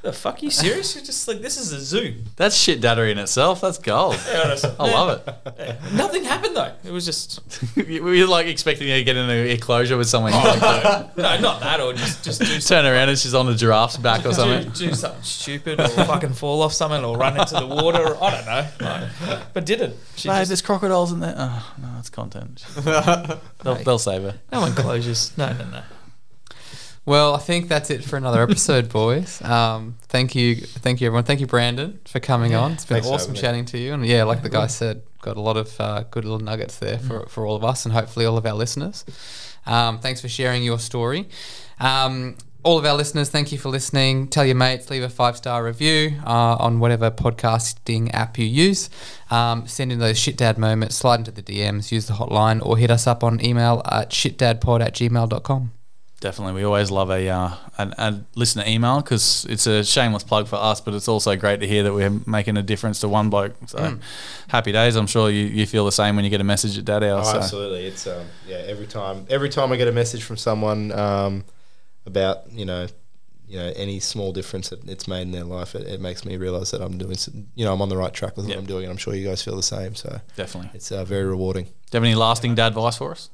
[0.02, 0.42] "The fuck?
[0.42, 0.96] Are you serious?
[0.96, 3.62] You're just like this is a zoo." That's shit daddery in itself.
[3.62, 4.16] That's gold.
[4.32, 5.22] Yeah, I said, I "Yeah." love
[5.58, 5.94] it.
[5.94, 6.72] Nothing happened though.
[6.84, 7.40] It was just
[7.76, 10.32] Were you like expecting her to get in an enclosure with someone?
[10.34, 10.38] Oh,
[11.16, 13.98] like, no, not that, or just just do turn around and she's on a giraffe's
[13.98, 14.72] back or do, something.
[14.72, 18.02] do something stupid or fucking fall off something or run into the water.
[18.16, 18.68] Or, I don't know.
[19.28, 19.96] Like, but didn't.
[20.16, 21.36] She Babe, just, there's crocodiles in there.
[21.38, 22.64] Oh, no, it's content.
[22.76, 24.40] they'll, they'll save her.
[24.52, 25.36] no enclosures.
[25.38, 25.82] No, no, no.
[27.06, 29.42] Well, I think that's it for another episode, boys.
[29.42, 31.24] Um, thank you, thank you, everyone.
[31.24, 32.74] Thank you, Brandon, for coming on.
[32.74, 33.94] It's been awesome chatting to you.
[33.94, 37.00] And yeah, like the guy said, got a lot of uh, good little nuggets there
[37.00, 39.04] for, for all of us and hopefully all of our listeners.
[39.66, 41.28] Um, thanks for sharing your story.
[41.80, 44.28] Um, all of our listeners, thank you for listening.
[44.28, 48.92] Tell your mates, leave a five star review uh, on whatever podcasting app you use.
[49.32, 52.78] Um, send in those shit dad moments, slide into the DMs, use the hotline, or
[52.78, 55.72] hit us up on email at shitdadpod at gmail.com.
[56.22, 57.50] Definitely, we always love a uh,
[57.80, 61.60] a, a listener email because it's a shameless plug for us, but it's also great
[61.62, 63.56] to hear that we're making a difference to one bloke.
[63.66, 63.98] So
[64.48, 64.96] happy days!
[64.96, 67.22] I'm sure you, you feel the same when you get a message at Dad Hour.
[67.22, 67.38] Oh, so.
[67.40, 67.86] absolutely.
[67.88, 68.58] It's um, yeah.
[68.58, 71.44] Every time, every time I get a message from someone um,
[72.06, 72.86] about you know,
[73.48, 76.38] you know, any small difference that it's made in their life, it, it makes me
[76.38, 78.58] realize that I'm doing, some, you know, I'm on the right track with Yeah.
[78.58, 79.96] what I'm doing, and I'm sure you guys feel the same.
[79.96, 80.70] So Definitely.
[80.76, 81.66] It's uh, very rewarding.
[81.66, 83.30] Do you have any lasting dad advice for us?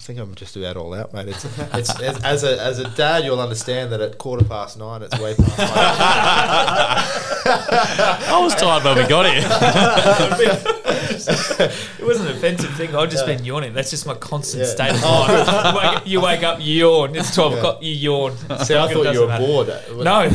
[0.00, 1.28] I think I'm just about all out, mate.
[1.28, 1.44] It's,
[1.74, 5.18] it's as, as a as a dad, you'll understand that at quarter past nine, it's
[5.20, 5.58] way past.
[5.58, 5.66] My,
[8.34, 9.42] I was tired when we got here.
[11.98, 12.94] It wasn't an offensive thing.
[12.94, 13.72] I've just been yawning.
[13.74, 14.70] That's just my constant Yeah.
[14.70, 15.32] state of mind.
[15.74, 17.14] you, wake, you wake up, you yawn.
[17.16, 17.82] It's twelve o'clock.
[17.82, 18.36] You yawn.
[18.64, 19.68] See, I thought you were bored.
[19.96, 20.12] No,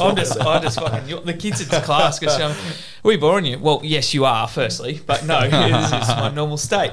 [0.00, 1.08] I'm just, I just fucking.
[1.08, 1.24] yawn.
[1.24, 2.54] The kids at class because um,
[3.02, 3.58] we boring you?
[3.58, 4.48] Well, yes, you are.
[4.48, 6.92] Firstly, but no, this is my normal state.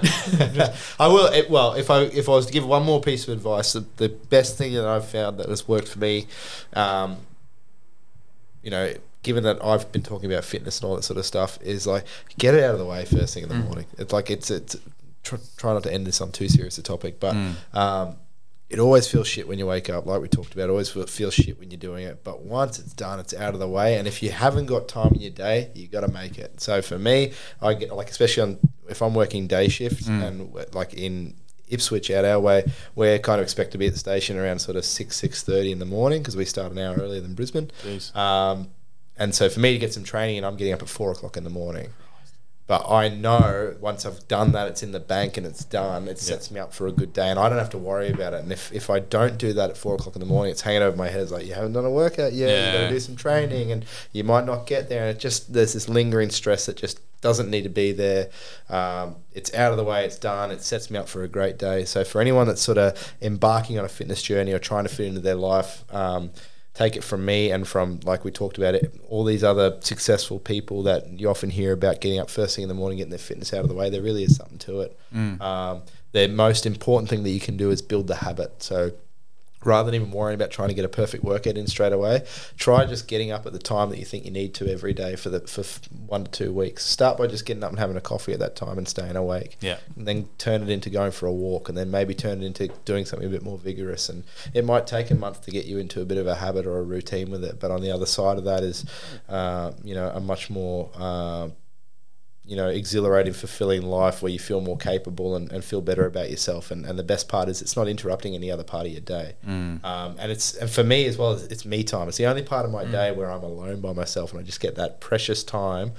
[1.00, 1.28] I will.
[1.28, 3.86] It, well, if I if I was to give one more piece of advice, the,
[3.98, 6.28] the best thing that I've found that has worked for me,
[6.74, 7.18] um,
[8.64, 11.60] you know, given that I've been talking about fitness and all that sort of stuff,
[11.62, 12.06] is like
[12.38, 13.86] get it out of the way first thing in the morning.
[13.98, 14.76] It's like it's it's
[15.24, 17.36] tr- try not to end this on too serious a topic, but.
[17.74, 18.16] Um,
[18.70, 20.70] it always feels shit when you wake up, like we talked about.
[20.70, 23.60] It always feels shit when you're doing it, but once it's done, it's out of
[23.60, 23.98] the way.
[23.98, 26.62] And if you haven't got time in your day, you got to make it.
[26.62, 30.94] So for me, I get like especially on if I'm working day shift and like
[30.94, 31.36] in
[31.68, 32.64] Ipswich out our way,
[32.96, 35.74] we're kind of expect to be at the station around sort of six six thirty
[35.74, 37.70] in the morning because we start an hour earlier than Brisbane.
[38.16, 38.70] Um,
[39.22, 41.38] and so for me to get some training, and I'm getting up at four o'clock
[41.38, 41.90] in the morning.
[42.66, 46.08] But I know once I've done that, it's in the bank and it's done.
[46.08, 48.34] It sets me up for a good day, and I don't have to worry about
[48.34, 48.42] it.
[48.42, 50.82] And if, if I don't do that at four o'clock in the morning, it's hanging
[50.82, 51.20] over my head.
[51.20, 52.50] It's like you haven't done a workout yet.
[52.74, 55.02] You got to do some training, and you might not get there.
[55.08, 58.30] And it just there's this lingering stress that just doesn't need to be there.
[58.70, 60.06] Um, it's out of the way.
[60.06, 60.50] It's done.
[60.50, 61.86] It sets me up for a great day.
[61.86, 65.06] So for anyone that's sort of embarking on a fitness journey or trying to fit
[65.06, 65.84] into their life.
[65.94, 66.32] Um,
[66.74, 70.40] take it from me and from like we talked about it all these other successful
[70.40, 73.20] people that you often hear about getting up first thing in the morning getting their
[73.20, 74.98] fitness out of the way there really is something to it.
[75.42, 75.84] Um,
[76.14, 78.64] the most important thing that you can do is build the habit.
[78.64, 78.92] So
[79.64, 82.24] rather than even worrying about trying to get a perfect workout in straight away
[82.58, 85.16] try just getting up at the time that you think you need to every day
[85.16, 85.64] for the for
[86.06, 86.86] one to two weeks.
[86.86, 89.58] Start by just getting up and having a coffee at that time and staying awake.
[89.62, 89.78] Yeah.
[89.96, 92.68] and then turn it into going for a walk and then maybe turn it into
[92.86, 94.10] doing something a bit more vigorous.
[94.10, 94.24] And
[94.54, 96.78] it might take a month to get you into a bit of a habit or
[96.78, 98.86] a routine with it but on the other side of that is
[99.30, 101.50] uh, you know a much more uh,
[102.44, 106.30] you know exhilarating fulfilling life where you feel more capable and, and feel better about
[106.32, 106.72] yourself.
[106.72, 109.36] And, and the best part is it's not interrupting any other part of your day.
[109.46, 109.80] Um,
[110.20, 112.08] and it's and for me as well it's me time.
[112.08, 114.60] It's the only part of my day where I'm alone by myself and I just
[114.60, 115.92] get that precious time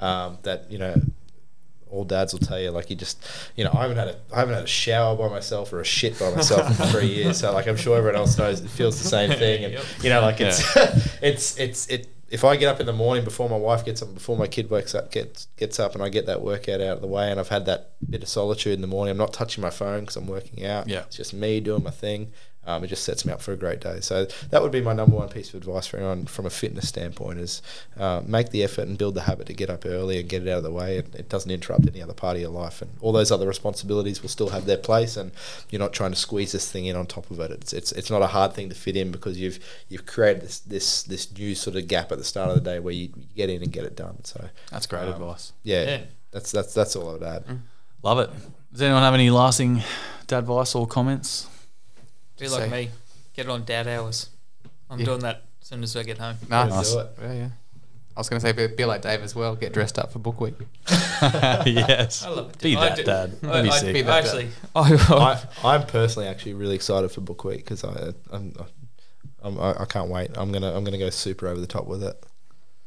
[0.00, 0.94] um, that you know
[1.90, 3.18] all dads will tell you like you just
[3.56, 5.84] you know I haven't had a I haven't had a shower by myself or a
[5.84, 7.38] shit by myself in three years.
[7.40, 9.64] So like I'm sure everyone else knows it feels the same thing.
[9.64, 9.84] And Yep.
[10.02, 10.62] you know like it's
[11.22, 14.14] it's it's it if I get up in the morning before my wife gets up
[14.14, 17.00] before my kid wakes up gets gets up and I get that workout out of
[17.00, 19.62] the way and I've had that bit of solitude in the morning I'm not touching
[19.62, 21.00] my phone because I'm working out Yeah.
[21.00, 22.32] it's just me doing my thing
[22.66, 24.92] um, it just sets me up for a great day so that would be my
[24.92, 27.62] number one piece of advice for anyone from a fitness standpoint is
[27.98, 30.48] uh, make the effort and build the habit to get up early and get it
[30.50, 32.90] out of the way it, it doesn't interrupt any other part of your life and
[33.00, 35.32] all those other responsibilities will still have their place and
[35.70, 38.10] you're not trying to squeeze this thing in on top of it it's it's, it's
[38.10, 39.58] not a hard thing to fit in because you've
[39.88, 42.78] you've created this this this new sort of gap at the start of the day
[42.78, 45.52] where you, you get in and get it done so That's great Um, advice.
[45.62, 46.00] yeah, Yeah.
[46.30, 47.44] that's that's that's all I would add
[48.02, 48.30] Love it.
[48.72, 49.82] Does anyone have any lasting
[50.26, 51.46] dad advice or comments?
[52.40, 52.90] Be So- like me.
[53.34, 54.28] Get it on dad hours.
[54.90, 55.04] I'm Yeah.
[55.06, 56.36] doing that as soon as I get home.
[56.48, 56.70] Nice.
[56.70, 56.92] Nice.
[56.92, 57.10] Do it.
[57.22, 57.48] Yeah, yeah.
[58.16, 59.54] I was going to say, be, be like Dave as well.
[59.54, 60.54] Get dressed up for book week.
[60.90, 62.24] yes.
[62.24, 62.58] I love it.
[62.58, 63.36] Be I that do- dad.
[63.42, 63.94] I, That'd be I- sick.
[63.94, 68.12] Be that actually, I, I, I'm personally actually really excited for book week because I,
[68.32, 68.54] I'm,
[69.42, 70.30] I'm, I I can't wait.
[70.34, 72.22] I'm gonna I'm gonna go super over the top with it.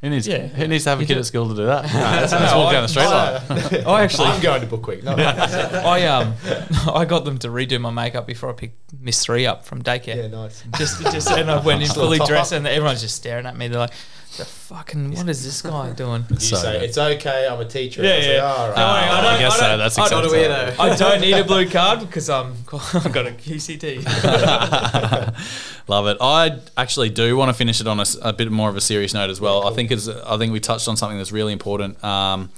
[0.04, 0.48] Who needs, Yeah.
[0.48, 1.84] who needs to have a kid at school to do that?
[1.92, 3.88] that's- Let's No, walk I- down the street like that.
[3.88, 5.02] I actually, I'm going to book week.
[5.04, 6.36] No, I um,
[6.94, 10.18] I got them to redo my makeup before I picked Miss Three up from daycare.
[10.18, 10.62] yeah, nice.
[10.78, 13.70] Just, just, and I went in fully dressed, and everyone's just staring at me.
[13.70, 13.94] They're like,
[14.38, 16.84] "The fucking, what is this guy doing?" You So say good.
[16.84, 17.48] it's okay.
[17.50, 18.04] I'm a teacher.
[18.04, 18.42] Yeah, I say, yeah.
[18.44, 19.68] "All right." Don't worry, I I don't- guess I so.
[19.68, 20.82] don't- That's I don't- acceptable.
[20.84, 22.56] I don't need a blue card because um,
[22.94, 24.04] I've got a QCT.
[25.88, 26.18] Love it.
[26.22, 29.30] I actually do want to finish it on a bit more of a serious note
[29.30, 29.68] as well.
[29.68, 32.50] I think it's, I think we touched on something that's really important um,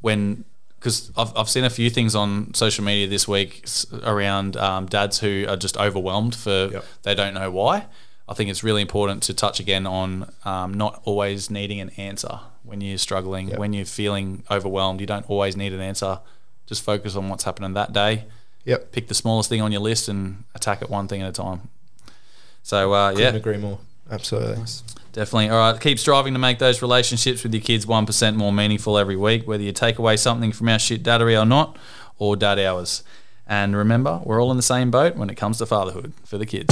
[0.00, 0.44] when
[0.78, 3.66] because I've, I've seen a few things on social media this week
[4.02, 6.84] around um, dads who are just overwhelmed for Yep.
[7.02, 7.84] they don't know why.
[8.30, 12.38] I think it's really important to touch again on um, not always needing an answer
[12.62, 13.58] when you're struggling, Yep.
[13.58, 15.00] when you're feeling overwhelmed.
[15.00, 16.20] You don't always need an answer.
[16.66, 18.26] Just focus on what's happening that day.
[18.66, 18.92] Yep.
[18.92, 21.68] Pick the smallest thing on your list and attack it one thing at a time.
[22.62, 23.80] So uh, Couldn't yeah, agree more.
[24.08, 24.62] Absolutely.
[25.12, 25.48] Definitely.
[25.48, 25.80] All right.
[25.80, 29.62] Keep striving to make those relationships with your kids 1% more meaningful every week, whether
[29.62, 31.76] you take away something from our shit daddery or not,
[32.18, 33.02] or dad hours.
[33.46, 36.46] And remember, we're all in the same boat when it comes to fatherhood for the
[36.46, 36.68] kids.